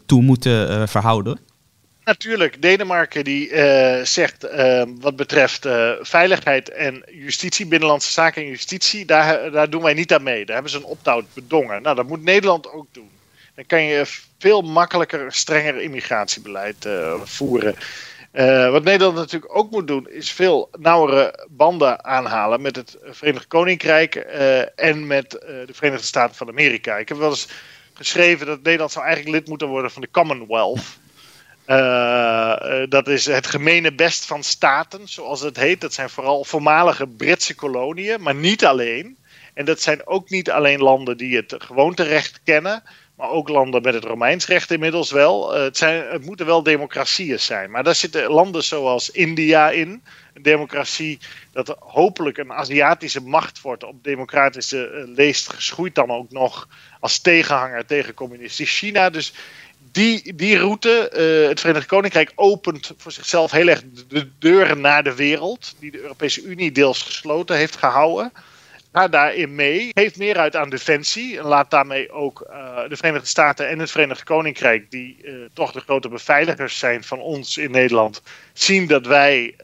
toe 0.06 0.22
moeten 0.22 0.88
verhouden? 0.88 1.38
Natuurlijk, 2.04 2.62
Denemarken 2.62 3.24
die 3.24 3.50
uh, 3.50 4.04
zegt 4.04 4.44
uh, 4.44 4.82
wat 5.00 5.16
betreft 5.16 5.66
uh, 5.66 5.92
veiligheid 6.00 6.68
en 6.68 7.02
justitie, 7.06 7.66
binnenlandse 7.66 8.12
zaken 8.12 8.42
en 8.42 8.48
justitie, 8.48 9.04
daar, 9.04 9.50
daar 9.50 9.70
doen 9.70 9.82
wij 9.82 9.94
niet 9.94 10.12
aan 10.12 10.22
mee. 10.22 10.44
Daar 10.44 10.54
hebben 10.54 10.72
ze 10.72 10.78
een 10.78 10.84
opt-out 10.84 11.24
bedongen. 11.34 11.82
Nou, 11.82 11.96
dat 11.96 12.06
moet 12.06 12.22
Nederland 12.22 12.72
ook 12.72 12.86
doen. 12.92 13.10
Dan 13.54 13.66
kan 13.66 13.82
je 13.82 14.04
veel 14.38 14.62
makkelijker, 14.62 15.32
strenger 15.32 15.80
immigratiebeleid 15.80 16.88
voeren. 17.24 17.74
wat 18.72 18.84
Nederland 18.84 19.16
natuurlijk 19.16 19.56
ook 19.56 19.70
moet 19.70 19.86
doen, 19.86 20.08
is 20.10 20.32
veel 20.32 20.70
nauwere 20.78 21.46
banden 21.48 22.04
aanhalen 22.04 22.62
met 22.62 22.76
het 22.76 22.96
Verenigd 23.04 23.46
Koninkrijk 23.46 24.14
en 24.76 25.06
met 25.06 25.30
de 25.30 25.72
Verenigde 25.72 26.06
Staten 26.06 26.36
van 26.36 26.48
Amerika. 26.48 26.96
Ik 26.96 27.08
heb 27.08 27.18
wel 27.18 27.30
eens 27.30 27.48
geschreven 27.94 28.46
dat 28.46 28.62
Nederland 28.62 28.92
zou 28.92 29.04
eigenlijk 29.04 29.36
lid 29.36 29.48
moeten 29.48 29.68
worden 29.68 29.90
van 29.90 30.02
de 30.02 30.10
Commonwealth. 30.10 31.00
Uh, 31.72 32.82
dat 32.88 33.08
is 33.08 33.26
het 33.26 33.46
gemene 33.46 33.94
best 33.94 34.26
van 34.26 34.42
staten, 34.42 35.08
zoals 35.08 35.40
het 35.40 35.56
heet. 35.56 35.80
Dat 35.80 35.94
zijn 35.94 36.10
vooral 36.10 36.44
voormalige 36.44 37.06
Britse 37.06 37.54
koloniën, 37.54 38.22
maar 38.22 38.34
niet 38.34 38.64
alleen. 38.64 39.16
En 39.54 39.64
dat 39.64 39.80
zijn 39.80 40.06
ook 40.06 40.30
niet 40.30 40.50
alleen 40.50 40.80
landen 40.80 41.16
die 41.16 41.36
het 41.36 41.54
gewoonterecht 41.58 42.40
kennen, 42.44 42.82
maar 43.16 43.30
ook 43.30 43.48
landen 43.48 43.82
met 43.82 43.94
het 43.94 44.04
Romeins 44.04 44.46
recht 44.46 44.70
inmiddels 44.70 45.10
wel. 45.10 45.52
het, 45.52 45.76
zijn, 45.76 46.06
het 46.10 46.24
moeten 46.24 46.46
wel 46.46 46.62
democratieën 46.62 47.40
zijn. 47.40 47.70
Maar 47.70 47.84
daar 47.84 47.94
zitten 47.94 48.30
landen 48.30 48.64
zoals 48.64 49.10
India 49.10 49.70
in. 49.70 50.02
Een 50.34 50.42
democratie 50.42 51.18
dat 51.52 51.76
hopelijk 51.78 52.38
een 52.38 52.52
Aziatische 52.52 53.20
macht 53.20 53.60
wordt 53.60 53.84
op 53.84 54.04
democratische 54.04 55.04
leest, 55.14 55.52
geschoeid 55.52 55.94
dan 55.94 56.10
ook 56.10 56.30
nog 56.30 56.68
als 57.00 57.18
tegenhanger 57.18 57.86
tegen 57.86 58.14
communistisch 58.14 58.78
China. 58.78 59.10
Dus 59.10 59.32
die, 59.92 60.34
die 60.34 60.58
route, 60.58 61.10
uh, 61.12 61.48
het 61.48 61.60
Verenigd 61.60 61.86
Koninkrijk 61.86 62.32
opent 62.34 62.92
voor 62.96 63.12
zichzelf 63.12 63.50
heel 63.50 63.68
erg 63.68 63.82
de 64.08 64.28
deuren 64.38 64.80
naar 64.80 65.04
de 65.04 65.14
wereld, 65.14 65.74
die 65.78 65.90
de 65.90 66.00
Europese 66.00 66.42
Unie 66.42 66.72
deels 66.72 67.02
gesloten 67.02 67.56
heeft 67.56 67.76
gehouden. 67.76 68.32
Ga 68.92 69.08
daarin 69.08 69.54
mee, 69.54 69.90
geeft 69.94 70.16
meer 70.16 70.38
uit 70.38 70.56
aan 70.56 70.70
defensie 70.70 71.38
en 71.38 71.44
laat 71.44 71.70
daarmee 71.70 72.10
ook 72.10 72.46
uh, 72.50 72.88
de 72.88 72.96
Verenigde 72.96 73.26
Staten 73.26 73.68
en 73.68 73.78
het 73.78 73.90
Verenigd 73.90 74.22
Koninkrijk, 74.22 74.90
die 74.90 75.16
uh, 75.22 75.34
toch 75.52 75.72
de 75.72 75.80
grote 75.80 76.08
beveiligers 76.08 76.78
zijn 76.78 77.04
van 77.04 77.20
ons 77.20 77.56
in 77.56 77.70
Nederland, 77.70 78.22
zien 78.52 78.86
dat 78.86 79.06
wij 79.06 79.54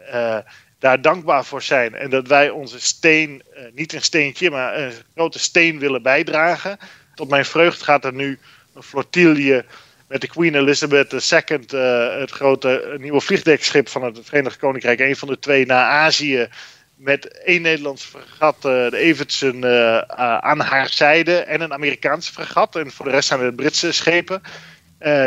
daar 0.79 1.01
dankbaar 1.01 1.45
voor 1.45 1.63
zijn 1.63 1.95
en 1.95 2.11
dat 2.11 2.29
wij 2.29 2.51
onze 2.51 2.81
steen, 2.81 3.43
niet 3.75 3.93
een 3.93 4.03
steentje, 4.03 4.51
maar 4.51 4.79
een 4.79 4.93
grote 5.15 5.39
steen 5.39 5.79
willen 5.79 6.03
bijdragen. 6.03 6.79
Tot 7.15 7.29
mijn 7.29 7.45
vreugd 7.45 7.83
gaat 7.83 8.05
er 8.05 8.15
nu 8.15 8.39
een 8.75 8.83
flotille 8.83 9.65
met 10.09 10.21
de 10.21 10.29
Queen 10.29 10.55
Elizabeth 10.55 11.13
II, 11.13 11.61
uh, 11.75 12.19
het 12.19 12.31
grote 12.31 12.97
nieuwe 12.99 13.21
vliegdekschip 13.21 13.89
van 13.89 14.05
het 14.05 14.19
Verenigd 14.23 14.57
Koninkrijk, 14.57 15.01
een 15.01 15.17
van 15.17 15.29
de 15.29 15.39
twee 15.39 15.67
naar 15.67 15.85
Azië. 15.85 16.49
Met 16.97 17.43
één 17.43 17.63
Nederlands 17.63 18.05
fregat, 18.05 18.57
uh, 18.57 18.63
de 18.63 18.97
Evertsen, 18.97 19.57
uh, 19.57 19.99
aan 20.39 20.61
haar 20.61 20.89
zijde. 20.89 21.37
En 21.37 21.61
een 21.61 21.73
Amerikaanse 21.73 22.33
fregat. 22.33 22.77
En 22.77 22.91
voor 22.91 23.05
de 23.05 23.11
rest 23.11 23.29
zijn 23.29 23.41
het 23.41 23.57
Britse 23.57 23.93
schepen. 23.93 24.43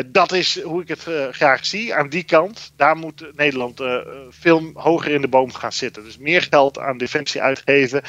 dat 0.06 0.32
is 0.32 0.62
hoe 0.62 0.82
ik 0.82 0.88
het 0.88 1.08
graag 1.32 1.66
zie. 1.66 1.96
Aan 1.96 2.10
die 2.10 2.24
kant, 2.24 2.72
daar 2.76 2.96
moet 2.96 3.36
Nederland 3.36 3.82
veel 4.30 4.72
hoger 4.74 5.12
in 5.12 5.22
de 5.22 5.28
boom 5.28 5.54
gaan 5.54 5.74
zitten. 5.74 6.04
Dus 6.04 6.18
meer 6.18 6.42
geld 6.42 6.80
aan 6.80 6.98
defensie 6.98 7.42
uitgeven. 7.42 8.02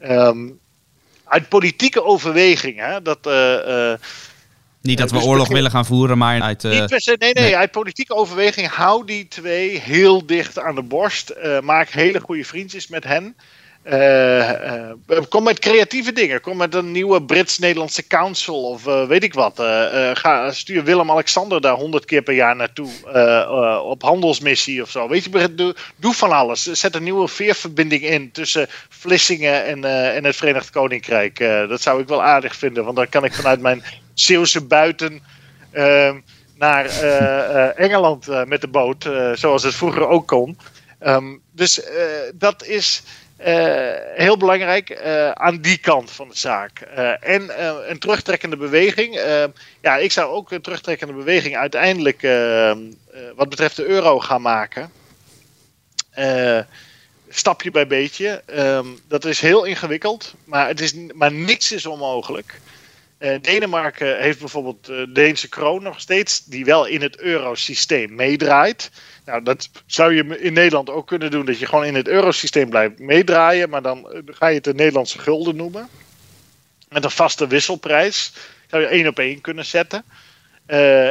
Um, 0.00 0.58
uit 1.24 1.48
politieke 1.48 2.04
overweging. 2.04 2.78
Hè, 2.78 3.02
dat 3.02 3.26
niet 4.82 4.98
dat 4.98 5.10
we 5.10 5.16
dus 5.16 5.26
oorlog 5.26 5.48
willen 5.48 5.70
gaan 5.70 5.86
voeren, 5.86 6.18
maar 6.18 6.40
uit... 6.40 6.64
Uh, 6.64 6.70
nee, 6.70 7.16
nee, 7.18 7.32
nee, 7.32 7.56
uit 7.56 7.70
politieke 7.70 8.14
overweging 8.14 8.68
hou 8.68 9.06
die 9.06 9.28
twee 9.28 9.78
heel 9.78 10.26
dicht 10.26 10.58
aan 10.58 10.74
de 10.74 10.82
borst. 10.82 11.34
Uh, 11.44 11.60
maak 11.60 11.88
hele 11.88 12.20
goede 12.20 12.44
vriendjes 12.44 12.88
met 12.88 13.04
hen. 13.04 13.36
Uh, 13.90 14.90
kom 15.28 15.42
met 15.42 15.58
creatieve 15.58 16.12
dingen. 16.12 16.40
Kom 16.40 16.56
met 16.56 16.74
een 16.74 16.92
nieuwe 16.92 17.22
Brits-Nederlandse 17.22 18.06
council 18.06 18.64
of 18.64 18.84
weet 18.84 19.22
ik 19.22 19.34
wat. 19.34 19.54
ga, 20.12 20.52
stuur 20.52 20.84
Willem-Alexander 20.84 21.60
daar 21.60 21.74
honderd 21.74 22.04
keer 22.04 22.22
per 22.22 22.34
jaar 22.34 22.56
naartoe 22.56 22.88
op 23.84 24.02
handelsmissie 24.02 24.82
of 24.82 24.90
zo. 24.90 25.08
Weet 25.08 25.24
je, 25.24 25.54
doe, 25.54 25.74
doe, 25.96 26.14
van 26.14 26.32
alles. 26.32 26.62
Zet 26.62 26.94
een 26.94 27.02
nieuwe 27.02 27.28
veerverbinding 27.28 28.02
in 28.02 28.30
tussen 28.32 28.66
Vlissingen 28.88 29.64
en, 29.64 29.84
en 30.14 30.24
het 30.24 30.36
Verenigd 30.36 30.70
Koninkrijk. 30.70 31.38
dat 31.68 31.80
zou 31.80 32.00
ik 32.00 32.08
wel 32.08 32.22
aardig 32.22 32.56
vinden, 32.56 32.84
want 32.84 32.96
dan 32.96 33.08
kan 33.08 33.24
ik 33.24 33.34
vanuit 33.34 33.60
mijn 33.60 33.82
Zeeuwse 34.20 34.64
buiten 34.64 35.22
ehm, 35.70 36.20
naar 36.54 36.84
eh, 36.84 37.66
eh, 37.66 37.78
Engeland 37.78 38.28
eh, 38.28 38.44
met 38.44 38.60
de 38.60 38.68
boot, 38.68 39.10
zoals 39.34 39.62
het 39.62 39.74
vroeger 39.74 40.08
ook 40.08 40.26
kon. 40.26 40.58
Ehm, 40.98 41.36
dus 41.52 41.80
dat 42.34 42.64
is 42.64 43.02
heel 44.14 44.36
belangrijk 44.36 45.02
aan 45.34 45.60
die 45.60 45.78
kant 45.78 46.10
van 46.10 46.28
de 46.28 46.36
zaak. 46.36 46.80
en 47.20 47.50
een 47.90 47.98
terugtrekkende 47.98 48.56
beweging. 48.56 49.16
Ehm, 49.16 49.48
ja, 49.80 49.96
ik 49.96 50.12
zou 50.12 50.32
ook 50.32 50.50
een 50.50 50.60
terugtrekkende 50.60 51.12
beweging 51.12 51.56
uiteindelijk 51.56 52.22
wat 53.36 53.48
betreft 53.48 53.76
de 53.76 53.86
euro 53.86 54.20
gaan 54.20 54.42
maken 54.42 54.90
stapje 57.28 57.70
bij 57.70 57.86
beetje. 57.86 58.42
dat 59.08 59.24
is 59.24 59.40
heel 59.40 59.64
ingewikkeld, 59.64 60.34
maar, 60.44 60.68
het 60.68 60.80
is, 60.80 60.94
maar 61.14 61.32
niks 61.32 61.72
is 61.72 61.86
onmogelijk. 61.86 62.60
Uh, 63.18 63.34
Denemarken 63.40 64.18
heeft 64.18 64.38
bijvoorbeeld 64.38 64.86
de 64.86 65.04
uh, 65.08 65.14
Deense 65.14 65.48
kroon 65.48 65.82
nog 65.82 66.00
steeds, 66.00 66.44
die 66.44 66.64
wel 66.64 66.86
in 66.86 67.02
het 67.02 67.18
eurosysteem 67.18 68.14
meedraait. 68.14 68.90
Nou, 69.24 69.42
dat 69.42 69.70
zou 69.86 70.14
je 70.14 70.38
in 70.38 70.52
Nederland 70.52 70.90
ook 70.90 71.06
kunnen 71.06 71.30
doen, 71.30 71.44
dat 71.44 71.58
je 71.58 71.66
gewoon 71.66 71.84
in 71.84 71.94
het 71.94 72.08
eurosysteem 72.08 72.68
blijft 72.68 72.98
meedraaien, 72.98 73.70
maar 73.70 73.82
dan 73.82 74.12
eh, 74.12 74.20
ga 74.26 74.46
je 74.46 74.54
het 74.54 74.64
de 74.64 74.74
Nederlandse 74.74 75.18
gulden 75.18 75.56
noemen. 75.56 75.88
Met 76.88 77.04
een 77.04 77.10
vaste 77.10 77.46
wisselprijs 77.46 78.32
zou 78.66 78.82
je 78.82 78.88
één 78.88 79.06
op 79.06 79.18
één 79.18 79.40
kunnen 79.40 79.66
zetten. 79.66 80.04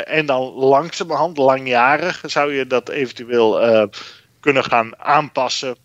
En 0.06 0.26
dan 0.26 0.42
langzamerhand, 0.54 1.38
langjarig, 1.38 2.24
zou 2.26 2.54
je 2.54 2.68
dat 2.68 2.90
eventueel 2.90 3.90
kunnen 4.40 4.64
gaan 4.64 5.00
aanpassen 5.00 5.78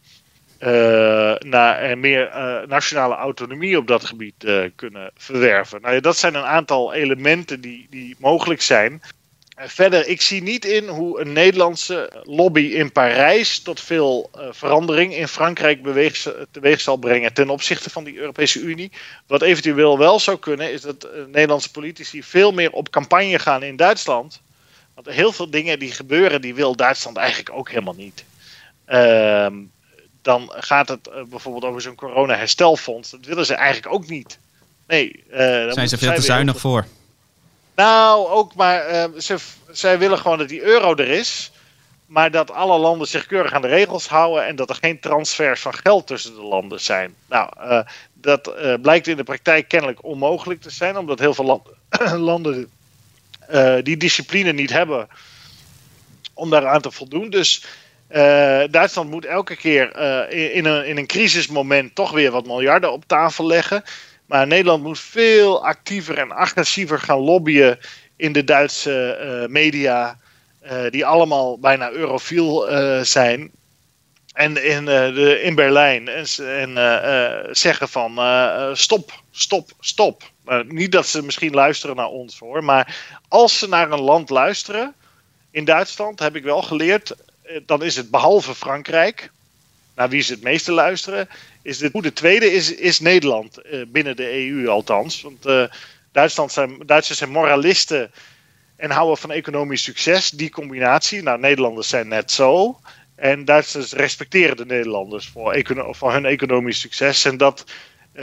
naar 1.39 1.99
meer 1.99 2.29
uh, 2.29 2.69
nationale 2.69 3.15
autonomie 3.15 3.77
op 3.77 3.87
dat 3.87 4.05
gebied 4.05 4.45
uh, 4.45 4.65
kunnen 4.77 5.11
verwerven. 5.17 5.81
Nou 5.81 5.95
ja, 5.95 6.01
dat 6.01 6.17
zijn 6.17 6.35
een 6.35 6.45
aantal 6.45 6.93
elementen 6.95 7.61
die, 7.61 7.87
die 7.91 8.17
mogelijk 8.19 8.63
zijn. 8.63 9.03
verder, 9.57 10.07
ik 10.07 10.21
zie 10.21 10.43
niet 10.43 10.65
in 10.65 10.89
hoe 10.89 11.21
een 11.21 11.33
Nederlandse 11.33 12.23
lobby 12.23 12.61
in 12.61 12.93
Parijs 12.93 13.63
tot 13.63 13.81
veel 13.81 14.31
verandering 14.51 15.15
in 15.15 15.29
Frankrijk 15.29 15.83
beweeg, 15.83 16.35
teweeg 16.51 16.81
zal 16.81 16.97
brengen 16.97 17.33
ten 17.33 17.51
opzichte 17.51 17.91
van 17.91 18.05
die 18.05 18.19
Europese 18.19 18.61
Unie. 18.61 18.93
Wat 19.27 19.43
eventueel 19.43 19.99
wel 19.99 20.21
zou 20.21 20.39
kunnen, 20.39 20.73
is 20.73 20.81
dat 20.81 21.09
Nederlandse 21.27 21.71
politici 21.71 22.23
veel 22.23 22.53
meer 22.53 22.73
op 22.73 22.91
campagne 22.91 23.39
gaan 23.39 23.63
in 23.63 23.77
Duitsland. 23.77 24.41
Want 24.95 25.07
heel 25.07 25.33
veel 25.33 25.51
dingen 25.51 25.79
die 25.79 25.93
gebeuren, 25.93 26.41
die 26.41 26.55
wil 26.55 26.77
Duitsland 26.77 27.17
eigenlijk 27.17 27.51
ook 27.57 27.69
helemaal 27.69 27.95
niet. 27.95 28.25
Ehm 28.85 29.55
dan 30.23 30.53
gaat 30.55 30.89
het 30.89 31.09
uh, 31.09 31.23
bijvoorbeeld 31.23 31.65
over 31.65 31.81
zo'n 31.81 31.95
corona-herstelfonds. 31.95 33.11
Dat 33.11 33.25
willen 33.25 33.47
ze 33.47 33.55
eigenlijk 33.55 33.95
ook 33.95 34.07
niet. 34.09 34.39
Nee. 34.87 35.25
Uh, 35.31 35.37
Zijn 35.73 35.89
ze 35.89 35.99
veel 35.99 36.15
te 36.15 36.21
zuinig 36.21 36.61
voor? 36.61 36.87
Nou, 37.75 38.29
ook 38.29 38.55
maar 38.55 38.93
uh, 38.93 39.05
ze, 39.19 39.37
zij 39.71 39.99
willen 39.99 40.19
gewoon 40.19 40.39
dat 40.39 40.49
die 40.49 40.63
euro 40.63 40.95
er 40.95 41.09
is. 41.09 41.51
Maar 42.07 42.31
dat 42.31 42.51
alle 42.51 42.79
landen 42.79 43.09
zich 43.09 43.27
keurig 43.27 43.53
aan 43.53 43.63
de 43.63 43.69
regels 43.69 44.09
houden. 44.09 44.47
En 44.47 44.57
dat 44.57 44.71
er 44.71 44.77
geen 44.81 45.01
transfers 45.01 45.61
van 45.61 45.75
geld 45.75 46.07
tussen 46.07 46.35
de 46.35 46.43
landen 46.43 46.81
zijn. 46.81 47.15
Nou, 47.29 47.51
dat 48.13 48.55
blijkt 48.83 49.07
in 49.07 49.17
de 49.17 49.25
praktijk 49.25 49.69
kennelijk 49.69 50.05
onmogelijk 50.05 50.61
te 50.61 50.71
zijn. 50.71 50.97
Omdat 50.97 51.19
heel 51.19 51.35
veel 51.35 51.45
land, 51.45 51.69
landen 52.33 52.71
die 53.83 53.97
discipline 53.97 54.53
niet 54.53 54.71
hebben 54.71 55.09
om 56.35 56.51
daaraan 56.51 56.81
te 56.81 56.91
voldoen. 56.91 57.31
Dus 57.31 57.65
uh, 58.15 58.63
Duitsland 58.71 59.11
moet 59.11 59.25
elke 59.25 59.57
keer 59.57 59.93
uh, 59.97 60.57
in, 60.57 60.65
een, 60.65 60.87
in 60.87 60.97
een 60.97 61.07
crisismoment 61.07 61.95
toch 61.95 62.11
weer 62.11 62.31
wat 62.31 62.47
miljarden 62.47 62.93
op 62.93 63.05
tafel 63.07 63.47
leggen. 63.47 63.83
Maar 64.27 64.47
Nederland 64.47 64.83
moet 64.83 65.01
veel 65.01 65.65
actiever 65.65 66.19
en 66.19 66.33
agressiever 66.33 66.99
gaan 66.99 67.19
lobbyen 67.19 67.79
in 68.17 68.33
de 68.33 68.45
Duitse 68.45 69.19
uh, 69.43 69.49
media. 69.49 70.19
die 70.91 71.07
allemaal 71.07 71.59
bijna 71.59 71.91
eurofiel 71.91 72.67
zijn. 73.05 73.51
En 74.33 74.65
in, 74.65 74.85
de, 74.85 75.41
in 75.43 75.55
Berlijn. 75.55 76.09
En, 76.09 76.27
en 76.39 77.57
zeggen 77.57 77.89
van 77.89 78.21
stop, 78.77 79.23
stop, 79.31 79.71
stop. 79.81 80.23
niet 80.69 80.93
dat 80.93 81.07
ze 81.07 81.23
misschien 81.23 81.55
luisteren 81.55 81.97
naar 81.97 82.07
ons 82.07 82.39
hoor. 82.39 82.65
Maar 82.65 82.97
als 83.29 83.59
ze 83.59 83.69
naar 83.69 83.91
een 83.91 84.01
land 84.01 84.31
luisteren. 84.31 84.95
In 85.53 85.65
Duitsland 85.65 86.19
heb 86.19 86.37
ik 86.37 86.43
wel 86.43 86.63
geleerd 86.63 87.11
eh, 87.11 87.17
dan 87.67 87.83
is 87.83 87.97
het 87.97 88.11
behalve 88.11 88.55
Frankrijk, 88.55 89.31
naar 89.95 90.09
wie 90.09 90.23
ze 90.23 90.33
het 90.33 90.43
meeste 90.43 90.73
luisteren, 90.73 91.29
is 91.63 91.79
de, 91.79 91.91
de 91.93 92.13
tweede 92.13 92.53
is, 92.53 92.75
is 92.75 93.01
Nederland, 93.01 93.59
eh, 93.59 93.81
binnen 93.89 94.17
de 94.17 94.49
EU 94.49 94.69
althans. 94.69 95.23
Want 95.23 95.47
uh, 95.47 95.65
Duitsland 96.13 96.53
zijn, 96.53 96.79
Duitsers 96.87 97.19
zijn 97.19 97.31
moralisten 97.31 98.11
en 98.77 98.91
houden 98.91 99.17
van 99.17 99.31
economisch 99.31 99.83
succes. 99.83 100.31
Die 100.31 100.51
combinatie, 100.51 101.23
nou 101.23 101.39
Nederlanders 101.41 101.89
zijn 101.89 102.09
net 102.09 102.31
zo. 102.31 102.81
En 103.15 103.45
Duitsers 103.45 103.93
respecteren 103.93 104.57
de 104.57 104.67
Nederlanders 104.67 105.29
voor, 105.29 105.63
voor 105.91 106.13
hun 106.13 106.27
economisch 106.27 106.81
succes. 106.81 107.25
En 107.25 107.37
dat 107.37 107.65
uh, 108.15 108.23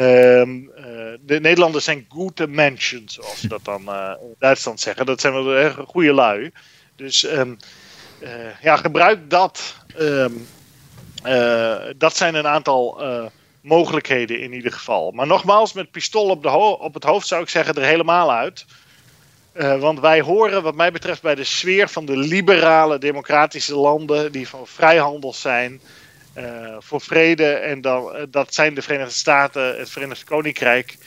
de 1.22 1.40
Nederlanders 1.42 1.86
zijn 1.86 2.06
goede 2.10 2.48
mensen, 2.48 3.04
zoals 3.06 3.40
ze 3.40 3.48
dat 3.48 3.66
dan 3.66 3.82
in 4.22 4.36
Duitsland 4.40 4.80
zeggen. 4.80 5.06
Dat 5.06 5.22
zijn 5.22 5.34
wel 5.34 5.72
goede 5.72 6.14
lui. 6.14 6.52
Dus 6.96 7.24
uh, 7.24 7.42
ja, 8.62 8.76
gebruik 8.76 9.30
dat. 9.30 9.76
Um, 10.00 10.48
uh, 11.26 11.76
dat 11.98 12.16
zijn 12.16 12.36
een 12.36 12.48
aantal 12.48 13.04
uh, 13.04 13.26
mogelijkheden 13.62 14.40
in 14.40 14.54
ieder 14.54 14.72
geval. 14.72 15.12
Maar 15.12 15.28
nogmaals, 15.28 15.74
met 15.74 15.92
pistool 15.92 16.30
op, 16.30 16.44
de 16.44 16.50
op 16.50 16.94
het 16.94 17.04
hoofd 17.04 17.28
zou 17.28 17.42
ik 17.42 17.50
zeggen 17.50 17.76
er 17.76 17.84
helemaal 17.84 18.32
uit. 18.32 18.66
want 19.80 20.00
wij 20.00 20.22
horen, 20.22 20.64
wat 20.64 20.76
mij 20.76 20.92
betreft, 20.92 21.22
bij 21.22 21.36
de 21.36 21.44
sfeer 21.44 21.90
van 21.90 22.06
de 22.06 22.18
liberale 22.18 22.98
democratische 22.98 23.76
landen 23.76 24.32
die 24.32 24.48
van 24.48 24.68
vrijhandel 24.68 25.34
zijn. 25.34 25.82
voor 26.80 27.02
vrede. 27.02 27.52
En 27.52 27.82
dan, 27.82 28.28
dat 28.30 28.54
zijn 28.54 28.74
de 28.74 28.82
Verenigde 28.82 29.14
Staten, 29.14 29.78
het 29.78 29.90
Verenigd 29.90 30.24
Koninkrijk. 30.24 30.98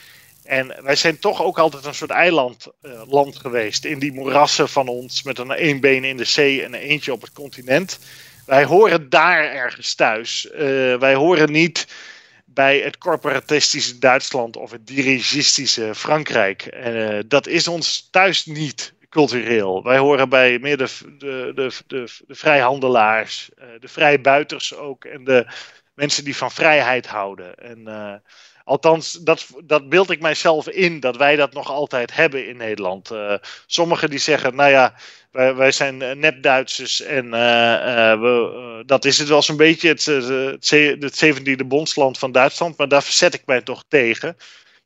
En 0.44 0.74
wij 0.82 0.96
zijn 0.96 1.18
toch 1.18 1.42
ook 1.42 1.58
altijd 1.58 1.84
een 1.84 1.94
soort 1.94 2.10
eilandland 2.10 2.68
land 3.06 3.36
geweest. 3.36 3.84
In 3.84 3.98
die 3.98 4.12
moerassen 4.12 4.68
van 4.68 4.88
ons, 4.88 5.22
met 5.22 5.38
een 5.38 5.50
één 5.50 5.80
been 5.80 6.04
in 6.04 6.16
de 6.16 6.24
zee 6.24 6.62
en 6.62 6.74
een 6.74 6.80
eentje 6.80 7.12
op 7.12 7.20
het 7.20 7.32
continent. 7.32 7.98
Wij 8.46 8.64
horen 8.64 9.08
daar 9.08 9.44
ergens 9.44 9.94
thuis. 9.94 10.48
wij 10.98 11.14
horen 11.14 11.52
niet 11.52 11.86
bij 12.54 12.78
het 12.78 12.98
corporatistische 12.98 13.98
Duitsland 13.98 14.56
of 14.56 14.70
het 14.70 14.86
dirigistische 14.86 15.94
Frankrijk. 15.94 16.76
Uh, 16.86 17.18
dat 17.26 17.46
is 17.46 17.68
ons 17.68 18.08
thuis 18.10 18.46
niet 18.46 18.94
cultureel. 19.08 19.82
Wij 19.82 19.98
horen 19.98 20.28
bij 20.28 20.58
meer 20.58 20.76
de, 20.76 20.88
de, 21.18 21.52
de, 21.54 21.72
de, 21.86 22.08
de 22.26 22.34
vrijhandelaars, 22.34 23.50
de 23.80 23.88
vrijbuiters 23.88 24.74
ook 24.74 25.04
en 25.04 25.24
de 25.24 25.46
mensen 25.94 26.24
die 26.24 26.36
van 26.36 26.50
vrijheid 26.50 27.06
houden. 27.06 27.54
En 27.54 27.88
althans, 28.64 29.12
dat, 29.12 29.46
dat 29.64 29.88
beeld 29.88 30.10
ik 30.10 30.20
mijzelf 30.20 30.68
in, 30.68 31.00
dat 31.00 31.16
wij 31.16 31.36
dat 31.36 31.52
nog 31.52 31.70
altijd 31.70 32.14
hebben 32.14 32.48
in 32.48 32.56
Nederland. 32.56 33.10
sommigen 33.66 34.10
die 34.10 34.18
zeggen, 34.18 34.54
nou 34.54 34.70
ja, 34.70 34.94
wij, 35.30 35.54
wij 35.54 35.72
zijn 35.72 36.18
nep-Duitsers 36.18 37.00
en 37.00 37.30
we, 37.30 38.82
dat 38.86 39.04
is 39.04 39.18
het 39.18 39.28
wel 39.28 39.42
zo'n 39.42 39.56
beetje 39.56 39.88
het, 39.88 40.04
het, 40.04 40.70
het 41.00 41.24
17e 41.24 41.66
bondsland 41.66 42.18
van 42.18 42.32
Duitsland, 42.32 42.76
maar 42.76 42.88
daar 42.88 43.02
verzet 43.02 43.34
ik 43.34 43.42
mij 43.46 43.62
toch 43.62 43.84
tegen. 43.88 44.36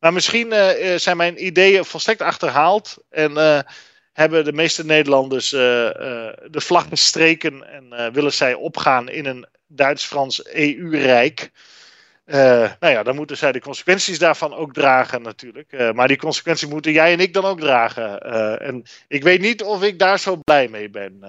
Maar 0.00 0.12
misschien 0.12 0.54
zijn 0.96 1.16
mijn 1.16 1.46
ideeën 1.46 1.84
volstrekt 1.84 2.22
achterhaald 2.22 2.96
en 3.10 3.64
hebben 4.12 4.44
de 4.44 4.52
meeste 4.52 4.84
Nederlanders 4.84 5.50
de 5.50 6.34
vlag 6.50 6.88
bestreken 6.88 7.68
en 7.72 8.12
willen 8.12 8.32
zij 8.32 8.54
opgaan 8.54 9.08
in 9.08 9.26
een 9.26 9.46
Duits-Frans 9.68 10.44
EU-rijk. 10.44 11.50
Nou 12.26 12.92
ja, 12.92 13.02
dan 13.02 13.16
moeten 13.16 13.36
zij 13.36 13.52
de 13.52 13.60
consequenties 13.60 14.18
daarvan 14.18 14.54
ook 14.54 14.72
dragen 14.72 15.22
natuurlijk. 15.22 15.92
maar 15.94 16.08
die 16.08 16.16
consequenties 16.16 16.68
moeten 16.68 16.92
jij 16.92 17.12
en 17.12 17.20
ik 17.20 17.32
dan 17.32 17.44
ook 17.44 17.60
dragen. 17.60 18.20
en 18.60 18.82
ik 19.08 19.22
weet 19.22 19.40
niet 19.40 19.62
of 19.62 19.82
ik 19.82 19.98
daar 19.98 20.18
zo 20.18 20.36
blij 20.36 20.68
mee 20.68 20.90
ben. 20.90 21.24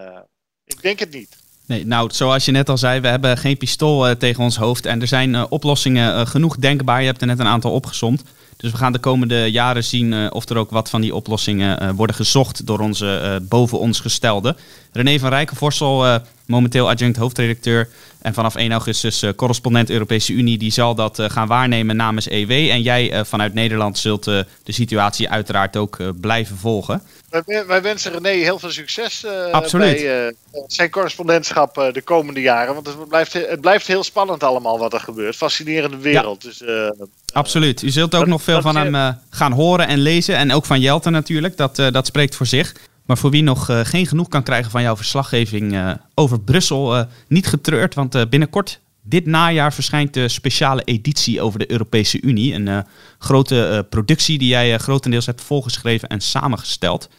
ik 0.66 0.82
denk 0.82 1.00
het 1.00 1.14
niet. 1.14 1.38
Nee, 1.66 1.86
nou, 1.86 2.10
zoals 2.14 2.46
je 2.46 2.52
net 2.52 2.70
al 2.70 2.78
zei, 2.78 3.00
we 3.00 3.08
hebben 3.08 3.38
geen 3.38 3.58
pistool 3.58 4.18
tegen 4.18 4.44
ons 4.44 4.58
hoofd. 4.58 4.86
En 4.86 5.02
er 5.02 5.08
zijn 5.08 5.52
oplossingen 5.52 6.28
genoeg 6.28 6.58
denkbaar. 6.58 7.00
Je 7.00 7.08
hebt 7.08 7.22
er 7.22 7.28
net 7.28 7.40
een 7.40 7.46
aantal 7.46 7.72
opgezond. 7.72 8.24
Dus 8.58 8.72
we 8.72 8.78
gaan 8.78 8.92
de 8.92 9.00
komende 9.00 9.52
jaren 9.52 9.84
zien 9.84 10.32
of 10.32 10.50
er 10.50 10.58
ook 10.58 10.70
wat 10.70 10.90
van 10.90 11.02
die 11.02 11.16
oplossingen 11.16 11.96
worden 11.96 12.16
gezocht 12.16 12.66
door 12.66 12.80
onze 12.80 13.40
boven 13.50 13.80
ons 13.80 14.00
gestelde. 14.00 14.56
René 14.92 15.20
van 15.20 15.30
Rijkenvorsel, 15.30 16.20
momenteel 16.46 16.90
adjunct 16.90 17.18
hoofdredacteur 17.18 17.90
en 18.28 18.34
vanaf 18.34 18.56
1 18.56 18.72
augustus 18.72 19.24
correspondent 19.36 19.90
Europese 19.90 20.34
Unie, 20.34 20.58
die 20.58 20.72
zal 20.72 20.96
dat 20.96 21.20
gaan 21.28 21.48
waarnemen 21.48 21.96
namens 21.96 22.30
EW. 22.30 22.52
En 22.52 22.82
jij 22.82 23.26
vanuit 23.26 23.54
Nederland 23.54 23.98
zult 23.98 24.24
de 24.24 24.46
situatie 24.66 25.30
uiteraard 25.30 25.78
ook 25.78 25.98
blijven 26.22 26.58
volgen. 26.58 27.02
Wij, 27.30 27.66
wij, 27.68 27.82
wensen 27.82 28.12
René 28.12 28.30
heel 28.30 28.60
veel 28.60 28.72
succes 28.72 29.26
bij 29.72 30.34
zijn 30.68 30.90
correspondentschap 30.90 31.90
de 31.94 32.02
komende 32.02 32.42
jaren. 32.42 32.74
Want 32.74 32.88
het 32.88 33.08
blijft, 33.08 33.34
het 33.34 33.62
blijft 33.62 33.88
heel 33.88 34.04
spannend 34.04 34.44
allemaal 34.44 34.80
wat 34.80 34.94
er 34.94 35.00
gebeurt. 35.00 35.36
Fascinerende 35.36 35.98
wereld. 35.98 36.44
Ja. 36.44 36.50
Dus, 36.50 37.08
Absoluut. 37.34 37.82
U 37.82 37.90
zult 37.90 38.16
ook 38.16 38.28
nog 38.28 38.42
veel 38.42 38.62
van 38.62 38.76
hem 38.76 39.18
gaan 39.30 39.52
horen 39.52 39.88
en 39.88 40.00
lezen. 40.00 40.36
En 40.36 40.54
ook 40.54 40.66
van 40.66 40.80
Jelte 40.80 41.10
natuurlijk. 41.10 41.58
Dat, 41.58 41.76
dat 41.76 42.06
spreekt 42.06 42.36
voor 42.36 42.46
zich. 42.46 42.74
Maar 43.08 43.18
voor 43.18 43.30
wie 43.30 43.44
nog 43.44 43.70
uh, 43.70 43.80
geen 43.84 44.08
genoeg 44.08 44.28
kan 44.28 44.44
krijgen 44.44 44.72
van 44.72 44.82
jouw 44.82 44.96
verslaggeving 44.96 45.98
over 46.14 46.40
Brussel, 46.40 47.06
niet 47.28 47.48
getreurd. 47.48 47.96
Want 47.96 48.30
binnenkort, 48.30 48.80
dit 49.02 49.26
najaar, 49.26 49.74
verschijnt 49.74 50.14
de 50.14 50.28
speciale 50.28 50.84
editie 50.84 51.42
over 51.42 51.60
de 51.60 51.72
Europese 51.72 52.22
Unie. 52.22 52.54
Een 52.54 52.86
grote 53.20 53.86
productie 53.90 54.38
die 54.38 54.48
jij 54.48 54.78
grotendeels 54.78 55.26
hebt 55.26 55.42
volgeschreven 55.42 56.10
en 56.10 56.22
samengesteld. 56.22 57.10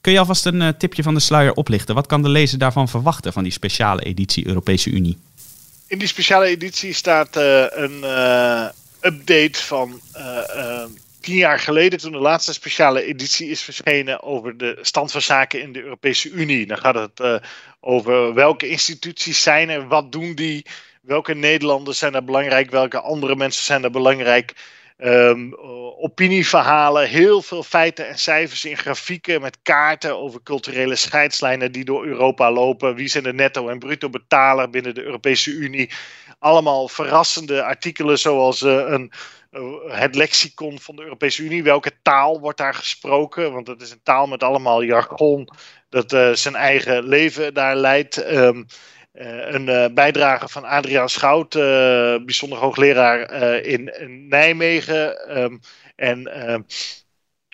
Kun 0.00 0.12
je 0.12 0.18
alvast 0.18 0.46
een 0.46 0.76
tipje 0.76 1.02
van 1.02 1.14
de 1.14 1.20
sluier 1.20 1.52
oplichten? 1.52 1.94
Wat 1.94 2.06
kan 2.06 2.22
de 2.22 2.28
lezer 2.28 2.58
daarvan 2.58 2.88
verwachten 2.88 3.32
van 3.32 3.42
die 3.42 3.52
speciale 3.52 4.02
editie 4.02 4.46
Europese 4.46 4.90
Unie? 4.90 5.18
In 5.86 5.98
die 5.98 6.08
speciale 6.08 6.46
editie 6.46 6.92
staat 6.92 7.36
een 7.36 8.04
update 9.00 9.58
van 9.64 10.00
tien 11.28 11.36
jaar 11.36 11.58
geleden, 11.58 11.98
toen 11.98 12.12
de 12.12 12.18
laatste 12.18 12.52
speciale 12.52 13.02
editie 13.02 13.48
is 13.48 13.62
verschenen 13.62 14.22
over 14.22 14.56
de 14.56 14.78
stand 14.80 15.12
van 15.12 15.22
zaken 15.22 15.60
in 15.60 15.72
de 15.72 15.82
Europese 15.82 16.30
Unie. 16.30 16.66
Dan 16.66 16.78
gaat 16.78 16.94
het 16.94 17.20
uh, 17.20 17.36
over 17.80 18.34
welke 18.34 18.68
instituties 18.68 19.42
zijn 19.42 19.68
er, 19.68 19.88
wat 19.88 20.12
doen 20.12 20.34
die, 20.34 20.66
welke 21.02 21.34
Nederlanders 21.34 21.98
zijn 21.98 22.14
er 22.14 22.24
belangrijk, 22.24 22.70
welke 22.70 23.00
andere 23.00 23.36
mensen 23.36 23.64
zijn 23.64 23.84
er 23.84 23.90
belangrijk. 23.90 24.52
Um, 24.98 25.54
opinieverhalen, 25.98 27.08
heel 27.08 27.42
veel 27.42 27.62
feiten 27.62 28.08
en 28.08 28.18
cijfers 28.18 28.64
in 28.64 28.76
grafieken 28.76 29.40
met 29.40 29.58
kaarten 29.62 30.16
over 30.18 30.42
culturele 30.42 30.96
scheidslijnen 30.96 31.72
die 31.72 31.84
door 31.84 32.06
Europa 32.06 32.52
lopen. 32.52 32.94
Wie 32.94 33.08
zijn 33.08 33.24
de 33.24 33.32
netto- 33.32 33.68
en 33.68 33.78
bruto 33.78 34.10
betaler 34.10 34.70
binnen 34.70 34.94
de 34.94 35.02
Europese 35.02 35.50
Unie? 35.50 35.90
allemaal 36.38 36.88
verrassende 36.88 37.62
artikelen 37.62 38.18
zoals 38.18 38.62
uh, 38.62 38.84
een, 38.86 39.12
het 39.88 40.14
lexicon 40.14 40.78
van 40.80 40.96
de 40.96 41.02
Europese 41.02 41.42
Unie. 41.42 41.62
Welke 41.62 41.92
taal 42.02 42.40
wordt 42.40 42.58
daar 42.58 42.74
gesproken? 42.74 43.52
Want 43.52 43.66
het 43.66 43.80
is 43.80 43.90
een 43.90 44.02
taal 44.02 44.26
met 44.26 44.42
allemaal 44.42 44.82
jargon 44.82 45.48
dat 45.88 46.12
uh, 46.12 46.32
zijn 46.32 46.54
eigen 46.54 47.04
leven 47.04 47.54
daar 47.54 47.76
leidt. 47.76 48.32
Um, 48.34 48.66
een 49.12 49.94
bijdrage 49.94 50.48
van 50.48 50.64
Adriaan 50.64 51.08
Schout, 51.08 51.52
bijzonder 52.24 52.58
hoogleraar 52.58 53.30
in, 53.64 54.00
in, 54.00 54.28
Nijmegen. 54.28 55.38
Um, 55.38 55.60
en 55.96 56.30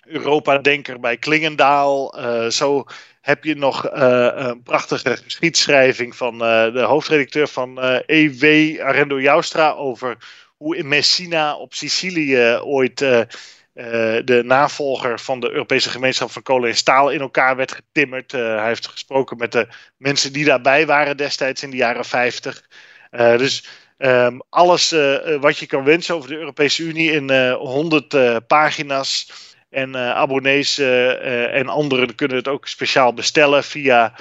Europa-denker 0.05 0.99
bij 0.99 1.17
Klingendaal. 1.17 2.15
zo 2.51 2.85
heb 3.21 3.43
je 3.43 3.55
nog 3.55 3.87
een 3.91 4.63
prachtige 4.63 5.17
geschiedschrijving 5.17 6.15
van 6.15 6.37
de 6.37 6.83
hoofdredacteur 6.87 7.47
van 7.47 7.79
EW, 8.05 8.43
e 8.43 8.81
Arendo 8.83 9.19
Joustra, 9.19 9.71
over 9.71 10.17
hoe 10.65 10.77
in 10.77 10.87
Messina 10.87 11.55
op 11.55 11.73
Sicilië 11.73 12.57
ooit 12.61 12.97
de 12.97 14.41
navolger 14.45 15.19
van 15.19 15.39
de 15.39 15.51
Europese 15.51 15.89
gemeenschap 15.89 16.31
van 16.31 16.41
kolen 16.41 16.69
en 16.69 16.75
staal 16.75 17.09
in 17.11 17.19
elkaar 17.19 17.55
werd 17.55 17.71
getimmerd. 17.71 18.31
hij 18.31 18.67
heeft 18.67 18.87
gesproken 18.87 19.37
met 19.37 19.51
de 19.51 19.67
mensen 19.97 20.33
die 20.33 20.45
daarbij 20.45 20.85
waren 20.85 21.17
destijds 21.17 21.63
in 21.63 21.69
de 21.69 21.77
jaren 21.77 22.05
50. 22.05 22.63
dus 23.11 23.67
um, 23.97 24.41
alles 24.49 24.89
wat 25.39 25.57
je 25.57 25.65
kan 25.65 25.83
wensen 25.83 26.15
over 26.15 26.29
de 26.29 26.37
Europese 26.37 26.83
Unie 26.83 27.11
in 27.11 27.51
100 27.51 28.47
pagina's. 28.47 29.31
En 29.69 29.97
abonnees 29.97 30.77
en 30.77 31.67
anderen 31.67 32.15
kunnen 32.15 32.37
het 32.37 32.47
ook 32.47 32.67
speciaal 32.67 33.13
bestellen 33.13 33.63
via 33.63 34.13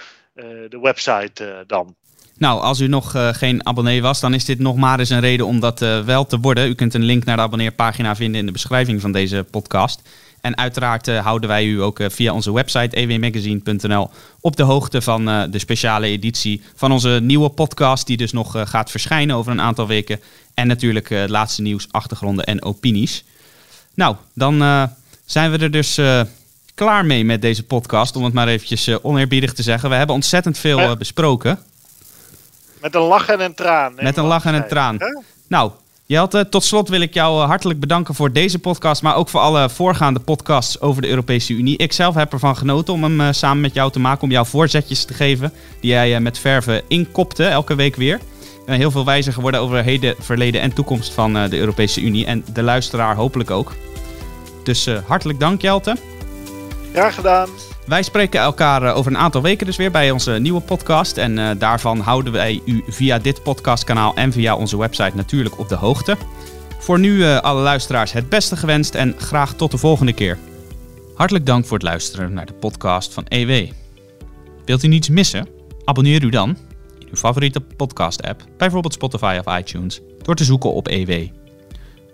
de 0.68 0.78
website 0.80 1.64
dan. 1.66 1.96
Nou, 2.38 2.60
als 2.60 2.80
u 2.80 2.86
nog 2.86 3.14
uh, 3.14 3.28
geen 3.32 3.66
abonnee 3.66 4.02
was, 4.02 4.20
dan 4.20 4.34
is 4.34 4.44
dit 4.44 4.58
nog 4.58 4.76
maar 4.76 4.98
eens 4.98 5.10
een 5.10 5.20
reden 5.20 5.46
om 5.46 5.60
dat 5.60 5.82
uh, 5.82 6.00
wel 6.00 6.26
te 6.26 6.38
worden. 6.38 6.68
U 6.68 6.74
kunt 6.74 6.94
een 6.94 7.02
link 7.02 7.24
naar 7.24 7.36
de 7.36 7.42
abonneerpagina 7.42 8.16
vinden 8.16 8.40
in 8.40 8.46
de 8.46 8.52
beschrijving 8.52 9.00
van 9.00 9.12
deze 9.12 9.46
podcast. 9.50 10.02
En 10.40 10.56
uiteraard 10.56 11.08
uh, 11.08 11.24
houden 11.24 11.48
wij 11.48 11.64
u 11.64 11.82
ook 11.82 12.00
via 12.08 12.32
onze 12.32 12.52
website 12.52 12.96
ewmagazine.nl 12.96 14.10
op 14.40 14.56
de 14.56 14.62
hoogte 14.62 15.02
van 15.02 15.24
de 15.24 15.58
speciale 15.58 16.06
editie 16.06 16.62
van 16.74 16.92
onze 16.92 17.18
nieuwe 17.22 17.48
podcast, 17.48 18.06
die 18.06 18.16
dus 18.16 18.32
nog 18.32 18.56
gaat 18.64 18.90
verschijnen 18.90 19.36
over 19.36 19.52
een 19.52 19.60
aantal 19.60 19.86
weken. 19.86 20.20
En 20.54 20.66
natuurlijk 20.66 21.08
het 21.08 21.30
laatste 21.30 21.62
nieuws, 21.62 21.86
achtergronden 21.90 22.44
en 22.44 22.62
opinies. 22.62 23.24
Nou, 23.94 24.16
dan 24.34 24.88
zijn 25.24 25.50
we 25.50 25.58
er 25.58 25.70
dus 25.70 26.00
klaar 26.74 27.06
mee 27.06 27.24
met 27.24 27.42
deze 27.42 27.62
podcast. 27.62 28.16
Om 28.16 28.24
het 28.24 28.32
maar 28.32 28.48
eventjes 28.48 29.02
oneerbiedig 29.02 29.52
te 29.52 29.62
zeggen. 29.62 29.88
We 29.88 29.94
hebben 29.94 30.14
ontzettend 30.14 30.58
veel 30.58 30.96
besproken. 30.96 31.58
Met 32.84 32.94
een 32.94 33.00
lach 33.00 33.28
en 33.28 33.40
een 33.40 33.54
traan. 33.54 33.94
Met 33.96 34.16
een 34.16 34.24
lach 34.24 34.44
en 34.44 34.54
een 34.54 34.68
traan. 34.68 34.98
Nou, 35.48 35.70
Jelte, 36.06 36.48
tot 36.48 36.64
slot 36.64 36.88
wil 36.88 37.00
ik 37.00 37.14
jou 37.14 37.46
hartelijk 37.46 37.80
bedanken 37.80 38.14
voor 38.14 38.32
deze 38.32 38.58
podcast. 38.58 39.02
Maar 39.02 39.16
ook 39.16 39.28
voor 39.28 39.40
alle 39.40 39.70
voorgaande 39.70 40.20
podcasts 40.20 40.80
over 40.80 41.02
de 41.02 41.08
Europese 41.08 41.52
Unie. 41.52 41.78
Ik 41.78 41.92
zelf 41.92 42.14
heb 42.14 42.32
ervan 42.32 42.56
genoten 42.56 42.94
om 42.94 43.02
hem 43.04 43.32
samen 43.32 43.60
met 43.60 43.74
jou 43.74 43.90
te 43.90 44.00
maken. 44.00 44.22
Om 44.22 44.30
jou 44.30 44.46
voorzetjes 44.46 45.04
te 45.04 45.14
geven. 45.14 45.52
Die 45.80 45.90
jij 45.90 46.20
met 46.20 46.38
verven 46.38 46.82
inkopte 46.88 47.44
elke 47.44 47.74
week 47.74 47.96
weer. 47.96 48.14
Ik 48.40 48.66
ben 48.66 48.76
heel 48.76 48.90
veel 48.90 49.04
wijzer 49.04 49.32
geworden 49.32 49.60
over 49.60 49.82
heden, 49.82 50.14
verleden 50.18 50.60
en 50.60 50.72
toekomst 50.72 51.12
van 51.12 51.32
de 51.32 51.58
Europese 51.58 52.00
Unie. 52.00 52.26
En 52.26 52.44
de 52.52 52.62
luisteraar 52.62 53.16
hopelijk 53.16 53.50
ook. 53.50 53.72
Dus 54.64 54.86
uh, 54.86 54.98
hartelijk 55.06 55.40
dank, 55.40 55.60
Jelte. 55.60 55.96
Graag 56.92 57.14
gedaan. 57.14 57.48
Wij 57.84 58.02
spreken 58.02 58.40
elkaar 58.40 58.82
uh, 58.82 58.96
over 58.96 59.12
een 59.12 59.18
aantal 59.18 59.42
weken 59.42 59.66
dus 59.66 59.76
weer 59.76 59.90
bij 59.90 60.10
onze 60.10 60.30
nieuwe 60.30 60.60
podcast. 60.60 61.16
En 61.16 61.38
uh, 61.38 61.50
daarvan 61.58 62.00
houden 62.00 62.32
wij 62.32 62.60
u 62.64 62.84
via 62.86 63.18
dit 63.18 63.42
podcastkanaal 63.42 64.14
en 64.14 64.32
via 64.32 64.56
onze 64.56 64.78
website 64.78 65.16
natuurlijk 65.16 65.58
op 65.58 65.68
de 65.68 65.74
hoogte. 65.74 66.16
Voor 66.78 66.98
nu 66.98 67.24
alle 67.24 67.62
luisteraars 67.62 68.12
het 68.12 68.28
beste 68.28 68.56
gewenst 68.56 68.94
en 68.94 69.14
graag 69.18 69.54
tot 69.54 69.70
de 69.70 69.78
volgende 69.78 70.12
keer. 70.12 70.38
Hartelijk 71.14 71.46
dank 71.46 71.66
voor 71.66 71.76
het 71.76 71.86
luisteren 71.86 72.32
naar 72.32 72.46
de 72.46 72.52
podcast 72.52 73.12
van 73.12 73.24
EW. 73.28 73.70
Wilt 74.64 74.82
u 74.82 74.88
niets 74.88 75.08
missen? 75.08 75.48
Abonneer 75.84 76.22
u 76.22 76.28
dan 76.28 76.48
in 76.98 77.08
uw 77.10 77.16
favoriete 77.16 77.60
podcast-app, 77.60 78.44
bijvoorbeeld 78.56 78.92
Spotify 78.92 79.40
of 79.44 79.58
iTunes, 79.58 80.00
door 80.22 80.34
te 80.34 80.44
zoeken 80.44 80.72
op 80.72 80.88
EW. 80.88 81.10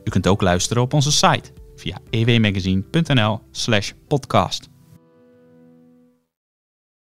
U 0.05 0.11
kunt 0.11 0.27
ook 0.27 0.41
luisteren 0.41 0.83
op 0.83 0.93
onze 0.93 1.13
site 1.13 1.51
via 1.77 1.99
ewmagazine.nl 2.11 3.41
slash 3.51 3.93
podcast. 4.09 4.70